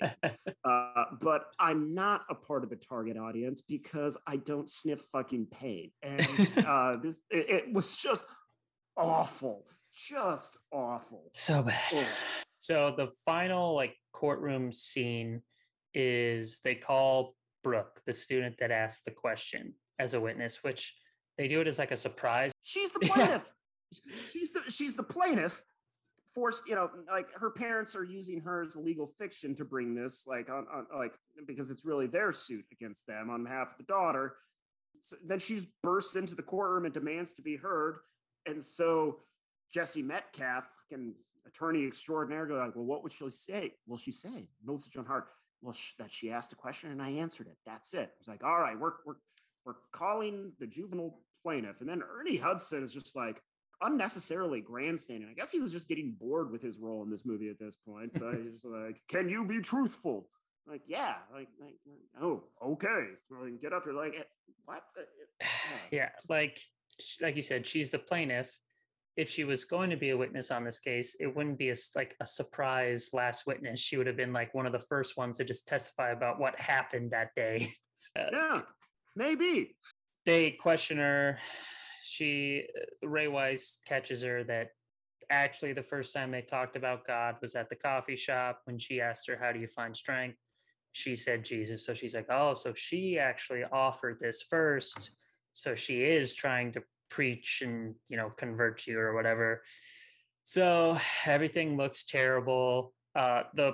[0.64, 5.46] Uh, but I'm not a part of the target audience because I don't sniff fucking
[5.50, 6.22] pain, and
[6.66, 8.24] uh, this it, it was just
[8.96, 11.30] awful, just awful.
[11.32, 11.82] so bad.
[11.92, 12.06] Oh.
[12.60, 15.42] So the final like courtroom scene
[15.96, 20.94] is they call Brooke, the student that asked the question, as a witness, which
[21.38, 22.52] they do it as like a surprise.
[22.62, 23.50] She's the plaintiff.
[24.30, 25.62] she's the she's the plaintiff.
[26.34, 29.94] Forced, you know, like her parents are using her as a legal fiction to bring
[29.94, 31.14] this, like on, on like
[31.46, 34.36] because it's really their suit against them on behalf of the daughter.
[35.00, 38.00] So then she's bursts into the courtroom and demands to be heard,
[38.44, 39.20] and so
[39.72, 41.14] Jesse Metcalfe, fucking
[41.46, 43.72] attorney extraordinaire, go like, well, what would she say?
[43.86, 45.28] Will she say Melissa Joan Hart?
[45.66, 47.56] Well, sh- that she asked a question and I answered it.
[47.66, 48.12] That's it.
[48.20, 49.16] It's like, all right, we're we're
[49.64, 53.42] we're calling the juvenile plaintiff, and then Ernie Hudson is just like
[53.80, 55.28] unnecessarily grandstanding.
[55.28, 57.74] I guess he was just getting bored with his role in this movie at this
[57.84, 58.12] point.
[58.14, 60.28] But he's like, "Can you be truthful?"
[60.68, 61.74] Like, yeah, like, like
[62.22, 63.08] oh, okay.
[63.28, 64.22] Well, get up you're like, eh,
[64.66, 64.84] what?
[64.96, 65.02] Uh,
[65.42, 65.46] uh,
[65.90, 66.60] yeah, like
[67.20, 68.56] like you said, she's the plaintiff.
[69.16, 71.76] If she was going to be a witness on this case, it wouldn't be a,
[71.94, 73.80] like a surprise last witness.
[73.80, 76.58] She would have been like one of the first ones to just testify about what
[76.60, 77.72] happened that day.
[78.16, 78.60] Uh, yeah,
[79.14, 79.76] maybe.
[80.24, 81.38] They question her.
[82.02, 84.68] She uh, Ray Wise catches her that
[85.28, 89.02] actually the first time they talked about God was at the coffee shop when she
[89.02, 90.38] asked her, "How do you find strength?"
[90.92, 91.84] She said Jesus.
[91.84, 95.10] So she's like, "Oh, so she actually offered this first.
[95.52, 99.62] So she is trying to preach and you know convert you or whatever."
[100.44, 102.92] So everything looks terrible.
[103.14, 103.72] Uh, the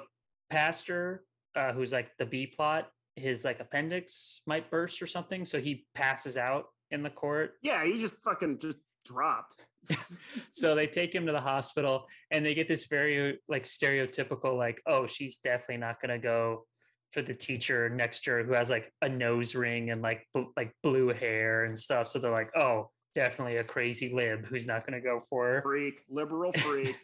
[0.51, 1.25] pastor,
[1.57, 5.87] uh, who's like the B plot, his like appendix might burst or something, so he
[5.95, 7.55] passes out in the court.
[7.63, 9.67] Yeah, he just fucking just dropped.
[10.51, 14.81] so they take him to the hospital and they get this very like stereotypical like
[14.87, 16.65] oh she's definitely not going to go
[17.11, 20.73] for the teacher next year who has like a nose ring and like bl- like
[20.83, 25.01] blue hair and stuff so they're like oh definitely a crazy lib who's not going
[25.01, 25.63] to go for her.
[25.63, 26.97] Freak liberal freak.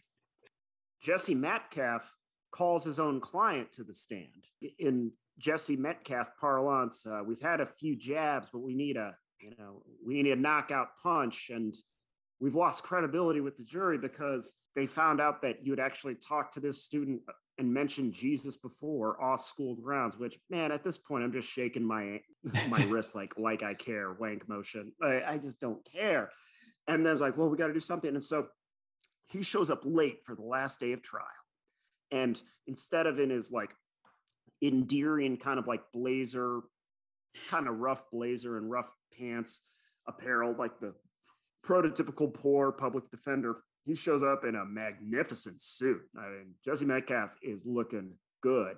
[1.03, 2.15] Jesse Metcalfe
[2.51, 4.45] calls his own client to the stand.
[4.79, 9.53] In Jesse Metcalfe parlance uh, we've had a few jabs but we need a you
[9.59, 11.77] know we need a knockout punch and
[12.41, 16.55] we've lost credibility with the jury because they found out that you had actually talked
[16.55, 17.21] to this student
[17.59, 21.85] and mentioned Jesus before off school grounds, which man, at this point, I'm just shaking
[21.85, 22.21] my
[22.69, 24.93] my wrist like like I care, wank motion.
[25.03, 26.31] I, I just don't care.
[26.87, 28.15] And then it's like, well, we got to do something.
[28.15, 28.47] And so
[29.29, 31.27] he shows up late for the last day of trial.
[32.11, 33.71] And instead of in his like
[34.63, 36.61] endearing kind of like blazer,
[37.51, 39.63] kind of rough blazer and rough pants
[40.07, 40.95] apparel, like the
[41.65, 43.59] prototypical poor public defender.
[43.89, 46.03] He shows up in a magnificent suit.
[46.15, 48.13] I mean, Jesse Metcalfe is looking
[48.43, 48.77] good.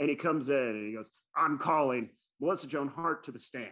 [0.00, 2.10] And he comes in and he goes, I'm calling
[2.40, 3.70] Melissa Joan Hart to the stand.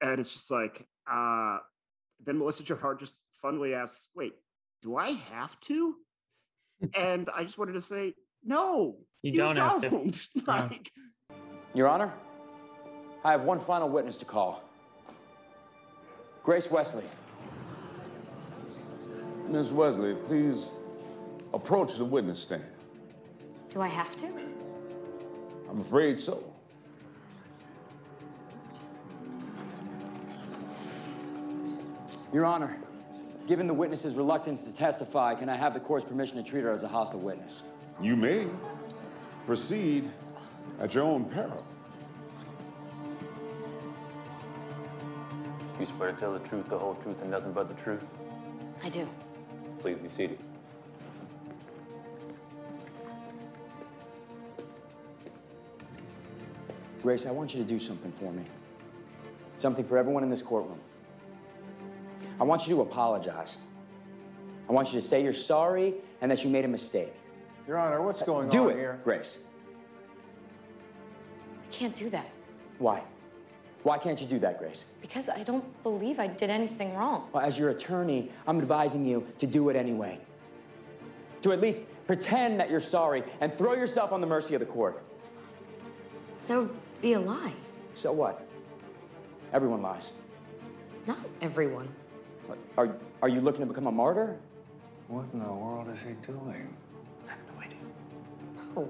[0.00, 1.58] And it's just like, uh,
[2.26, 4.32] then Melissa Joan Hart just funnily asks, Wait,
[4.82, 5.94] do I have to?
[6.96, 9.90] and I just wanted to say, no, You don't have to.
[9.90, 10.28] don't.
[10.48, 10.90] like,
[11.72, 12.12] Your Honor,
[13.22, 14.60] I have one final witness to call.
[16.42, 17.04] Grace Wesley.
[19.48, 20.70] Miss Wesley, please
[21.52, 22.64] approach the witness stand.
[23.72, 24.26] Do I have to?
[25.70, 26.42] I'm afraid so.
[32.32, 32.76] Your Honor,
[33.46, 36.72] given the witness's reluctance to testify, can I have the court's permission to treat her
[36.72, 37.62] as a hostile witness?
[38.00, 38.48] You may
[39.46, 40.10] proceed
[40.80, 41.64] at your own peril.
[45.78, 48.04] You swear to tell the truth, the whole truth, and nothing but the truth?
[48.82, 49.08] I do.
[49.84, 50.38] Please be seated.
[57.02, 58.44] Grace, I want you to do something for me.
[59.58, 60.80] Something for everyone in this courtroom.
[62.40, 63.58] I want you to apologize.
[64.70, 67.12] I want you to say you're sorry and that you made a mistake.
[67.68, 68.50] Your Honor, what's uh, going on?
[68.50, 68.98] do on it, here?
[69.04, 69.44] Grace.
[71.62, 72.32] I can't do that
[72.78, 73.02] Why?
[73.84, 74.86] Why can't you do that, Grace?
[75.02, 77.28] because I don't believe I did anything wrong.
[77.32, 80.18] Well, as your attorney, I'm advising you to do it anyway.
[81.42, 84.66] To at least pretend that you're sorry and throw yourself on the mercy of the
[84.66, 85.02] court.
[86.46, 86.70] That would
[87.02, 87.52] be a lie.
[87.94, 88.46] So what?
[89.52, 90.14] Everyone lies.
[91.06, 91.88] Not everyone.
[92.78, 94.36] Are, are you looking to become a martyr?
[95.08, 96.74] What in the world is he doing?
[97.26, 97.78] I have no idea.
[98.76, 98.88] Oh,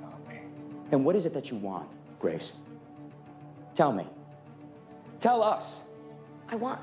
[0.00, 0.40] Tommy.
[0.90, 1.88] Then what is it that you want,
[2.20, 2.60] Grace?
[3.80, 4.06] Tell me.
[5.20, 5.80] Tell us.
[6.50, 6.78] I want.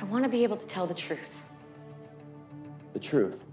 [0.00, 1.42] I want to be able to tell the truth.
[2.92, 3.46] The truth.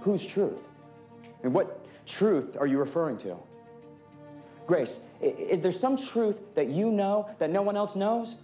[0.00, 0.66] Whose truth?
[1.42, 3.36] And what truth are you referring to?
[4.66, 8.36] Grace, is there some truth that you know that no one else knows?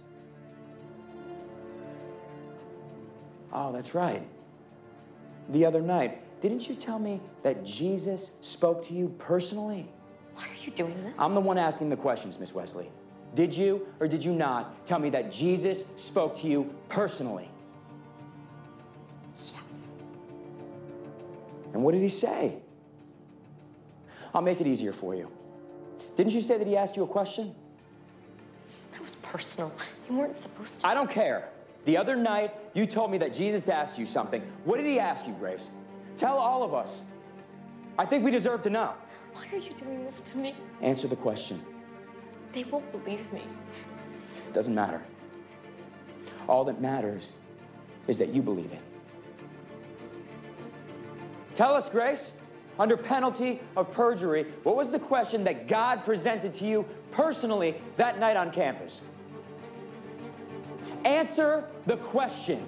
[3.51, 4.21] Oh, that's right.
[5.49, 9.87] The other night, didn't you tell me that Jesus spoke to you personally?
[10.35, 11.17] Why are you doing this?
[11.17, 12.89] I'm the one asking the questions, Miss Wesley.
[13.33, 17.49] Did you or did you not tell me that Jesus spoke to you personally?
[19.37, 19.93] Yes.
[21.71, 22.57] And what did he say?
[24.33, 25.31] I'll make it easier for you.
[26.17, 27.55] Didn't you say that he asked you a question?
[28.91, 29.71] That was personal.
[30.09, 30.87] You weren't supposed to.
[30.87, 31.47] I don't care.
[31.85, 34.41] The other night, you told me that Jesus asked you something.
[34.65, 35.69] What did he ask you, Grace?
[36.17, 37.01] Tell all of us.
[37.97, 38.93] I think we deserve to know.
[39.33, 40.55] Why are you doing this to me?
[40.81, 41.61] Answer the question.
[42.53, 43.43] They won't believe me.
[44.53, 45.01] Doesn't matter.
[46.47, 47.31] All that matters
[48.07, 48.81] is that you believe it.
[51.55, 52.33] Tell us, Grace,
[52.79, 58.19] under penalty of perjury, what was the question that God presented to you personally that
[58.19, 59.01] night on campus?
[61.05, 62.65] Answer the question.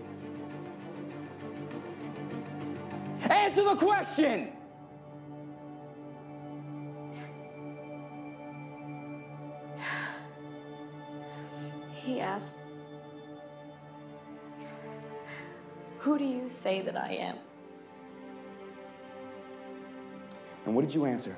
[3.30, 4.52] Answer the question!
[11.94, 12.66] He asked,
[15.98, 17.38] Who do you say that I am?
[20.66, 21.36] And what did you answer?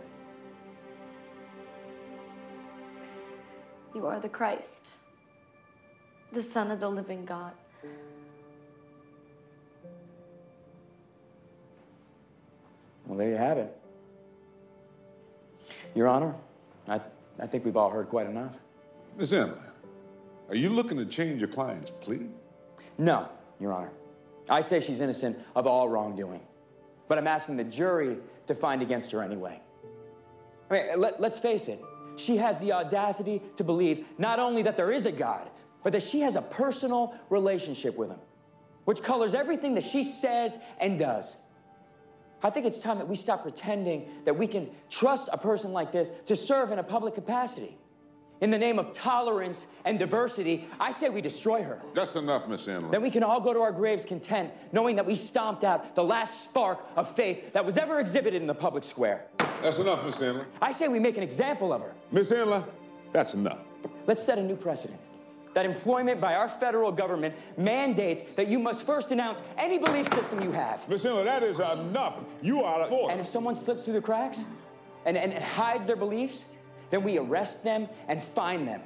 [3.96, 4.96] You are the Christ,
[6.34, 7.54] the Son of the living God.
[13.08, 13.76] Well, there you have it.
[15.96, 16.36] Your Honor,
[16.88, 17.00] I,
[17.40, 18.54] I think we've all heard quite enough.
[19.18, 19.58] Miss Emma,
[20.50, 22.28] are you looking to change your client's plea?
[22.98, 23.30] No,
[23.60, 23.92] Your Honor.
[24.50, 26.42] I say she's innocent of all wrongdoing.
[27.08, 28.18] But I'm asking the jury
[28.48, 29.60] to find against her anyway.
[30.70, 31.82] I mean, let, let's face it.
[32.18, 35.50] She has the audacity to believe not only that there is a God,
[35.84, 38.20] but that she has a personal relationship with him,
[38.86, 41.38] which colors everything that she says and does.
[42.44, 45.92] I think it's time that we stop pretending that we can trust a person like
[45.92, 47.78] this to serve in a public capacity.
[48.40, 51.82] In the name of tolerance and diversity, I say we destroy her.
[51.96, 52.90] That's enough, Miss Emma.
[52.92, 56.04] Then we can all go to our graves content, knowing that we stomped out the
[56.04, 59.26] last spark of faith that was ever exhibited in the public square.
[59.64, 60.46] That's enough, Miss Emma.
[60.62, 61.96] I say we make an example of her.
[62.12, 62.64] Miss Emma,
[63.12, 63.60] that's enough.
[64.06, 65.00] Let's set a new precedent.
[65.58, 70.40] That employment by our federal government mandates that you must first announce any belief system
[70.40, 70.88] you have.
[70.88, 72.20] Miss Emma, that is enough.
[72.44, 73.12] You are out of order.
[73.12, 74.46] And if someone slips through the cracks
[75.08, 76.54] and, and, and hides their beliefs,
[76.92, 78.82] then we arrest them and fine them.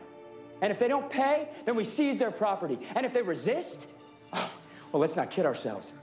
[0.61, 2.79] And if they don't pay, then we seize their property.
[2.95, 3.87] And if they resist,
[4.31, 4.49] well,
[4.93, 5.99] let's not kid ourselves.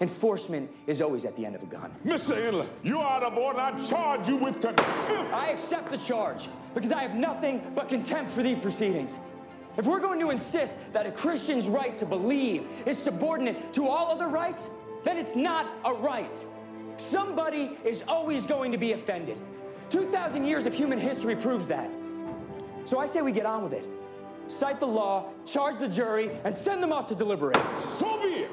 [0.00, 1.94] Enforcement is always at the end of a gun.
[2.06, 2.34] Mr.
[2.34, 3.60] Endler, you are out of order.
[3.60, 4.80] I charge you with contempt.
[5.34, 9.20] I accept the charge because I have nothing but contempt for these proceedings.
[9.80, 14.12] If we're going to insist that a Christian's right to believe is subordinate to all
[14.12, 14.68] other rights,
[15.04, 16.44] then it's not a right.
[16.98, 19.38] Somebody is always going to be offended.
[19.88, 21.90] 2,000 years of human history proves that.
[22.84, 23.88] So I say we get on with it.
[24.48, 27.56] Cite the law, charge the jury, and send them off to deliberate.
[27.78, 28.50] So be it.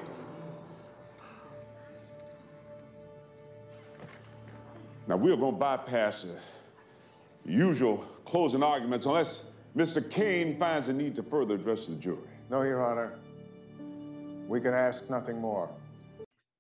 [5.08, 6.40] Now, we're going to bypass the
[7.52, 9.44] usual closing arguments unless
[9.78, 10.10] Mr.
[10.10, 12.18] Kane finds a need to further address the jury.
[12.50, 13.14] No, Your Honor.
[14.48, 15.70] We can ask nothing more.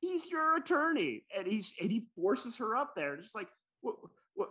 [0.01, 3.47] He's your attorney, and he's and he forces her up there, just like
[3.81, 3.95] what?
[4.35, 4.49] What?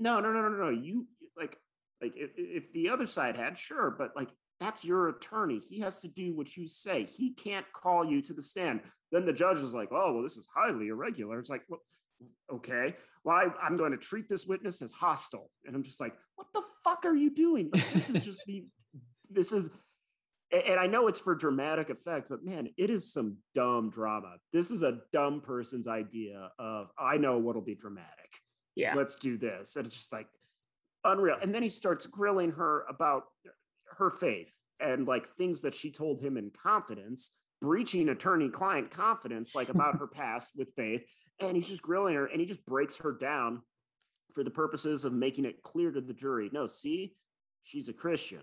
[0.00, 0.70] No, no, no, no, no.
[0.70, 1.06] You
[1.38, 1.56] like
[2.02, 5.60] like if, if the other side had, sure, but like that's your attorney.
[5.68, 7.04] He has to do what you say.
[7.04, 8.80] He can't call you to the stand.
[9.12, 11.38] Then the judge is like, oh well, this is highly irregular.
[11.38, 11.82] It's like, well,
[12.52, 16.14] okay, well, I, I'm going to treat this witness as hostile, and I'm just like,
[16.36, 17.70] what the fuck are you doing?
[17.72, 18.64] Like, this is just the,
[19.30, 19.70] this is
[20.50, 24.36] and I know it's for dramatic effect, but man, it is some dumb drama.
[24.52, 28.08] This is a dumb person's idea of I know what'll be dramatic.
[28.74, 28.94] Yeah.
[28.94, 29.76] Let's do this.
[29.76, 30.26] And it's just like
[31.04, 31.36] unreal.
[31.42, 33.24] And then he starts grilling her about
[33.98, 39.54] her faith and like things that she told him in confidence, breaching attorney client confidence,
[39.54, 41.02] like about her past with faith.
[41.40, 43.62] And he's just grilling her and he just breaks her down
[44.32, 47.14] for the purposes of making it clear to the jury no, see,
[47.62, 48.42] she's a Christian.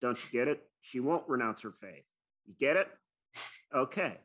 [0.00, 0.62] Don't you get it?
[0.80, 2.04] She won't renounce her faith.
[2.46, 2.88] You get it?
[3.74, 4.16] Okay.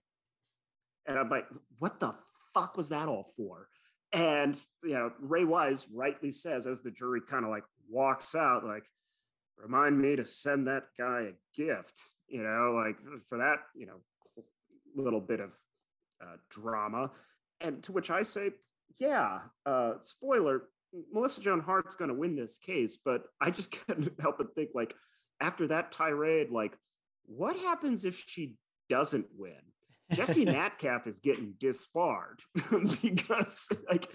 [1.06, 1.48] And I'm like,
[1.80, 2.14] what the
[2.54, 3.68] fuck was that all for?
[4.14, 8.64] And you know, Ray Wise rightly says, as the jury kind of like walks out,
[8.64, 8.84] like,
[9.58, 12.96] remind me to send that guy a gift, you know, like
[13.28, 13.96] for that, you know,
[14.96, 15.52] little bit of
[16.22, 17.10] uh, drama.
[17.64, 18.52] And to which I say,
[19.00, 20.64] yeah, uh, spoiler,
[21.12, 24.70] Melissa Joan Hart's going to win this case, but I just couldn't help but think,
[24.76, 24.94] like,
[25.42, 26.78] after that tirade, like,
[27.26, 28.56] what happens if she
[28.90, 29.54] doesn't win?
[30.12, 32.42] Jesse Metcalfe is getting disbarred
[33.02, 34.10] because, like,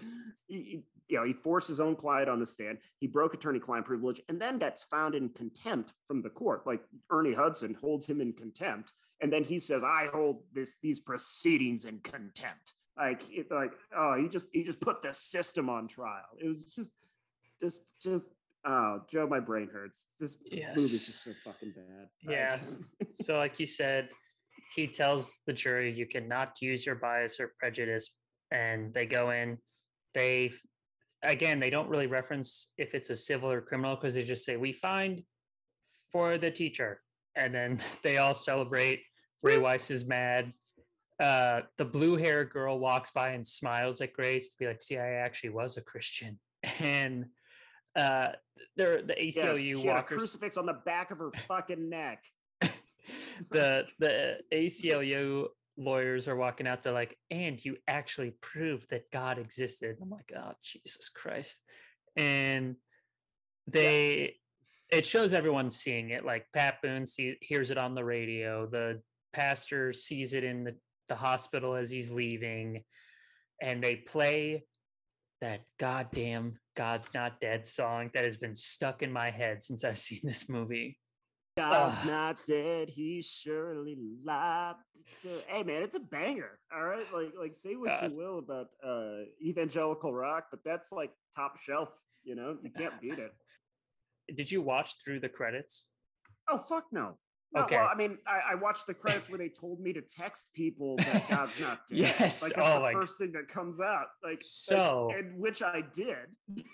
[0.46, 2.78] he, you know, he forced his own client on the stand.
[3.00, 6.66] He broke attorney-client privilege, and then that's found in contempt from the court.
[6.66, 11.00] Like Ernie Hudson holds him in contempt, and then he says, "I hold this these
[11.00, 15.86] proceedings in contempt." Like, it, like, oh, he just he just put the system on
[15.86, 16.24] trial.
[16.38, 16.92] It was just,
[17.60, 18.26] just, just.
[18.66, 20.06] Oh, Joe, my brain hurts.
[20.18, 20.74] This Yes.
[20.76, 22.08] movie's just so fucking bad.
[22.28, 22.58] Yeah.
[23.12, 24.08] so, like you said,
[24.74, 28.10] he tells the jury you cannot use your bias or prejudice,
[28.50, 29.58] and they go in.
[30.12, 30.50] They,
[31.22, 34.56] again, they don't really reference if it's a civil or criminal because they just say
[34.56, 35.22] we find
[36.10, 37.00] for the teacher,
[37.36, 39.02] and then they all celebrate.
[39.42, 40.52] Ray Wise is mad.
[41.20, 44.96] Uh, the blue hair girl walks by and smiles at Grace to be like, "See,
[44.96, 46.38] I actually was a Christian."
[46.80, 47.26] And
[47.96, 48.28] uh,
[48.76, 51.88] they're the Yeah, ACLU she had a walkers crucifix on the back of her fucking
[51.88, 52.24] neck.
[53.50, 55.46] the the ACLU
[55.76, 56.82] lawyers are walking out.
[56.82, 61.60] They're like, "And you actually proved that God existed." I'm like, "Oh Jesus Christ!"
[62.16, 62.76] And
[63.66, 64.36] they,
[64.90, 66.24] it shows everyone seeing it.
[66.24, 67.04] Like Pat Boone
[67.40, 68.66] hears it on the radio.
[68.66, 69.00] The
[69.32, 70.76] pastor sees it in the
[71.08, 72.84] the hospital as he's leaving,
[73.60, 74.64] and they play
[75.40, 79.98] that goddamn "God's Not Dead" song that has been stuck in my head since I've
[80.08, 80.98] seen this movie.
[81.58, 82.06] God's Ugh.
[82.06, 84.76] not dead, he's surely alive.
[85.48, 86.60] Hey man, it's a banger.
[86.72, 87.04] All right.
[87.12, 88.10] Like like say what God.
[88.10, 91.88] you will about uh evangelical rock, but that's like top shelf,
[92.22, 93.32] you know, you can't beat it.
[94.36, 95.88] Did you watch through the credits?
[96.48, 97.18] Oh fuck no.
[97.52, 97.76] No, Okay.
[97.76, 100.96] well, I mean, I, I watched the credits where they told me to text people
[100.98, 101.98] that God's not dead.
[101.98, 104.06] Yes, like that's oh the my- first thing that comes out.
[104.22, 106.64] Like like, So- and which I did.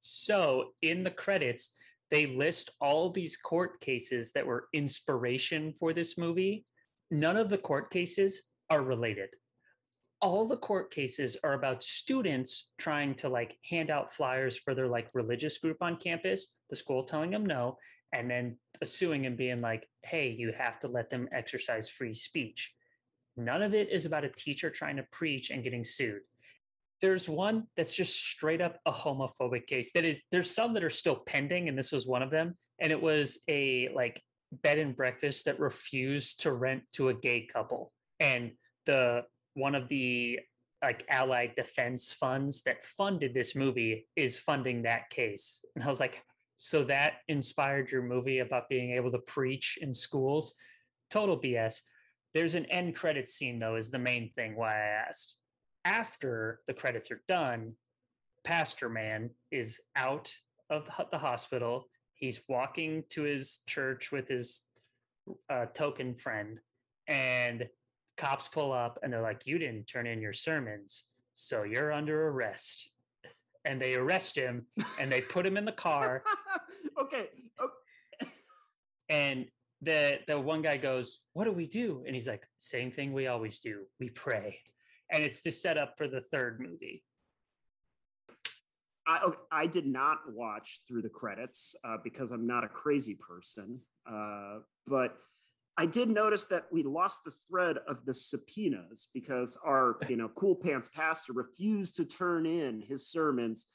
[0.00, 1.70] So in the credits,
[2.10, 6.66] they list all these court cases that were inspiration for this movie.
[7.10, 9.30] None of the court cases are related.
[10.20, 14.88] All the court cases are about students trying to like hand out flyers for their
[14.88, 17.76] like religious group on campus, the school telling them no,
[18.12, 18.56] and then
[18.86, 22.72] suing and being like, hey, you have to let them exercise free speech.
[23.36, 26.20] None of it is about a teacher trying to preach and getting sued.
[27.00, 30.90] There's one that's just straight up a homophobic case that is there's some that are
[30.90, 34.22] still pending and this was one of them and it was a like
[34.52, 37.92] bed and breakfast that refused to rent to a gay couple.
[38.20, 38.52] And
[38.86, 40.40] the one of the
[40.82, 45.64] like allied defense funds that funded this movie is funding that case.
[45.74, 46.22] And i was like
[46.64, 50.54] so that inspired your movie about being able to preach in schools
[51.10, 51.80] total bs
[52.34, 55.36] there's an end credit scene though is the main thing why i asked
[55.84, 57.74] after the credits are done,
[58.44, 60.32] Pastor Man is out
[60.70, 61.88] of the hospital.
[62.14, 64.62] he's walking to his church with his
[65.50, 66.58] uh, token friend,
[67.08, 67.68] and
[68.16, 72.28] cops pull up and they're like, "You didn't turn in your sermons, so you're under
[72.28, 72.92] arrest."
[73.64, 74.66] And they arrest him
[75.00, 76.24] and they put him in the car.
[77.00, 77.28] okay.
[79.08, 79.46] And
[79.82, 83.26] the the one guy goes, "What do we do?" And he's like, "Same thing we
[83.26, 83.82] always do.
[84.00, 84.60] We pray."
[85.10, 87.04] And it's the setup for the third movie.
[89.06, 93.16] I okay, I did not watch through the credits uh, because I'm not a crazy
[93.16, 95.16] person, uh, but
[95.76, 100.28] I did notice that we lost the thread of the subpoenas because our you know
[100.28, 103.66] cool pants pastor refused to turn in his sermons,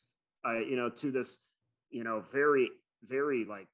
[0.48, 1.38] uh, you know, to this
[1.90, 2.70] you know very
[3.08, 3.68] very like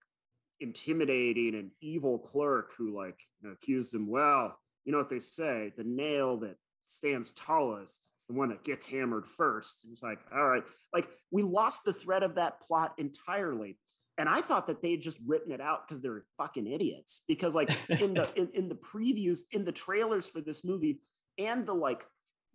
[0.60, 4.08] intimidating and evil clerk who like you know, accused him.
[4.08, 6.56] Well, you know what they say: the nail that
[6.86, 9.86] stands tallest is the one that gets hammered first.
[9.92, 10.64] It's like, all right,
[10.94, 13.78] like we lost the thread of that plot entirely.
[14.18, 17.22] And I thought that they had just written it out because they're fucking idiots.
[17.28, 21.00] Because like in the in, in the previews, in the trailers for this movie,
[21.38, 22.06] and the like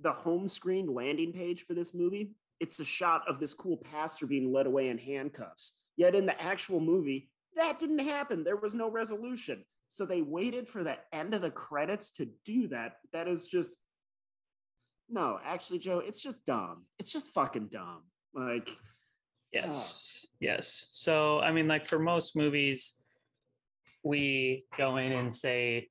[0.01, 4.27] the home screen landing page for this movie, it's a shot of this cool pastor
[4.27, 5.75] being led away in handcuffs.
[5.97, 8.45] Yet in the actual movie, that didn't happen.
[8.45, 9.65] There was no resolution.
[9.89, 12.97] So they waited for the end of the credits to do that.
[13.13, 13.75] That is just
[15.09, 16.85] no, actually, Joe, it's just dumb.
[16.99, 18.03] It's just fucking dumb.
[18.35, 18.71] Like,
[19.53, 20.27] Yes.
[20.41, 20.87] Yes.
[20.91, 22.95] So, I mean, like for most movies,
[24.03, 25.89] we go in and say,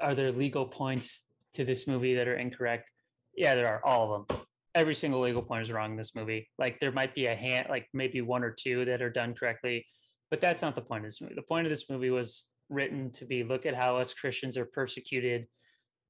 [0.00, 2.90] are there legal points to this movie that are incorrect?
[3.36, 4.38] Yeah, there are all of them.
[4.74, 6.48] Every single legal point is wrong in this movie.
[6.58, 9.86] Like there might be a hand, like maybe one or two that are done correctly,
[10.30, 11.34] but that's not the point of this movie.
[11.34, 14.64] The point of this movie was written to be look at how us Christians are
[14.64, 15.46] persecuted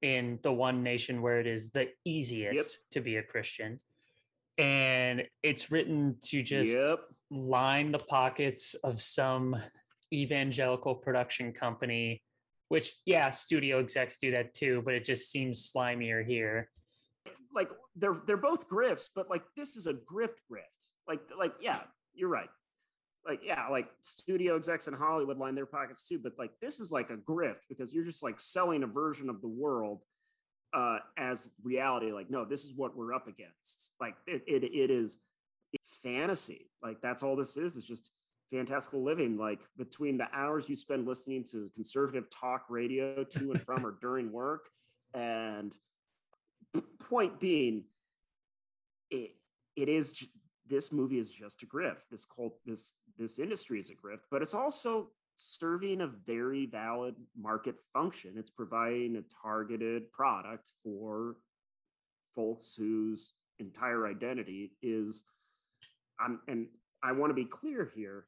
[0.01, 2.66] in the one nation where it is the easiest Yep.
[2.93, 3.80] to be a Christian.
[4.58, 7.00] And it's written to just Yep.
[7.30, 9.56] line the pockets of some
[10.12, 12.22] evangelical production company,
[12.68, 16.70] which, yeah, studio execs do that too, but it just seems slimier here.
[17.54, 20.86] like they're they're both grifts, but like this is a grift grift.
[21.06, 21.80] Like like yeah,
[22.14, 22.48] you're right.
[23.26, 26.90] Like yeah, like studio execs in Hollywood line their pockets too, but like this is
[26.90, 30.00] like a grift because you're just like selling a version of the world
[30.74, 32.12] uh as reality.
[32.12, 33.93] Like no, this is what we're up against.
[34.01, 35.19] Like it it, it is
[36.03, 36.70] fantasy.
[36.82, 37.77] Like that's all this is.
[37.77, 38.12] It's just
[38.51, 39.36] fantastical living.
[39.36, 43.97] Like between the hours you spend listening to conservative talk radio to and from or
[44.01, 44.69] during work,
[45.15, 45.73] and
[47.09, 47.85] point being,
[49.11, 49.32] it
[49.77, 50.27] it is
[50.69, 52.09] this movie is just a grift.
[52.11, 55.09] This cult, this this industry is a grift, but it's also
[55.43, 58.35] serving a very valid market function.
[58.36, 61.36] It's providing a targeted product for
[62.35, 65.24] folks whose entire identity is
[66.20, 66.66] I'm and
[67.02, 68.27] I want to be clear here.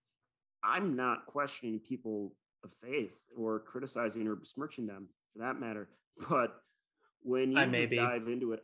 [0.62, 2.32] I'm not questioning people
[2.65, 5.89] of faith or criticizing or besmirching them for that matter.
[6.31, 6.55] But
[7.23, 7.97] when you just be.
[7.97, 8.61] dive into it,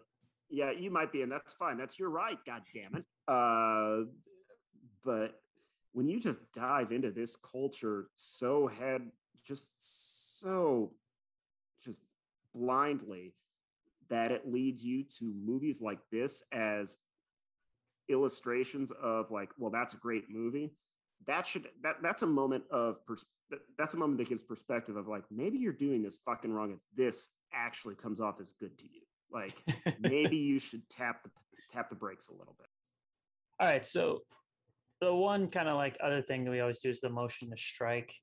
[0.50, 1.76] yeah, you might be, and that's fine.
[1.76, 2.38] That's your right.
[2.46, 3.04] God damn it.
[3.26, 4.06] Uh,
[5.04, 5.40] but
[5.92, 9.10] when you just dive into this culture so head,
[9.44, 10.92] just so,
[11.84, 12.02] just
[12.54, 13.34] blindly,
[14.08, 16.98] that it leads you to movies like this as
[18.08, 20.72] illustrations of like, well, that's a great movie.
[21.26, 23.26] That should that that's a moment of pers-
[23.76, 26.78] that's a moment that gives perspective of like maybe you're doing this fucking wrong if
[26.96, 29.02] this actually comes off as good to you.
[29.30, 29.54] Like
[30.00, 31.30] maybe you should tap the
[31.72, 32.68] tap the brakes a little bit.
[33.58, 33.84] All right.
[33.84, 34.22] So
[35.00, 37.56] the one kind of like other thing that we always do is the motion to
[37.56, 38.14] strike.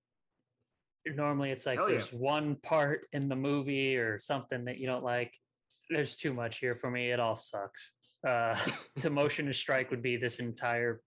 [1.06, 1.94] Normally it's like Hell yeah.
[1.94, 5.34] there's one part in the movie or something that you don't like.
[5.90, 7.12] There's too much here for me.
[7.12, 7.94] It all sucks.
[8.28, 8.58] Uh
[9.02, 11.02] to motion to strike would be this entire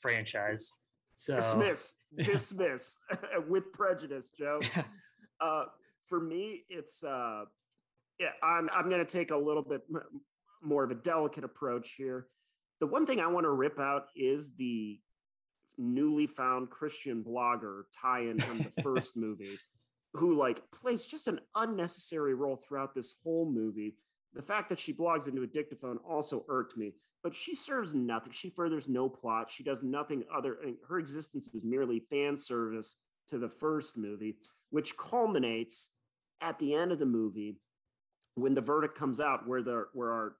[0.00, 0.72] franchise.
[1.14, 2.96] So dismiss dismiss
[3.48, 4.60] with prejudice joe
[5.40, 5.64] uh
[6.08, 7.42] for me it's uh
[8.20, 9.80] yeah i'm i'm gonna take a little bit
[10.62, 12.28] more of a delicate approach here
[12.80, 14.98] the one thing i want to rip out is the
[15.76, 19.58] newly found christian blogger tie-in from the first movie
[20.14, 23.94] who like plays just an unnecessary role throughout this whole movie
[24.34, 26.92] the fact that she blogs into a dictaphone also irked me
[27.22, 28.32] but she serves nothing.
[28.32, 29.50] She furthers no plot.
[29.50, 30.58] She does nothing other.
[30.88, 32.96] Her existence is merely fan service
[33.28, 34.36] to the first movie,
[34.70, 35.90] which culminates
[36.40, 37.56] at the end of the movie
[38.34, 40.36] when the verdict comes out, where the where our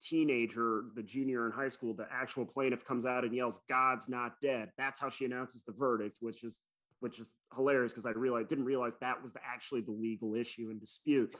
[0.00, 4.40] teenager, the junior in high school, the actual plaintiff comes out and yells, "God's not
[4.40, 6.60] dead." That's how she announces the verdict, which is
[7.00, 10.70] which is hilarious because I realized didn't realize that was the, actually the legal issue
[10.70, 11.34] in dispute.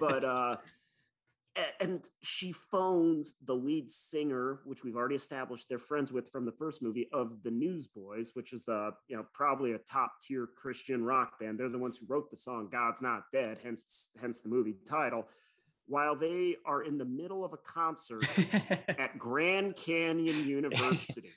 [0.00, 0.56] but uh
[1.80, 6.52] And she phones the lead singer, which we've already established they're friends with from the
[6.52, 11.04] first movie of the Newsboys, which is uh, you know, probably a top tier Christian
[11.04, 11.58] rock band.
[11.58, 15.28] They're the ones who wrote the song "God's Not Dead," hence hence the movie title.
[15.92, 18.26] While they are in the middle of a concert
[18.88, 21.28] at Grand Canyon University,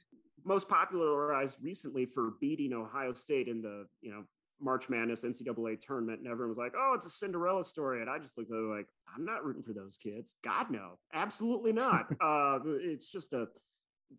[0.46, 4.24] most popularized recently for beating Ohio State in the you know
[4.62, 8.18] March Madness NCAA tournament, and everyone was like, "Oh, it's a Cinderella story," and I
[8.18, 10.36] just looked at it like, "I'm not rooting for those kids.
[10.42, 12.06] God no, absolutely not.
[12.24, 13.48] uh, it's just a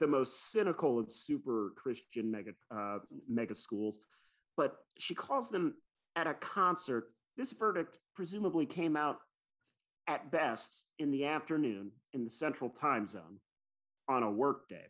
[0.01, 4.01] the most cynical of super Christian mega uh, mega schools."
[4.55, 5.77] But she calls them
[6.15, 7.07] at a concert.
[7.39, 9.17] This verdict presumably came out
[10.09, 13.41] at best in the afternoon in the Central Time Zone
[14.09, 14.87] on a workday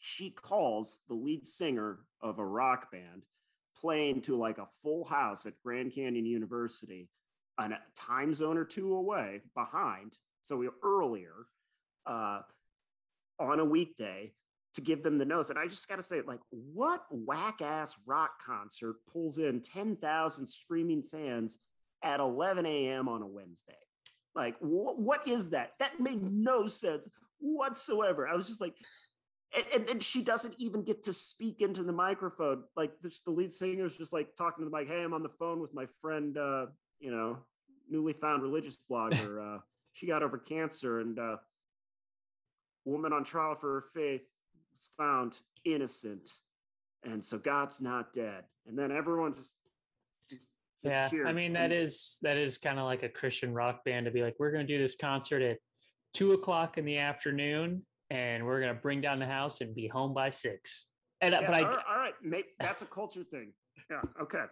[0.00, 3.24] she calls the lead singer of a rock band
[3.76, 7.08] playing to like a full house at Grand Canyon University,
[7.58, 10.16] a time zone or two away behind.
[10.42, 11.34] So we earlier
[12.06, 12.40] uh,
[13.38, 14.32] on a weekday
[14.72, 15.50] to give them the nose.
[15.50, 20.46] And I just got to say, like, what whack ass rock concert pulls in 10,000
[20.46, 21.58] screaming fans
[22.02, 23.06] at 11 a.m.
[23.06, 23.74] on a Wednesday?
[24.34, 25.72] Like, wh- what is that?
[25.78, 27.08] That made no sense
[27.38, 28.28] whatsoever.
[28.28, 28.74] I was just like,
[29.54, 32.62] and, and, and she doesn't even get to speak into the microphone.
[32.76, 34.88] Like this, the lead singer is just like talking to the mic.
[34.88, 36.66] Hey, I'm on the phone with my friend, uh,
[37.00, 37.38] you know,
[37.88, 39.56] newly found religious blogger.
[39.56, 39.60] Uh,
[39.92, 41.36] she got over cancer, and uh,
[42.84, 44.22] woman on trial for her faith
[44.72, 46.30] was found innocent,
[47.02, 48.44] and so God's not dead.
[48.68, 49.56] And then everyone just,
[50.84, 54.06] just, yeah i mean that is that is kind of like a christian rock band
[54.06, 55.58] to be like we're going to do this concert at
[56.14, 59.86] two o'clock in the afternoon and we're going to bring down the house and be
[59.86, 60.86] home by six
[61.20, 63.52] and uh, Yeah, but i all right, all right, mate, that's a culture thing.
[63.90, 64.44] Yeah, okay,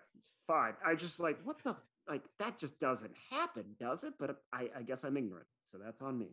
[0.47, 0.75] fine.
[0.87, 1.77] I just like what the
[2.09, 4.15] like that just doesn't happen, does it?
[4.19, 6.29] But I, I guess I'm ignorant, so that's on me.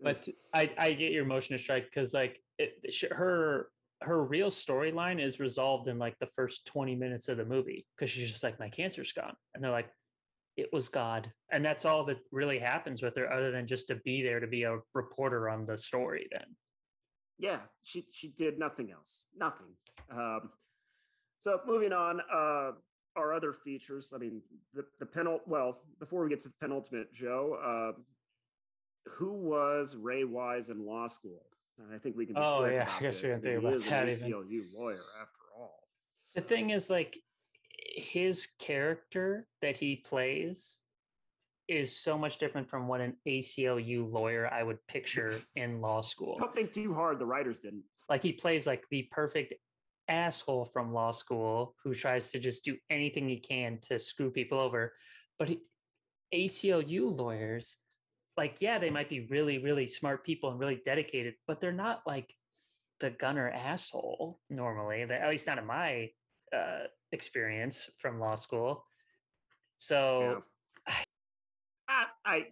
[0.00, 2.72] but I, I get your motion to strike because like it,
[3.12, 3.68] her
[4.04, 8.10] her real storyline is resolved in like the first 20 minutes of the movie because
[8.10, 9.88] she's just like my cancer's gone and they're like
[10.56, 13.96] it was god and that's all that really happens with her other than just to
[13.96, 16.46] be there to be a reporter on the story then
[17.38, 19.66] yeah, she she did nothing else, nothing.
[20.10, 20.50] Um,
[21.38, 22.72] so moving on, uh,
[23.16, 24.12] our other features.
[24.14, 24.40] I mean,
[24.72, 25.40] the the penult.
[25.46, 27.58] Well, before we get to the penultimate, Joe,
[27.96, 28.00] uh,
[29.10, 31.42] who was Ray Wise in law school?
[31.78, 32.36] And I think we can.
[32.38, 34.30] Oh, yeah, I guess we can think about that an even.
[34.30, 35.80] ACLU lawyer after all.
[36.34, 37.18] the thing is like
[37.96, 40.78] his character that he plays
[41.68, 46.36] is so much different from what an ACLU lawyer I would picture in law school.
[46.38, 47.18] Don't think too hard.
[47.18, 47.84] The writers didn't.
[48.08, 49.54] Like he plays like the perfect
[50.08, 54.60] asshole from law school who tries to just do anything he can to screw people
[54.60, 54.92] over.
[55.38, 55.60] But he,
[56.34, 57.78] ACLU lawyers,
[58.36, 62.02] like, yeah, they might be really, really smart people and really dedicated, but they're not
[62.06, 62.32] like
[63.00, 66.10] the gunner asshole normally, that- at least not in my
[66.54, 68.84] uh, experience from law school.
[69.76, 70.42] So
[71.88, 72.46] I, I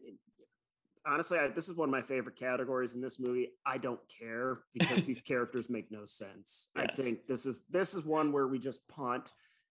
[1.06, 3.50] honestly, I, this is one of my favorite categories in this movie.
[3.66, 6.68] I don't care because these characters make no sense.
[6.76, 6.88] Yes.
[6.90, 9.24] I think this is this is one where we just punt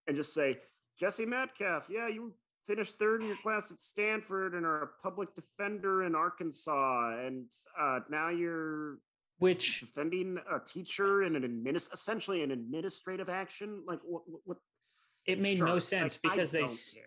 [0.06, 0.58] and just say,
[0.98, 2.34] Jesse Metcalfe, yeah, you
[2.66, 7.46] finished third in your class at Stanford and are a public defender in Arkansas, and
[7.80, 8.98] uh, now you're
[9.38, 13.82] which defending a teacher in an adminis- essentially an administrative action.
[13.86, 14.22] Like what?
[14.26, 14.56] what, what
[15.26, 16.98] it made Sure, no like, sense I because they s-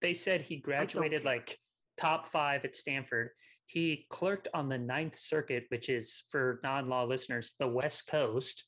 [0.00, 1.58] they said he graduated like
[1.96, 3.30] top five at Stanford.
[3.66, 8.64] He clerked on the Ninth Circuit, which is for non-law listeners, the West Coast,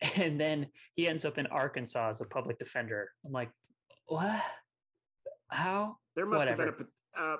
[0.16, 3.10] and then he ends up in Arkansas as a public defender.
[3.24, 3.50] I'm like,
[4.06, 4.42] what?
[5.50, 5.96] How?
[6.16, 6.66] There must Whatever.
[6.66, 6.86] have been
[7.16, 7.36] a uh,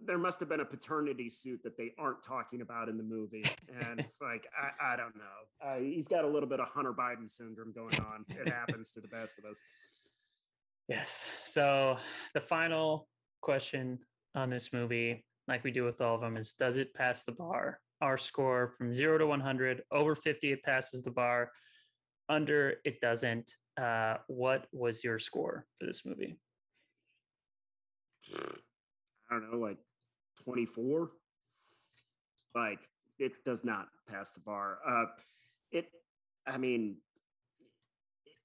[0.00, 3.44] there must have been a paternity suit that they aren't talking about in the movie,
[3.80, 5.64] and it's like I, I don't know.
[5.64, 8.24] Uh, he's got a little bit of Hunter Biden syndrome going on.
[8.28, 9.62] It happens to the best of us.
[10.88, 11.28] Yes.
[11.40, 11.96] So
[12.34, 13.08] the final
[13.40, 13.98] question
[14.34, 17.32] on this movie, like we do with all of them, is does it pass the
[17.32, 17.80] bar?
[18.02, 21.50] Our score from zero to 100, over 50, it passes the bar.
[22.28, 23.56] Under, it doesn't.
[23.80, 26.38] Uh, what was your score for this movie?
[29.30, 29.78] I don't know, like
[30.44, 31.10] twenty four.
[32.54, 32.80] Like
[33.18, 34.78] it does not pass the bar.
[34.86, 35.06] Uh,
[35.72, 35.86] it,
[36.46, 36.96] I mean,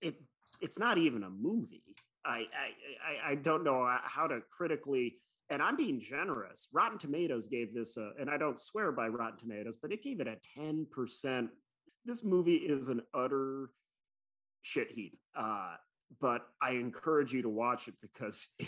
[0.01, 0.15] it
[0.61, 1.95] it's not even a movie.
[2.25, 5.15] I I I, I don't know how to critically.
[5.49, 6.69] And I'm being generous.
[6.71, 10.21] Rotten Tomatoes gave this, a, and I don't swear by Rotten Tomatoes, but it gave
[10.21, 11.49] it a 10%.
[12.05, 13.71] This movie is an utter
[14.61, 15.19] shit heap.
[15.37, 15.75] Uh,
[16.21, 18.47] but I encourage you to watch it because,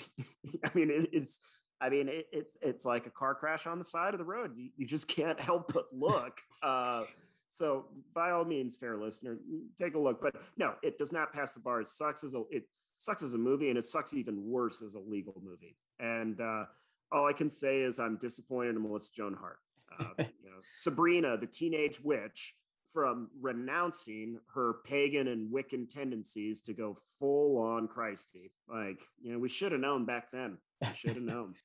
[0.65, 1.39] I mean, it, it's,
[1.83, 4.51] I mean, it, it's it's like a car crash on the side of the road.
[4.55, 6.39] You, you just can't help but look.
[6.61, 7.03] Uh,
[7.49, 7.85] so,
[8.15, 9.37] by all means, fair listener,
[9.77, 10.21] take a look.
[10.21, 11.81] But no, it does not pass the bar.
[11.81, 12.63] It sucks as a it
[12.97, 15.75] sucks as a movie, and it sucks even worse as a legal movie.
[15.99, 16.65] And uh,
[17.11, 19.59] all I can say is I'm disappointed in Melissa Joan Hart.
[19.99, 22.55] Uh, you know, Sabrina, the teenage witch,
[22.93, 28.51] from renouncing her pagan and Wiccan tendencies to go full on Christy.
[28.69, 30.57] Like, you know, we should have known back then.
[30.91, 31.53] Should have known.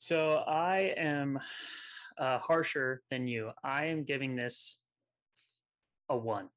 [0.00, 1.40] So I am
[2.16, 3.50] uh, harsher than you.
[3.64, 4.78] I am giving this
[6.08, 6.50] a one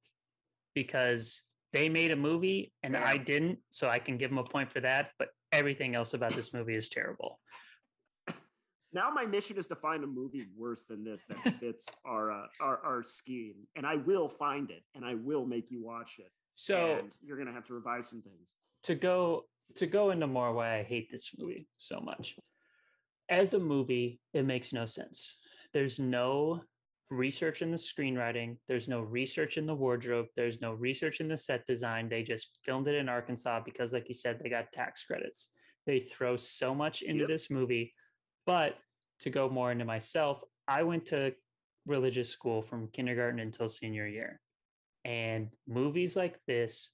[0.75, 1.41] because
[1.73, 3.57] they made a movie and I didn't.
[3.71, 5.09] So I can give them a point for that.
[5.17, 7.39] But everything else about this movie is terrible.
[8.93, 12.45] Now my mission is to find a movie worse than this that fits our, uh,
[12.59, 16.29] our our scheme, and I will find it, and I will make you watch it.
[16.53, 18.55] So- And you're gonna have to revise some things.
[18.83, 19.45] to go
[19.75, 22.35] to go into more why I hate this movie so much.
[23.29, 25.37] As a movie, it makes no sense.
[25.73, 26.61] There's no
[27.09, 31.37] research in the screenwriting, there's no research in the wardrobe, there's no research in the
[31.37, 32.07] set design.
[32.07, 35.49] They just filmed it in Arkansas because like you said they got tax credits.
[35.85, 37.27] They throw so much into Yep.
[37.29, 37.93] this movie.
[38.45, 38.77] But
[39.21, 41.33] to go more into myself, I went to
[41.85, 44.39] religious school from kindergarten until senior year.
[45.03, 46.93] And movies like this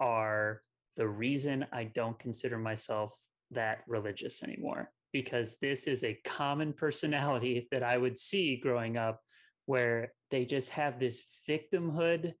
[0.00, 0.62] are
[0.96, 3.12] the reason I don't consider myself
[3.50, 4.90] that religious anymore.
[5.12, 9.20] Because this is a common personality that I would see growing up
[9.66, 12.32] where they just have this victimhood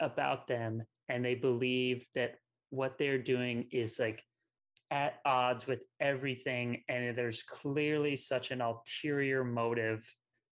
[0.00, 2.34] about them and they believe that
[2.70, 4.22] what they're doing is like
[4.90, 10.06] at odds with everything and there's clearly such an ulterior motive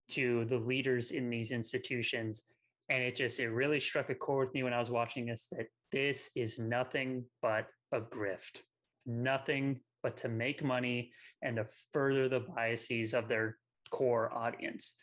[0.08, 2.44] to the leaders in these institutions
[2.88, 5.46] and it just it really struck a chord with me when i was watching this
[5.52, 8.60] that this is nothing but a grift
[9.06, 11.12] nothing but to make money
[11.42, 13.56] and to further the biases of their
[13.90, 14.94] core audience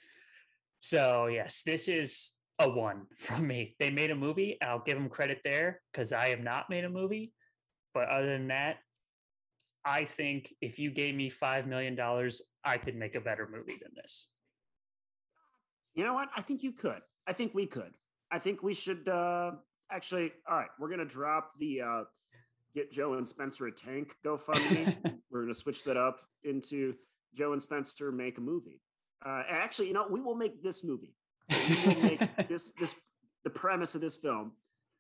[0.79, 5.09] so yes this is a one from me they made a movie i'll give them
[5.09, 7.33] credit there because i have not made a movie
[7.93, 8.77] but other than that
[9.85, 13.77] i think if you gave me five million dollars i could make a better movie
[13.81, 14.27] than this
[15.97, 16.29] You know what?
[16.37, 17.01] I think you could.
[17.25, 17.93] I think we could.
[18.29, 19.51] I think we should uh
[19.91, 22.03] actually all right, we're gonna drop the uh
[22.75, 24.95] get Joe and Spencer a tank GoFundMe.
[25.31, 26.93] we're gonna switch that up into
[27.33, 28.81] Joe and Spencer make a movie.
[29.25, 31.13] Uh actually, you know, we will make this movie.
[31.49, 32.19] We will make
[32.49, 32.95] this this
[33.43, 34.51] the premise of this film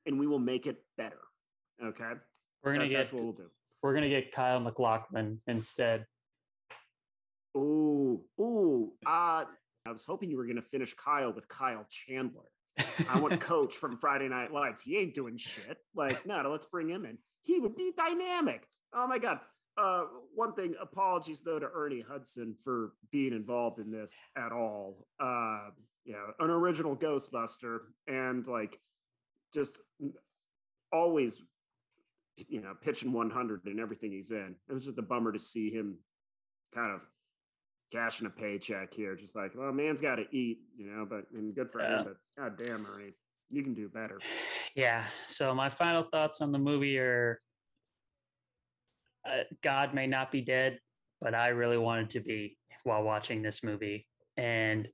[0.05, 1.19] and we will make it better.
[1.83, 2.13] Okay.
[2.63, 3.49] we're gonna That- get that's what we'll do.
[3.83, 6.05] we're gonna get Kyle MacLachlan instead
[7.55, 8.91] Ooh, ooh.
[9.05, 9.45] Uh,
[9.85, 12.43] I was hoping you were going to finish Kyle with Kyle Chandler.
[13.09, 14.81] I want Coach from Friday Night Lights.
[14.81, 15.77] He ain't doing shit.
[15.95, 17.17] Like, no, no, let's bring him in.
[17.41, 18.67] He would be dynamic.
[18.93, 19.39] Oh my god.
[19.77, 20.73] Uh, one thing.
[20.81, 25.07] Apologies though to Ernie Hudson for being involved in this at all.
[25.19, 25.69] Uh,
[26.03, 28.79] you know, an original Ghostbuster and like
[29.53, 29.79] just
[30.91, 31.41] always
[32.47, 34.55] you know pitching 100 in everything he's in.
[34.69, 35.97] It was just a bummer to see him
[36.73, 37.01] kind of
[37.91, 39.15] cashing a paycheck here.
[39.15, 41.05] Just like, well, man's got to eat, you know.
[41.09, 41.99] But and good for Yeah.
[41.99, 42.05] him.
[42.35, 43.13] But god damn, Ernie,
[43.49, 44.19] you can do better.
[44.75, 47.41] yeah so my final thoughts on the movie are
[49.27, 50.79] uh, god may not be dead
[51.19, 54.05] but i really wanted to be while watching this movie
[54.37, 54.87] and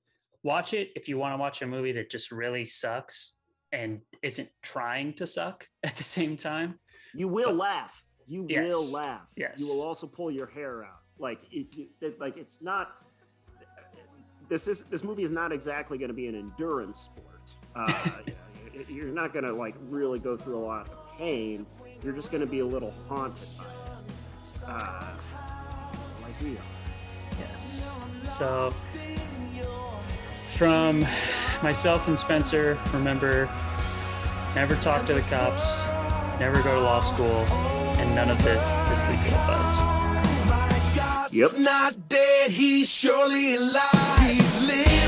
[0.44, 3.34] watch it if you want to watch a movie that just really sucks
[3.74, 6.80] and isn't trying to suck at the same time
[7.14, 8.04] You will laugh.
[8.26, 9.28] You will laugh.
[9.36, 9.60] Yes.
[9.60, 11.03] You will also pull your hair out.
[11.20, 11.68] Like it,
[12.02, 12.92] it- like it's not.
[14.50, 17.54] This is this movie is not exactly going to be an endurance sport.
[17.76, 17.92] Uh,
[18.28, 18.34] you
[18.80, 21.66] know, you're not going to like really go through a lot of pain.
[22.04, 25.06] You're just going to be a little haunted by it, uh,
[26.22, 27.40] like we are.
[27.40, 28.74] yes so
[30.48, 31.06] from
[31.62, 33.50] myself and spencer remember
[34.56, 35.78] never talk to the cops
[36.40, 37.46] never go to law school
[38.00, 40.13] and none of this is legal advice
[41.34, 41.58] Yep.
[41.58, 44.20] not dead, he's surely alive.
[44.20, 45.03] He's living